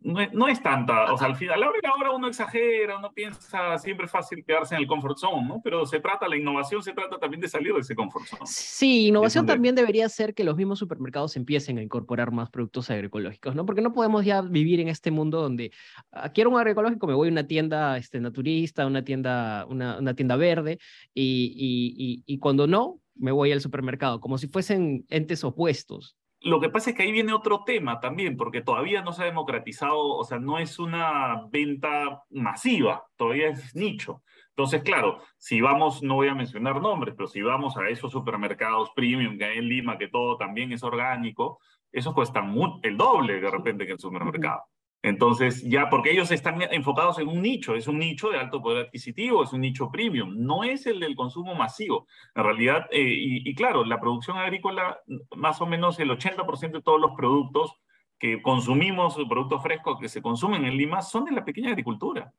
no 0.00 0.48
es, 0.48 0.62
tanta, 0.62 1.12
o 1.12 1.18
sea, 1.18 1.26
al 1.26 1.36
final, 1.36 1.56
a 1.56 1.66
la 1.66 1.94
hora 1.94 2.12
uno 2.12 2.28
exagera, 2.28 2.98
uno 2.98 3.12
piensa 3.12 3.76
siempre 3.78 4.06
es 4.06 4.12
fácil 4.12 4.44
quedarse 4.44 4.76
en 4.76 4.82
el 4.82 4.86
comfort 4.86 5.18
zone, 5.18 5.48
¿no? 5.48 5.60
Pero 5.62 5.84
se 5.86 5.98
trata, 5.98 6.28
la 6.28 6.36
innovación 6.36 6.82
se 6.82 6.92
trata 6.92 7.18
también 7.18 7.40
de 7.40 7.48
salir 7.48 7.74
de 7.74 7.80
ese 7.80 7.96
comfort 7.96 8.24
zone. 8.26 8.42
Sí, 8.44 9.08
innovación 9.08 9.44
también 9.44 9.74
debería 9.74 10.08
ser 10.08 10.34
que 10.34 10.44
los 10.44 10.56
mismos 10.56 10.78
supermercados 10.78 11.36
empiecen 11.36 11.78
a 11.78 11.82
incorporar 11.82 12.30
más 12.30 12.48
productos 12.48 12.88
agroecológicos, 12.90 13.56
¿no? 13.56 13.66
Porque 13.66 13.82
no 13.82 13.92
podemos 13.92 14.24
ya 14.24 14.40
vivir 14.40 14.78
en 14.78 14.88
este 14.88 15.10
mundo 15.10 15.40
donde 15.40 15.72
ah, 16.12 16.30
quiero 16.30 16.50
un 16.50 16.58
agroecológico, 16.58 17.06
me 17.08 17.14
voy 17.14 17.28
a 17.28 17.32
una 17.32 17.46
tienda 17.46 17.96
este, 17.96 18.20
naturista, 18.20 18.86
una 18.86 19.04
tienda, 19.04 19.66
una, 19.68 19.98
una 19.98 20.14
tienda 20.14 20.36
verde, 20.36 20.78
y, 21.12 21.52
y, 21.56 22.22
y, 22.24 22.34
y 22.34 22.38
cuando 22.38 22.68
no, 22.68 23.00
me 23.16 23.32
voy 23.32 23.50
al 23.50 23.60
supermercado, 23.60 24.20
como 24.20 24.38
si 24.38 24.46
fuesen 24.46 25.04
entes 25.08 25.42
opuestos. 25.42 26.16
Lo 26.40 26.60
que 26.60 26.68
pasa 26.68 26.90
es 26.90 26.96
que 26.96 27.02
ahí 27.02 27.12
viene 27.12 27.32
otro 27.32 27.64
tema 27.64 27.98
también, 27.98 28.36
porque 28.36 28.62
todavía 28.62 29.02
no 29.02 29.12
se 29.12 29.22
ha 29.22 29.26
democratizado, 29.26 29.98
o 29.98 30.24
sea, 30.24 30.38
no 30.38 30.58
es 30.58 30.78
una 30.78 31.42
venta 31.50 32.22
masiva, 32.30 33.04
todavía 33.16 33.48
es 33.48 33.74
nicho. 33.74 34.22
Entonces, 34.50 34.82
claro, 34.82 35.20
si 35.36 35.60
vamos, 35.60 36.02
no 36.02 36.14
voy 36.14 36.28
a 36.28 36.34
mencionar 36.34 36.80
nombres, 36.80 37.14
pero 37.16 37.28
si 37.28 37.42
vamos 37.42 37.76
a 37.76 37.88
esos 37.88 38.12
supermercados 38.12 38.90
premium 38.94 39.36
que 39.36 39.44
hay 39.44 39.58
en 39.58 39.68
Lima, 39.68 39.98
que 39.98 40.08
todo 40.08 40.36
también 40.36 40.72
es 40.72 40.82
orgánico, 40.82 41.60
esos 41.92 42.14
cuestan 42.14 42.54
el 42.82 42.96
doble 42.96 43.40
de 43.40 43.50
repente 43.50 43.86
que 43.86 43.92
el 43.92 43.98
supermercado. 43.98 44.62
Entonces, 45.02 45.62
ya, 45.62 45.88
porque 45.88 46.10
ellos 46.10 46.30
están 46.32 46.60
enfocados 46.72 47.18
en 47.18 47.28
un 47.28 47.40
nicho, 47.40 47.76
es 47.76 47.86
un 47.86 47.98
nicho 47.98 48.30
de 48.30 48.38
alto 48.38 48.60
poder 48.60 48.86
adquisitivo, 48.86 49.44
es 49.44 49.52
un 49.52 49.60
nicho 49.60 49.90
premium, 49.90 50.34
no 50.36 50.64
es 50.64 50.86
el 50.86 50.98
del 50.98 51.14
consumo 51.14 51.54
masivo. 51.54 52.08
En 52.34 52.44
realidad, 52.44 52.86
eh, 52.90 53.06
y, 53.06 53.54
claro, 53.54 53.84
la 53.84 54.00
producción 54.00 54.38
agrícola, 54.38 54.98
más 55.36 55.60
o 55.60 55.66
menos 55.66 56.00
el 56.00 56.10
80% 56.10 56.78
de 56.78 56.82
todos 56.82 57.00
los 57.00 57.12
productos 57.12 57.74
que 58.18 58.42
consumimos, 58.42 59.16
productos 59.28 59.62
frescos 59.62 60.00
que 60.00 60.08
se 60.08 60.20
consumen 60.20 60.64
en 60.64 60.76
Lima, 60.76 61.00
son 61.02 61.24
de 61.24 61.32
la 61.32 61.44
pequeña 61.44 61.70
agricultura. 61.70 62.32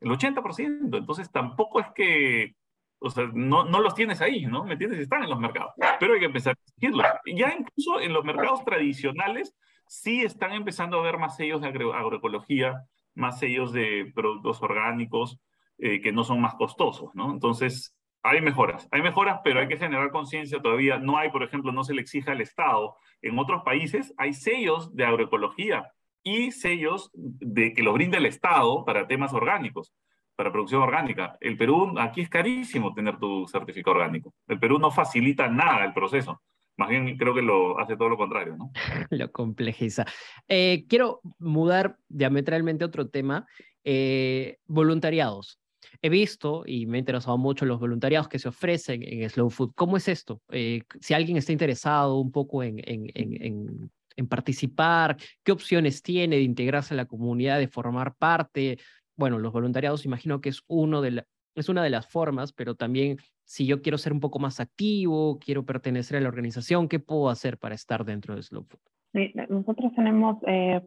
El 0.00 0.10
80%. 0.10 0.96
Entonces, 0.96 1.32
tampoco 1.32 1.80
es 1.80 1.86
que, 1.96 2.54
o 3.00 3.10
sea, 3.10 3.28
no, 3.34 3.64
no 3.64 3.80
los 3.80 3.94
tienes 3.96 4.20
ahí, 4.20 4.46
¿no? 4.46 4.64
¿Me 4.64 4.74
entiendes? 4.74 5.00
Están 5.00 5.24
en 5.24 5.30
los 5.30 5.40
mercados. 5.40 5.72
Pero 5.98 6.14
hay 6.14 6.20
que 6.20 6.26
empezar 6.26 6.56
a 6.56 6.60
exigirlos. 6.62 7.06
Ya 7.34 7.56
incluso 7.58 8.00
en 8.00 8.12
los 8.12 8.24
mercados 8.24 8.64
tradicionales, 8.64 9.56
sí 9.86 10.22
están 10.22 10.52
empezando 10.52 10.98
a 10.98 11.02
ver 11.02 11.18
más 11.18 11.36
sellos 11.36 11.60
de 11.60 11.68
agroecología, 11.68 12.84
más 13.14 13.38
sellos 13.38 13.72
de 13.72 14.10
productos 14.14 14.62
orgánicos 14.62 15.38
eh, 15.78 16.00
que 16.00 16.12
no 16.12 16.24
son 16.24 16.40
más 16.40 16.54
costosos, 16.54 17.14
¿no? 17.14 17.32
Entonces, 17.32 17.96
hay 18.22 18.40
mejoras, 18.40 18.88
hay 18.90 19.02
mejoras, 19.02 19.40
pero 19.44 19.60
hay 19.60 19.68
que 19.68 19.76
generar 19.76 20.10
conciencia 20.10 20.60
todavía. 20.60 20.98
No 20.98 21.18
hay, 21.18 21.30
por 21.30 21.42
ejemplo, 21.42 21.72
no 21.72 21.84
se 21.84 21.94
le 21.94 22.00
exige 22.00 22.30
al 22.30 22.40
Estado. 22.40 22.96
En 23.20 23.38
otros 23.38 23.62
países 23.62 24.14
hay 24.16 24.32
sellos 24.32 24.94
de 24.96 25.04
agroecología 25.04 25.92
y 26.22 26.50
sellos 26.52 27.10
de 27.12 27.74
que 27.74 27.82
lo 27.82 27.92
brinda 27.92 28.16
el 28.16 28.26
Estado 28.26 28.84
para 28.84 29.06
temas 29.06 29.34
orgánicos, 29.34 29.92
para 30.36 30.50
producción 30.50 30.80
orgánica. 30.82 31.36
El 31.40 31.58
Perú, 31.58 31.94
aquí 31.98 32.22
es 32.22 32.30
carísimo 32.30 32.94
tener 32.94 33.18
tu 33.18 33.46
certificado 33.46 33.96
orgánico. 33.96 34.32
El 34.48 34.58
Perú 34.58 34.78
no 34.78 34.90
facilita 34.90 35.48
nada 35.48 35.84
el 35.84 35.92
proceso. 35.92 36.40
Más 36.76 36.88
bien 36.88 37.16
creo 37.16 37.34
que 37.34 37.42
lo 37.42 37.78
hace 37.78 37.96
todo 37.96 38.08
lo 38.08 38.16
contrario, 38.16 38.56
¿no? 38.56 38.72
lo 39.10 39.30
complejiza. 39.30 40.04
Eh, 40.48 40.84
quiero 40.88 41.20
mudar 41.38 41.96
diametralmente 42.08 42.84
a 42.84 42.88
otro 42.88 43.08
tema. 43.08 43.46
Eh, 43.84 44.56
voluntariados. 44.66 45.60
He 46.00 46.08
visto 46.08 46.64
y 46.66 46.86
me 46.86 46.96
ha 46.96 47.00
interesado 47.00 47.36
mucho 47.36 47.66
los 47.66 47.78
voluntariados 47.78 48.28
que 48.28 48.38
se 48.38 48.48
ofrecen 48.48 49.02
en 49.02 49.28
Slow 49.28 49.50
Food. 49.50 49.72
¿Cómo 49.74 49.96
es 49.98 50.08
esto? 50.08 50.40
Eh, 50.50 50.82
si 51.00 51.14
alguien 51.14 51.36
está 51.36 51.52
interesado 51.52 52.18
un 52.18 52.32
poco 52.32 52.62
en, 52.62 52.80
en, 52.84 53.90
en, 54.16 54.26
participar, 54.26 55.16
¿qué 55.42 55.52
opciones 55.52 56.02
tiene 56.02 56.36
de 56.36 56.42
integrarse 56.42 56.94
a 56.94 56.96
la 56.96 57.04
comunidad, 57.04 57.58
de 57.58 57.68
formar 57.68 58.14
parte? 58.14 58.78
Bueno, 59.16 59.38
los 59.38 59.52
voluntariados 59.52 60.06
imagino 60.06 60.40
que 60.40 60.48
es, 60.48 60.62
uno 60.66 61.02
de 61.02 61.10
la, 61.10 61.26
es 61.54 61.68
una 61.68 61.82
de 61.82 61.90
las 61.90 62.06
formas, 62.06 62.52
pero 62.52 62.74
también 62.74 63.18
si 63.44 63.66
yo 63.66 63.82
quiero 63.82 63.98
ser 63.98 64.12
un 64.12 64.20
poco 64.20 64.38
más 64.38 64.60
activo, 64.60 65.38
quiero 65.38 65.64
pertenecer 65.64 66.16
a 66.16 66.20
la 66.20 66.28
organización, 66.28 66.88
¿qué 66.88 66.98
puedo 66.98 67.28
hacer 67.28 67.58
para 67.58 67.74
estar 67.74 68.04
dentro 68.04 68.34
de 68.34 68.42
Slow 68.42 68.64
Food? 68.64 68.80
Sí, 69.12 69.32
nosotros 69.48 69.92
tenemos, 69.94 70.38
eh, 70.46 70.80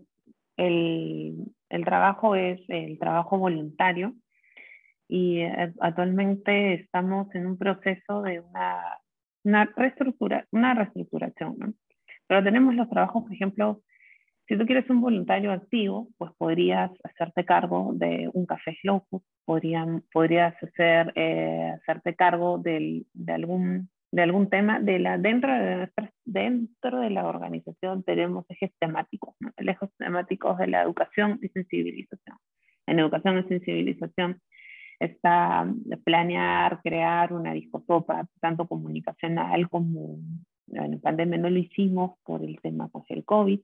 el, 0.57 1.45
el, 1.69 1.85
trabajo 1.85 2.35
es 2.35 2.59
el 2.67 2.99
trabajo 2.99 3.37
voluntario 3.37 4.13
y 5.07 5.39
eh, 5.39 5.73
actualmente 5.79 6.73
estamos 6.73 7.33
en 7.35 7.47
un 7.47 7.57
proceso 7.57 8.21
de 8.23 8.41
una, 8.41 8.81
una, 9.43 9.65
reestructura, 9.75 10.45
una 10.51 10.73
reestructuración, 10.73 11.55
¿no? 11.57 11.73
Pero 12.27 12.43
tenemos 12.43 12.75
los 12.75 12.89
trabajos, 12.89 13.23
por 13.23 13.33
ejemplo, 13.33 13.81
si 14.47 14.57
tú 14.57 14.65
quieres 14.65 14.89
un 14.89 15.01
voluntario 15.01 15.51
activo, 15.51 16.07
pues 16.17 16.31
podrías 16.37 16.91
hacerte 17.03 17.43
cargo 17.43 17.91
de 17.93 18.29
un 18.33 18.45
café 18.45 18.77
slow 18.81 19.03
food, 19.09 19.21
podrían, 19.45 20.03
podrías 20.13 20.55
hacer, 20.63 21.11
eh, 21.15 21.73
hacerte 21.75 22.15
cargo 22.15 22.57
de, 22.57 23.05
algún, 23.27 23.89
de 24.11 24.21
algún 24.21 24.49
tema. 24.49 24.79
De 24.79 24.99
la, 24.99 25.17
dentro, 25.17 25.51
de 25.53 25.89
dentro 26.23 27.01
de 27.01 27.09
la 27.09 27.27
organización 27.27 28.03
tenemos 28.03 28.45
ejes 28.49 28.71
temáticos, 28.79 29.35
¿no? 29.41 29.51
ejes 29.57 29.89
temáticos 29.97 30.57
de 30.57 30.67
la 30.67 30.81
educación 30.81 31.39
y 31.41 31.49
sensibilización. 31.49 32.37
En 32.85 32.99
educación 32.99 33.39
y 33.39 33.49
sensibilización 33.49 34.41
está 34.97 35.67
planear, 36.05 36.81
crear 36.81 37.33
una 37.33 37.51
discosopa, 37.51 38.27
tanto 38.39 38.65
comunicacional 38.65 39.69
como 39.69 40.19
en 40.69 40.99
pandemia 41.01 41.37
no 41.37 41.49
lo 41.49 41.59
hicimos 41.59 42.17
por 42.23 42.43
el 42.43 42.59
tema 42.61 42.87
pues, 42.87 43.05
el 43.09 43.25
COVID, 43.25 43.59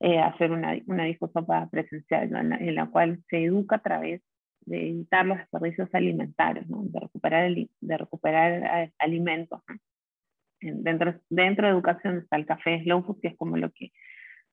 eh, 0.00 0.18
hacer 0.18 0.52
una, 0.52 0.78
una 0.86 1.04
discosopa 1.04 1.68
presencial 1.70 2.24
en, 2.34 2.74
la, 2.74 2.86
cual 2.86 3.22
se 3.28 3.44
educa 3.44 3.76
a 3.76 3.82
través 3.82 4.22
de 4.66 4.90
evitar 4.90 5.24
los 5.24 5.38
desperdicios 5.38 5.88
alimentarios, 5.94 6.68
¿no? 6.68 6.82
de 6.82 7.00
recuperar, 7.00 7.50
de 7.52 7.96
recuperar 7.96 8.84
eh, 8.84 8.92
alimentos. 8.98 9.62
Dentro, 10.60 11.14
dentro 11.30 11.66
de 11.66 11.72
educación 11.72 12.18
está 12.18 12.36
el 12.36 12.46
café 12.46 12.82
Slow 12.82 13.04
Food, 13.04 13.20
que 13.20 13.28
es 13.28 13.36
como 13.36 13.56
lo 13.56 13.70
que 13.70 13.92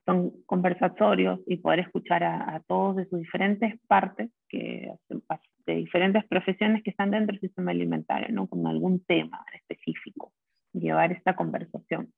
son 0.06 0.32
conversatorios 0.46 1.40
y 1.46 1.56
poder 1.56 1.80
escuchar 1.80 2.24
a, 2.24 2.54
a 2.54 2.60
todos 2.60 2.96
de 2.96 3.06
sus 3.06 3.20
diferentes 3.20 3.74
partes, 3.86 4.30
que, 4.48 4.92
de 5.66 5.74
diferentes 5.74 6.24
profesiones 6.26 6.82
que 6.82 6.90
están 6.90 7.10
dentro 7.10 7.32
del 7.32 7.40
sistema 7.40 7.70
alimentario, 7.70 8.28
¿no? 8.30 8.46
con 8.46 8.66
algún 8.66 9.04
tema 9.04 9.44
específico, 9.54 10.32
llevar 10.72 11.12
esta 11.12 11.34
conversación 11.34 12.12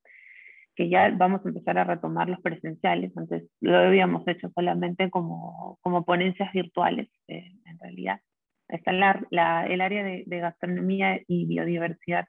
que 0.76 0.90
ya 0.90 1.10
vamos 1.16 1.44
a 1.44 1.48
empezar 1.48 1.78
a 1.78 1.84
retomar 1.84 2.28
los 2.28 2.40
presenciales. 2.40 3.16
Antes 3.16 3.44
lo 3.60 3.78
habíamos 3.78 4.28
hecho 4.28 4.50
solamente 4.54 5.10
como, 5.10 5.78
como 5.80 6.04
ponencias 6.04 6.52
virtuales, 6.52 7.08
eh, 7.28 7.50
en 7.64 7.78
realidad. 7.78 8.20
Está 8.68 8.92
la, 8.92 9.24
la, 9.30 9.66
el 9.66 9.80
área 9.80 10.04
de, 10.04 10.24
gastronomía 10.26 11.20
y 11.26 11.46
biodiversidad, 11.46 12.26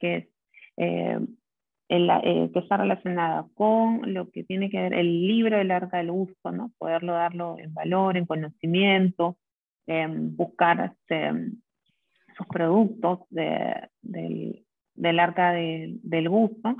eh, 0.00 0.28
eh, 0.76 1.18
que 1.88 2.58
está 2.58 2.76
relacionada 2.76 3.46
con 3.54 4.14
lo 4.14 4.30
que 4.30 4.44
tiene 4.44 4.70
que 4.70 4.80
ver 4.80 4.94
el 4.94 5.26
libro 5.26 5.58
del 5.58 5.70
arca 5.72 5.98
del 5.98 6.12
gusto, 6.12 6.52
¿no? 6.52 6.72
poderlo 6.78 7.14
darlo 7.14 7.56
en 7.58 7.74
valor, 7.74 8.16
en 8.16 8.26
conocimiento, 8.26 9.38
buscar 9.86 10.92
este, 10.94 11.32
sus 12.36 12.46
productos 12.46 13.20
de, 13.30 13.88
del, 14.02 14.64
del, 14.94 15.18
arca 15.18 15.52
del 15.52 16.28
gusto. 16.28 16.76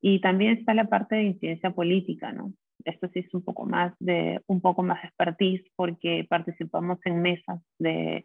Y 0.00 0.20
también 0.20 0.58
está 0.58 0.74
la 0.74 0.84
parte 0.84 1.16
de 1.16 1.24
incidencia 1.24 1.70
política, 1.70 2.32
¿no? 2.32 2.52
Esto 2.84 3.08
sí 3.12 3.20
es 3.20 3.34
un 3.34 3.42
poco 3.42 3.66
más 3.66 3.92
de 3.98 4.40
un 4.46 4.60
poco 4.60 4.82
más 4.82 5.02
expertise 5.04 5.64
porque 5.74 6.26
participamos 6.28 6.98
en 7.04 7.20
mesas 7.20 7.60
de 7.78 8.24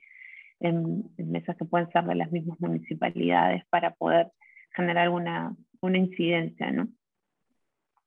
en, 0.59 1.03
mesas 1.17 1.57
que 1.57 1.65
pueden 1.65 1.89
ser 1.91 2.05
de 2.05 2.15
las 2.15 2.31
mismas 2.31 2.59
municipalidades 2.59 3.63
para 3.69 3.95
poder 3.95 4.31
generar 4.75 5.09
una, 5.09 5.55
una 5.81 5.97
incidencia, 5.97 6.71
¿no? 6.71 6.87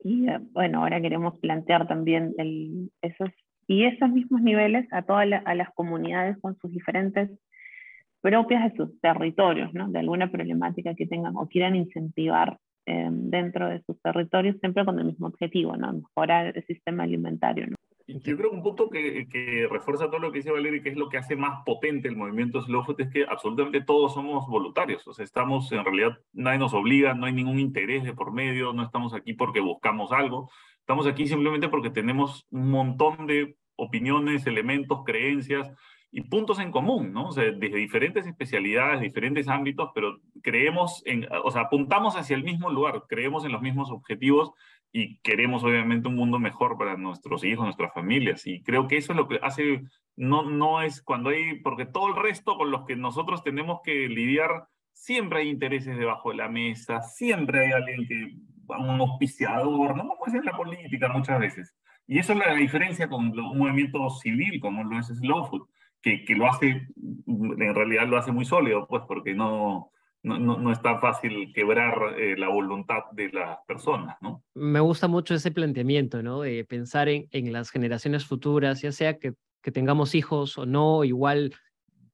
Y 0.03 0.29
eh, 0.29 0.39
bueno, 0.53 0.83
ahora 0.83 1.01
queremos 1.01 1.39
plantear 1.41 1.87
también 1.89 2.35
el, 2.39 2.91
esos, 3.03 3.31
y 3.67 3.85
esos 3.85 4.11
mismos 4.11 4.41
niveles 4.41 4.87
a 4.93 5.03
todas 5.03 5.27
a 5.45 5.55
las 5.55 5.71
comunidades 5.75 6.39
con 6.41 6.57
sus 6.59 6.71
diferentes 6.71 7.31
propias 8.21 8.64
de 8.64 8.77
sus 8.77 9.01
territorios, 9.01 9.73
¿no? 9.75 9.89
De 9.89 9.99
alguna 9.99 10.31
problemática 10.31 10.95
que 10.95 11.07
tengan 11.07 11.37
o 11.37 11.49
quieran 11.49 11.77
incentivar 11.77 12.59
eh, 12.87 13.09
dentro 13.11 13.68
de 13.68 13.82
sus 13.82 14.01
territorios, 14.01 14.57
siempre 14.61 14.84
con 14.84 14.99
el 14.99 15.07
mismo 15.07 15.26
objetivo, 15.26 15.76
¿no? 15.76 15.93
Mejorar 15.93 16.57
el 16.57 16.64
sistema 16.66 17.03
alimentario, 17.03 17.66
¿no? 17.66 17.76
Yo 18.09 18.37
creo 18.37 18.51
que 18.51 18.57
un 18.57 18.62
punto 18.62 18.89
que, 18.89 19.26
que, 19.28 19.66
refuerza 19.68 20.07
todo 20.07 20.20
lo 20.20 20.30
que 20.30 20.39
dice 20.39 20.53
Valeria, 20.53 20.80
que 20.80 20.91
es 20.91 20.97
lo 20.97 21.09
que 21.09 21.16
hace 21.16 21.34
más 21.34 21.64
potente 21.64 22.07
el 22.07 22.14
movimiento 22.14 22.62
Slow 22.62 22.84
Food, 22.84 23.01
es 23.01 23.09
que 23.11 23.24
absolutamente 23.28 23.80
todos 23.80 24.14
somos 24.14 24.47
voluntarios. 24.47 25.05
O 25.09 25.12
sea, 25.12 25.24
estamos, 25.24 25.72
en 25.72 25.84
realidad, 25.84 26.16
nadie 26.32 26.61
nos 26.61 26.72
obliga, 26.72 27.14
no 27.14 27.26
hay 27.26 27.32
ningún 27.32 27.59
interés 27.59 28.05
de 28.05 28.12
por 28.12 28.32
medio, 28.32 28.72
no 28.72 28.84
estamos 28.84 29.12
aquí 29.12 29.32
porque 29.32 29.59
buscamos 29.59 30.12
algo. 30.12 30.49
Estamos 30.78 31.09
aquí 31.09 31.26
simplemente 31.26 31.68
porque 31.68 31.91
tenemos 31.91 32.47
un 32.51 32.70
montón 32.70 33.26
de 33.26 33.57
opiniones, 33.74 34.47
elementos, 34.47 35.03
creencias 35.05 35.72
y 36.17 36.23
puntos 36.23 36.61
en 36.61 36.71
común, 36.71 37.12
¿no? 37.12 37.29
O 37.29 37.33
sea, 37.33 37.45
desde 37.45 37.77
diferentes 37.77 38.27
especialidades, 38.27 39.03
diferentes 39.03 39.49
ámbitos, 39.49 39.91
pero 39.95 40.19
creemos 40.43 41.03
en, 41.05 41.29
o 41.45 41.51
sea, 41.51 41.62
apuntamos 41.64 42.17
hacia 42.17 42.35
el 42.35 42.43
mismo 42.43 42.71
lugar, 42.71 43.03
creemos 43.07 43.45
en 43.45 43.53
los 43.53 43.61
mismos 43.61 43.91
objetivos 43.91 44.53
y 44.91 45.19
queremos 45.19 45.62
obviamente 45.62 46.09
un 46.09 46.14
mundo 46.14 46.39
mejor 46.39 46.79
para 46.79 46.97
nuestros 46.97 47.45
hijos, 47.45 47.67
nuestras 47.67 47.93
familias. 47.93 48.47
Y 48.47 48.62
creo 48.62 48.89
que 48.89 48.97
eso 48.97 49.12
es 49.12 49.19
lo 49.19 49.29
que 49.29 49.39
hace, 49.43 49.83
no, 50.17 50.43
no 50.43 50.81
es 50.81 51.03
cuando 51.03 51.29
hay, 51.29 51.61
porque 51.61 51.85
todo 51.85 52.09
el 52.09 52.17
resto 52.17 52.57
con 52.57 52.71
los 52.71 52.87
que 52.87 52.97
nosotros 52.97 53.45
tenemos 53.45 53.83
que 53.85 54.09
lidiar, 54.09 54.69
siempre 54.95 55.41
hay 55.41 55.51
intereses 55.51 55.99
debajo 55.99 56.31
de 56.31 56.37
la 56.37 56.49
mesa, 56.49 57.03
siempre 57.03 57.67
hay 57.67 57.73
alguien 57.73 58.09
que, 58.09 58.37
un 58.69 59.01
auspiciador, 59.03 59.95
¿no? 59.95 60.09
Como 60.09 60.27
es 60.29 60.33
en 60.33 60.47
la 60.47 60.57
política 60.57 61.11
muchas 61.11 61.39
veces. 61.41 61.77
Y 62.07 62.21
eso 62.21 62.33
es 62.33 62.39
la 62.39 62.55
diferencia 62.55 63.07
con 63.07 63.39
un 63.39 63.59
movimiento 63.59 64.09
civil 64.09 64.59
como 64.61 64.83
lo 64.83 64.99
es 64.99 65.09
Slow 65.09 65.45
Food 65.45 65.69
que, 66.03 66.24
que, 66.24 66.34
lo 66.34 66.49
hace, 66.49 66.86
en 67.26 67.74
realidad 67.74 68.07
lo 68.07 68.18
hace 68.18 68.32
muy 68.32 68.44
sólido, 68.44 68.86
pues 68.86 69.03
porque 69.07 69.34
no, 69.34 69.90
no, 70.22 70.38
no, 70.38 70.72
es 70.72 70.82
tan 70.82 71.01
fácil 71.01 71.53
quebrar 71.55 72.18
eh, 72.18 72.36
la 72.36 72.49
voluntad 72.49 73.05
de 73.12 73.30
las 73.30 73.59
personas, 73.66 74.16
¿no? 74.20 74.42
Me 74.55 74.80
gusta 74.80 75.09
mucho 75.09 75.34
ese 75.34 75.51
planteamiento, 75.51 76.22
¿no? 76.22 76.42
De 76.42 76.64
pensar 76.64 77.09
en, 77.09 77.26
en 77.30 77.53
las 77.53 77.70
generaciones 77.70 78.24
futuras, 78.24 78.82
ya 78.82 78.92
sea 78.92 79.18
que, 79.18 79.34
que 79.62 79.70
tengamos 79.72 80.14
hijos 80.14 80.59
o 80.59 80.66
no, 80.66 81.05
igual 81.05 81.55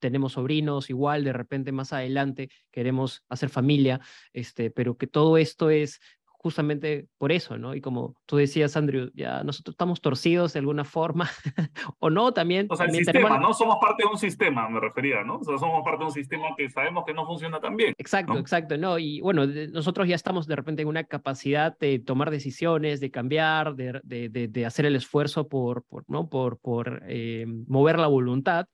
tenemos 0.02 0.32
sobrinos, 0.32 0.90
igual 0.90 1.22
de 1.22 1.32
repente 1.32 1.70
más 1.70 1.92
adelante 1.92 2.50
queremos 2.72 3.24
hacer 3.28 3.48
familia, 3.48 4.00
este, 4.32 4.70
pero 4.70 4.96
que 4.96 5.06
todo 5.06 5.38
esto 5.38 5.70
es 5.70 6.00
justamente 6.42 7.06
por 7.18 7.30
eso, 7.30 7.56
¿no? 7.56 7.74
Y 7.74 7.80
como 7.80 8.16
tú 8.26 8.36
decías, 8.36 8.76
Andrew, 8.76 9.10
ya 9.14 9.44
nosotros 9.44 9.74
estamos 9.74 10.00
torcidos 10.00 10.52
de 10.52 10.58
alguna 10.58 10.84
forma, 10.84 11.30
o 12.00 12.10
no, 12.10 12.32
también. 12.32 12.66
O 12.68 12.76
sea, 12.76 12.86
el 12.86 12.94
sistema, 12.94 13.38
¿no? 13.38 13.54
Somos 13.54 13.76
parte 13.80 14.02
de 14.02 14.10
un 14.10 14.18
sistema, 14.18 14.68
me 14.68 14.80
refería, 14.80 15.22
¿no? 15.22 15.36
O 15.36 15.44
sea, 15.44 15.56
somos 15.56 15.84
parte 15.84 16.00
de 16.00 16.06
un 16.06 16.12
sistema 16.12 16.48
que 16.56 16.68
sabemos 16.68 17.04
que 17.06 17.14
no 17.14 17.24
funciona 17.26 17.60
tan 17.60 17.76
bien. 17.76 17.94
Exacto, 17.96 18.36
exacto, 18.38 18.76
¿no? 18.76 18.98
Y 18.98 19.20
bueno, 19.20 19.46
nosotros 19.46 20.08
ya 20.08 20.16
estamos 20.16 20.48
de 20.48 20.56
repente 20.56 20.82
en 20.82 20.88
una 20.88 21.04
capacidad 21.04 21.78
de 21.78 22.00
tomar 22.00 22.30
decisiones, 22.30 22.98
de 22.98 23.10
cambiar, 23.12 23.76
de, 23.76 24.00
de, 24.02 24.48
de, 24.48 24.66
hacer 24.66 24.84
el 24.86 24.96
esfuerzo 24.96 25.48
por, 25.48 25.84
por 25.84 26.04
¿no? 26.08 26.28
Por, 26.28 26.58
por 26.58 27.02
eh, 27.06 27.46
mover 27.68 27.98
la 27.98 28.08
voluntad 28.08 28.66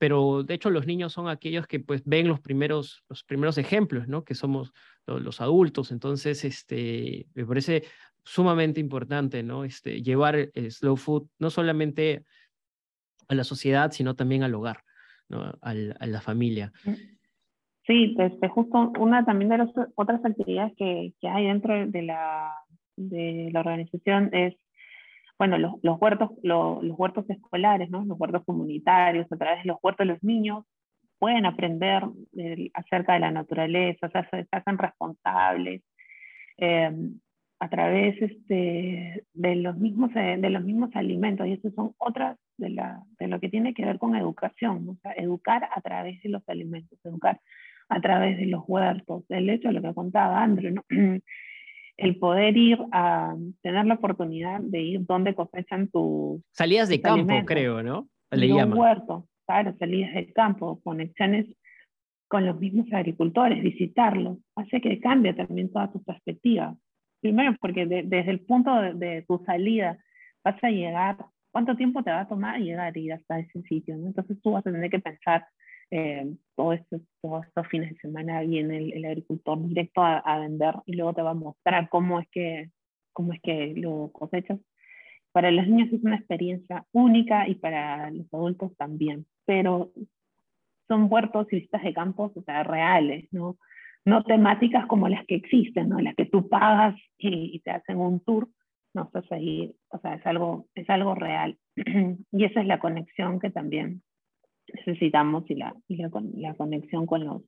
pero 0.00 0.44
de 0.44 0.54
hecho 0.54 0.70
los 0.70 0.86
niños 0.86 1.12
son 1.12 1.28
aquellos 1.28 1.66
que 1.66 1.78
pues 1.78 2.00
ven 2.06 2.26
los 2.26 2.40
primeros, 2.40 3.04
los 3.10 3.22
primeros 3.22 3.58
ejemplos, 3.58 4.08
¿no? 4.08 4.24
Que 4.24 4.34
somos 4.34 4.72
los, 5.06 5.40
adultos, 5.40 5.92
entonces 5.92 6.44
este, 6.44 7.26
me 7.34 7.44
parece 7.44 7.84
sumamente 8.22 8.80
importante, 8.80 9.42
¿no? 9.42 9.64
Este, 9.64 10.02
llevar 10.02 10.36
el 10.36 10.70
slow 10.70 10.96
food 10.96 11.28
no 11.38 11.50
solamente 11.50 12.24
a 13.28 13.34
la 13.34 13.44
sociedad, 13.44 13.90
sino 13.92 14.14
también 14.14 14.42
al 14.42 14.54
hogar, 14.54 14.82
¿no? 15.28 15.52
Al, 15.62 15.96
a 15.98 16.06
la 16.06 16.20
familia. 16.20 16.72
Mm. 16.84 16.92
Sí, 17.86 18.14
este, 18.18 18.48
justo 18.48 18.92
una 18.98 19.24
también 19.24 19.48
de 19.50 19.58
las 19.58 19.70
otras 19.96 20.24
actividades 20.24 20.74
que, 20.76 21.12
que 21.20 21.28
hay 21.28 21.46
dentro 21.46 21.86
de 21.86 22.02
la, 22.02 22.52
de 22.96 23.50
la 23.52 23.60
organización 23.60 24.30
es 24.32 24.54
bueno, 25.40 25.56
los, 25.56 25.72
los 25.82 25.98
huertos, 25.98 26.32
los, 26.42 26.84
los 26.84 26.98
huertos 26.98 27.24
escolares, 27.30 27.88
¿no? 27.88 28.04
los 28.04 28.20
huertos 28.20 28.44
comunitarios, 28.44 29.26
a 29.32 29.36
través 29.38 29.62
de 29.62 29.68
los 29.68 29.78
huertos 29.82 30.06
los 30.06 30.22
niños 30.22 30.66
pueden 31.20 31.44
aprender 31.44 32.02
acerca 32.74 33.12
de 33.12 33.20
la 33.20 33.30
naturaleza, 33.30 34.06
o 34.06 34.10
sea, 34.10 34.28
se, 34.30 34.48
hacen 34.50 34.78
responsables 34.78 35.82
em, 36.56 37.20
a 37.60 37.68
través 37.68 38.20
este, 38.22 39.24
de, 39.34 39.56
los 39.56 39.76
mismos, 39.76 40.10
eh, 40.16 40.38
de 40.40 40.50
los 40.50 40.64
mismos 40.64 40.90
alimentos, 40.94 41.46
y 41.46 41.52
eso 41.52 41.70
son 41.72 41.94
otras 41.98 42.38
de, 42.56 42.70
la, 42.70 43.04
de 43.18 43.28
lo 43.28 43.38
que 43.38 43.50
tiene 43.50 43.74
que 43.74 43.84
ver 43.84 43.98
con 43.98 44.16
educación, 44.16 44.88
o 44.88 44.96
sea, 45.02 45.12
educar 45.12 45.68
a 45.70 45.80
través 45.82 46.22
de 46.22 46.30
los 46.30 46.42
alimentos, 46.48 46.98
educar 47.04 47.38
a 47.90 48.00
través 48.00 48.38
de 48.38 48.46
los 48.46 48.64
huertos, 48.66 49.24
el 49.28 49.50
hecho 49.50 49.68
de 49.68 49.74
lo 49.74 49.82
que 49.82 49.94
contaba 49.94 50.42
Andrew, 50.42 50.72
¿no? 50.72 50.84
el 51.98 52.16
poder 52.16 52.56
ir 52.56 52.78
a 52.92 53.34
tener 53.60 53.84
la 53.84 53.94
oportunidad 53.94 54.60
de 54.62 54.80
ir 54.80 55.04
donde 55.04 55.34
cosechan 55.34 55.88
tus 55.88 56.40
salidas 56.52 56.88
de 56.88 57.02
campo, 57.02 57.34
creo, 57.44 57.82
¿no? 57.82 58.08
Le 58.30 58.54
un 58.54 58.72
huerto, 58.72 59.26
claro, 59.50 59.76
salidas 59.78 60.14
de 60.14 60.32
campo, 60.32 60.80
conexiones 60.84 61.44
con 62.28 62.46
los 62.46 62.60
mismos 62.60 62.86
agricultores, 62.92 63.60
visitarlos, 63.60 64.38
hace 64.54 64.80
que 64.80 65.00
cambie 65.00 65.34
también 65.34 65.72
toda 65.72 65.90
tu 65.90 66.00
perspectiva. 66.04 66.76
Primero, 67.20 67.56
porque 67.60 67.84
desde 67.84 68.30
el 68.30 68.40
punto 68.40 68.70
de, 68.80 69.24
tu 69.26 69.42
salida 69.44 69.98
vas 70.44 70.62
a 70.62 70.70
llegar, 70.70 71.16
¿cuánto 71.50 71.76
tiempo 71.76 72.04
te 72.04 72.12
va 72.12 72.20
a 72.20 72.28
tomar 72.28 72.60
llegar 72.60 72.96
y 72.96 73.06
ir 73.06 73.12
hasta 73.14 73.40
ese 73.40 73.60
sitio? 73.62 73.96
Entonces 73.96 74.40
tú 74.40 74.52
vas 74.52 74.64
a 74.64 74.70
tener 74.70 74.88
que 74.88 75.00
pensar 75.00 75.44
eh, 75.90 76.32
todos 76.54 76.78
estos 76.78 77.66
fines 77.68 77.90
de 77.90 77.98
semana 77.98 78.42
viene 78.42 78.78
el, 78.94 79.04
agricultor 79.04 79.60
directo 79.66 80.00
a, 80.04 80.38
vender 80.38 80.76
y 80.86 80.94
luego 80.94 81.12
te 81.12 81.22
va 81.22 81.30
a 81.30 81.34
mostrar 81.34 81.88
cómo 81.88 82.20
es 82.20 82.28
que, 82.30 82.70
cómo 83.12 83.32
es 83.32 83.40
que 83.42 83.74
lo 83.74 84.12
cosechas. 84.12 84.60
Para 85.32 85.50
los 85.50 85.66
niños 85.66 85.92
es 85.92 86.02
una 86.02 86.16
experiencia 86.16 86.84
única 86.92 87.48
y 87.48 87.56
para 87.56 88.10
los 88.10 88.32
adultos 88.32 88.76
también, 88.76 89.26
pero 89.50 89.90
son 90.86 91.08
huertos 91.10 91.48
y 91.50 91.56
vistas 91.56 91.82
de 91.82 91.92
campos 91.92 92.30
o 92.36 92.42
sea, 92.42 92.62
reales, 92.62 93.26
¿no? 93.32 93.58
no 94.04 94.22
temáticas 94.22 94.86
como 94.86 95.08
las 95.08 95.26
que 95.26 95.34
existen, 95.34 95.88
¿no? 95.88 95.98
las 95.98 96.14
que 96.14 96.24
tú 96.24 96.48
pagas 96.48 96.94
y, 97.18 97.58
te 97.64 97.72
hacen 97.72 97.98
un 97.98 98.20
tour, 98.20 98.48
no 98.94 99.06
estás 99.06 99.24
ahí, 99.32 99.74
o 99.88 99.98
sea, 99.98 100.14
es 100.14 100.24
algo, 100.24 100.68
es 100.76 100.88
algo 100.88 101.16
real. 101.16 101.58
y 102.30 102.44
esa 102.44 102.60
es 102.60 102.66
la 102.68 102.78
conexión 102.78 103.40
que 103.40 103.50
también 103.50 104.04
necesitamos 104.72 105.50
y 105.50 105.56
la, 105.56 105.74
la, 105.88 106.54
conexión 106.54 107.06
con 107.06 107.24
los 107.24 107.42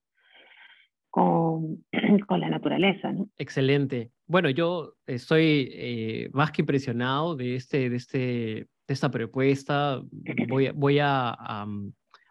con, 1.09 1.85
con, 2.27 2.41
la 2.41 2.49
naturaleza. 2.49 3.13
¿no? 3.13 3.29
Excelente. 3.39 4.11
Bueno, 4.27 4.51
yo 4.51 4.95
estoy 5.07 5.69
eh, 5.73 6.31
más 6.33 6.51
que 6.51 6.63
impresionado 6.63 7.37
de, 7.37 7.55
este, 7.55 7.91
de, 7.91 7.97
este, 7.97 8.67
de 8.87 8.95
esta 8.95 9.11
propuesta. 9.11 10.03
Voy, 10.49 10.71
voy 10.75 10.99
a, 10.99 11.37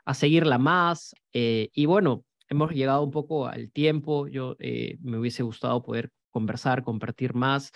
a, 0.05 0.13
seguirla 0.13 0.57
más. 0.57 1.13
Eh, 1.33 1.69
y 1.73 1.85
bueno, 1.85 2.25
hemos 2.49 2.71
llegado 2.71 3.03
un 3.03 3.11
poco 3.11 3.47
al 3.47 3.71
tiempo. 3.71 4.27
Yo 4.27 4.55
eh, 4.59 4.97
me 5.01 5.17
hubiese 5.17 5.43
gustado 5.43 5.81
poder 5.83 6.11
conversar, 6.31 6.83
compartir 6.83 7.33
más, 7.33 7.71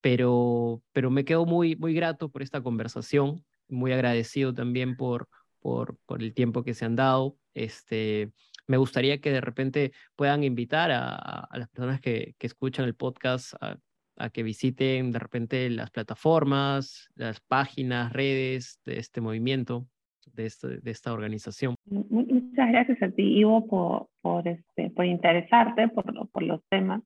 pero, 0.00 0.82
pero 0.92 1.10
me 1.10 1.24
quedo 1.24 1.46
muy, 1.46 1.76
muy 1.76 1.94
grato 1.94 2.28
por 2.30 2.42
esta 2.42 2.62
conversación, 2.62 3.44
muy 3.68 3.92
agradecido 3.92 4.54
también 4.54 4.96
por, 4.96 5.28
por, 5.60 5.96
por 6.06 6.22
el 6.22 6.34
tiempo 6.34 6.62
que 6.62 6.74
se 6.74 6.84
han 6.84 6.96
dado. 6.96 7.36
Este, 7.54 8.32
me 8.66 8.76
gustaría 8.76 9.20
que 9.20 9.30
de 9.30 9.40
repente 9.40 9.92
puedan 10.14 10.44
invitar 10.44 10.90
a, 10.90 11.14
a 11.14 11.58
las 11.58 11.68
personas 11.68 12.00
que, 12.00 12.34
que, 12.38 12.46
escuchan 12.46 12.84
el 12.84 12.94
podcast 12.94 13.54
a, 13.60 13.76
a, 14.16 14.30
que 14.30 14.42
visiten 14.42 15.12
de 15.12 15.18
repente 15.18 15.68
las 15.70 15.90
plataformas, 15.90 17.08
las 17.14 17.40
páginas, 17.40 18.12
redes 18.12 18.80
de 18.84 18.98
este 18.98 19.20
movimiento, 19.20 19.86
de, 20.32 20.46
este, 20.46 20.80
esta 20.84 21.12
organización. 21.12 21.74
Muchas 21.86 22.70
gracias 22.70 23.02
a 23.02 23.10
ti, 23.10 23.38
Ivo, 23.38 23.66
por, 23.66 24.08
por, 24.20 24.48
este, 24.48 24.92
interesarte 25.06 25.88
por, 25.88 26.42
los 26.42 26.60
temas. 26.68 27.02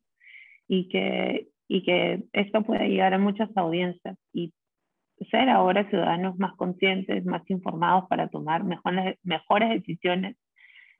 y 0.68 0.88
que, 0.88 1.48
y 1.68 1.82
que 1.82 2.24
esto 2.32 2.62
puede 2.62 2.88
llegar 2.88 3.14
a 3.14 3.18
muchas 3.18 3.50
audiencias 3.56 4.16
y 4.32 4.52
ser 5.30 5.48
ahora 5.50 5.88
ciudadanos 5.90 6.38
más 6.38 6.54
conscientes, 6.56 7.24
más 7.24 7.42
informados 7.50 8.06
para 8.08 8.28
tomar 8.28 8.64
mejores, 8.64 9.18
mejores 9.22 9.70
decisiones 9.70 10.36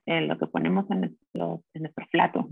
en 0.06 0.28
lo 0.28 0.38
que 0.38 0.46
ponemos 0.46 0.90
en 0.90 1.00
nuestros, 1.00 1.61
en 1.74 1.92
platos. 2.11 2.46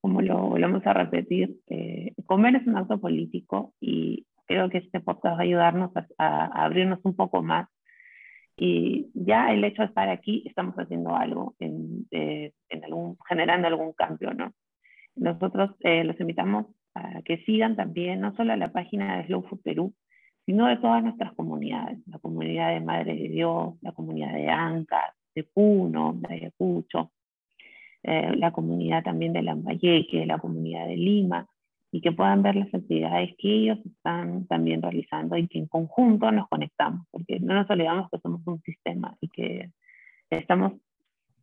Como 0.00 0.22
lo 0.22 0.48
volvemos 0.48 0.86
a 0.86 0.94
repetir, 0.94 1.56
eh, 1.68 2.14
comer 2.26 2.56
es 2.56 2.66
un 2.66 2.76
acto 2.76 2.98
político 3.00 3.74
y 3.80 4.26
creo 4.46 4.70
que 4.70 4.78
este 4.78 5.00
podcast 5.00 5.36
va 5.36 5.40
a 5.40 5.44
ayudarnos 5.44 5.90
a, 6.18 6.64
abrirnos 6.64 7.00
un 7.04 7.14
poco 7.14 7.42
más. 7.42 7.68
Y 8.56 9.10
ya 9.14 9.52
el 9.52 9.64
hecho 9.64 9.82
de 9.82 9.88
estar 9.88 10.08
aquí, 10.08 10.42
estamos 10.46 10.74
haciendo 10.76 11.16
algo, 11.16 11.54
en, 11.58 12.06
eh, 12.10 12.52
en 12.68 12.84
algún, 12.84 13.16
generando 13.28 13.68
algún 13.68 13.92
cambio, 13.92 14.34
¿no? 14.34 14.52
Nosotros 15.16 15.70
eh, 15.80 16.04
los 16.04 16.18
invitamos 16.20 16.66
a 16.94 17.22
que 17.22 17.38
sigan 17.44 17.76
también, 17.76 18.20
no 18.20 18.34
solo 18.36 18.54
la 18.56 18.72
página 18.72 19.18
de 19.18 19.26
Slow 19.26 19.42
Food 19.44 19.62
Perú, 19.62 19.94
sino 20.46 20.66
de 20.66 20.78
todas 20.78 21.02
nuestras 21.02 21.32
comunidades, 21.34 21.98
la 22.06 22.18
comunidad 22.18 22.70
de 22.70 22.80
Madre 22.80 23.14
de 23.14 23.28
Dios, 23.28 23.74
la 23.82 23.92
comunidad 23.92 24.32
de 24.32 24.48
Anca, 24.48 25.14
de 25.34 25.44
Puno, 25.44 26.14
de 26.16 26.34
Ayacucho, 26.34 27.12
eh, 28.02 28.34
la 28.36 28.52
comunidad 28.52 29.02
también 29.02 29.32
de 29.32 29.42
Lambayeque, 29.42 30.26
la 30.26 30.38
comunidad 30.38 30.86
de 30.86 30.96
Lima, 30.96 31.46
y 31.92 32.00
que 32.00 32.12
puedan 32.12 32.42
ver 32.42 32.56
las 32.56 32.72
actividades 32.72 33.34
que 33.36 33.48
ellos 33.48 33.78
están 33.84 34.46
también 34.46 34.80
realizando 34.80 35.36
y 35.36 35.48
que 35.48 35.58
en 35.58 35.66
conjunto 35.66 36.30
nos 36.30 36.48
conectamos, 36.48 37.06
porque 37.10 37.40
no 37.40 37.54
nos 37.54 37.68
olvidamos 37.68 38.08
que 38.10 38.18
somos 38.20 38.40
un 38.46 38.60
sistema 38.62 39.16
y 39.20 39.28
que 39.28 39.70
estamos 40.30 40.74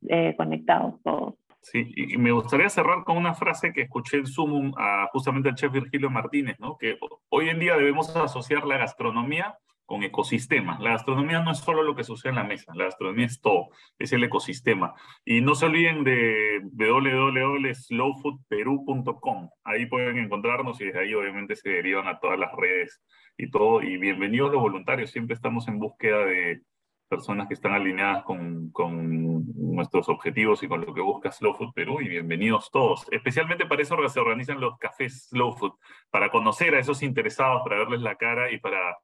eh, 0.07 0.35
conectados 0.37 1.01
todos. 1.03 1.35
Sí, 1.61 1.91
y 1.95 2.17
me 2.17 2.31
gustaría 2.31 2.69
cerrar 2.69 3.03
con 3.03 3.17
una 3.17 3.33
frase 3.33 3.73
que 3.73 3.81
escuché 3.81 4.17
en 4.17 4.27
Zoom 4.27 4.71
a, 4.77 5.09
justamente 5.11 5.49
al 5.49 5.55
chef 5.55 5.71
Virgilio 5.71 6.09
Martínez, 6.09 6.57
¿no? 6.59 6.77
que 6.77 6.97
hoy 7.29 7.49
en 7.49 7.59
día 7.59 7.75
debemos 7.75 8.15
asociar 8.15 8.65
la 8.65 8.77
gastronomía 8.77 9.57
con 9.87 10.03
ecosistemas. 10.03 10.79
La 10.81 10.91
gastronomía 10.91 11.39
no 11.39 11.49
es 11.51 11.57
solo 11.59 11.81
lo 11.81 11.95
que 11.95 12.03
sucede 12.03 12.31
en 12.31 12.35
la 12.35 12.43
mesa, 12.43 12.73
la 12.75 12.83
gastronomía 12.83 13.25
es 13.25 13.39
todo, 13.41 13.69
es 13.97 14.11
el 14.11 14.21
ecosistema. 14.23 14.93
Y 15.25 15.41
no 15.41 15.55
se 15.55 15.65
olviden 15.65 16.03
de 16.03 16.61
www.slowfoodperu.com. 16.73 19.49
Ahí 19.63 19.87
pueden 19.87 20.17
encontrarnos 20.17 20.79
y 20.81 20.85
desde 20.85 20.99
ahí 20.99 21.15
obviamente 21.15 21.55
se 21.55 21.69
derivan 21.69 22.07
a 22.07 22.19
todas 22.19 22.37
las 22.37 22.51
redes 22.53 23.01
y 23.37 23.49
todo. 23.49 23.81
Y 23.81 23.97
bienvenidos 23.97 24.51
los 24.51 24.61
voluntarios, 24.61 25.09
siempre 25.09 25.33
estamos 25.35 25.67
en 25.69 25.79
búsqueda 25.79 26.25
de 26.25 26.61
personas 27.07 27.47
que 27.47 27.53
están 27.53 27.71
alineadas 27.71 28.25
con, 28.25 28.69
con, 28.71 29.45
nuestros 29.55 30.09
objetivos 30.09 30.61
y 30.63 30.67
con 30.67 30.81
lo 30.81 30.93
que 30.93 30.99
busca 30.99 31.31
Slow 31.31 31.53
Food 31.53 31.71
Perú 31.73 32.01
y 32.01 32.09
bienvenidos 32.09 32.69
todos. 32.71 33.07
Especialmente 33.11 33.65
para 33.65 33.83
eso 33.83 33.95
se 34.09 34.19
organizan 34.19 34.59
los 34.59 34.77
cafés 34.79 35.29
Slow 35.29 35.53
Food, 35.53 35.75
para 36.09 36.29
conocer 36.29 36.75
a 36.75 36.79
esos 36.79 37.01
interesados, 37.03 37.61
para 37.63 37.77
verles 37.77 38.01
la 38.01 38.15
cara 38.15 38.51
y 38.51 38.59
para 38.59 38.97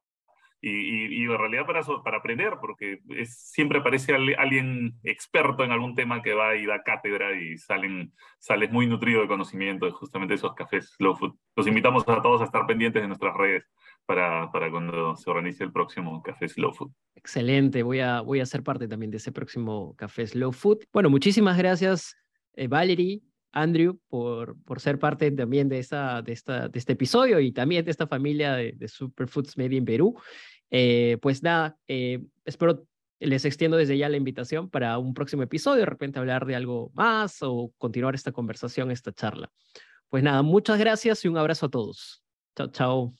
y, 0.66 1.22
y, 1.22 1.24
en 1.24 1.38
realidad 1.38 1.66
para, 1.66 1.82
para 2.02 2.18
aprender, 2.18 2.54
porque 2.60 3.00
es, 3.10 3.36
siempre 3.36 3.80
aparece 3.80 4.14
alguien 4.14 4.94
experto 5.02 5.62
en 5.62 5.72
algún 5.72 5.94
tema 5.94 6.22
que 6.22 6.32
va 6.32 6.56
y 6.56 6.64
da 6.64 6.82
cátedra 6.82 7.38
y 7.38 7.58
salen, 7.58 8.12
sales 8.38 8.70
muy 8.70 8.86
nutrido 8.86 9.20
de 9.20 9.28
conocimiento 9.28 9.84
de 9.84 9.92
justamente 9.92 10.34
esos 10.34 10.54
cafés 10.54 10.94
Slow 10.96 11.16
Food. 11.16 11.34
Los 11.54 11.66
invitamos 11.66 12.08
a 12.08 12.22
todos 12.22 12.40
a 12.40 12.44
estar 12.44 12.66
pendientes 12.66 13.02
de 13.02 13.08
nuestras 13.08 13.36
redes 13.36 13.64
para, 14.06 14.50
para 14.52 14.70
cuando 14.70 15.16
se 15.16 15.30
organice 15.30 15.64
el 15.64 15.72
próximo 15.72 16.22
Café 16.22 16.48
Slow 16.48 16.72
Food. 16.72 16.92
Excelente, 17.14 17.82
voy 17.82 18.00
a, 18.00 18.20
voy 18.20 18.40
a 18.40 18.46
ser 18.46 18.62
parte 18.62 18.88
también 18.88 19.10
de 19.10 19.18
ese 19.18 19.32
próximo 19.32 19.94
Café 19.96 20.26
Slow 20.26 20.52
Food. 20.52 20.84
Bueno, 20.92 21.10
muchísimas 21.10 21.58
gracias, 21.58 22.16
eh, 22.54 22.68
Valerie. 22.68 23.22
Andrew, 23.54 24.00
por, 24.08 24.60
por 24.64 24.80
ser 24.80 24.98
parte 24.98 25.30
también 25.30 25.68
de, 25.68 25.78
esta, 25.78 26.22
de, 26.22 26.32
esta, 26.32 26.68
de 26.68 26.76
este 26.76 26.94
episodio 26.94 27.38
y 27.38 27.52
también 27.52 27.84
de 27.84 27.92
esta 27.92 28.08
familia 28.08 28.54
de, 28.54 28.72
de 28.72 28.88
Superfoods 28.88 29.56
Media 29.56 29.78
en 29.78 29.84
Perú. 29.84 30.20
Eh, 30.76 31.18
pues 31.22 31.40
nada, 31.44 31.78
eh, 31.86 32.20
espero 32.44 32.84
les 33.20 33.44
extiendo 33.44 33.76
desde 33.76 33.96
ya 33.96 34.08
la 34.08 34.16
invitación 34.16 34.68
para 34.68 34.98
un 34.98 35.14
próximo 35.14 35.44
episodio, 35.44 35.78
de 35.78 35.86
repente 35.86 36.18
hablar 36.18 36.46
de 36.46 36.56
algo 36.56 36.90
más 36.94 37.38
o 37.42 37.70
continuar 37.78 38.16
esta 38.16 38.32
conversación, 38.32 38.90
esta 38.90 39.12
charla. 39.12 39.52
Pues 40.08 40.24
nada, 40.24 40.42
muchas 40.42 40.76
gracias 40.76 41.24
y 41.24 41.28
un 41.28 41.38
abrazo 41.38 41.66
a 41.66 41.70
todos. 41.70 42.24
Chao, 42.56 42.66
chao. 42.72 43.14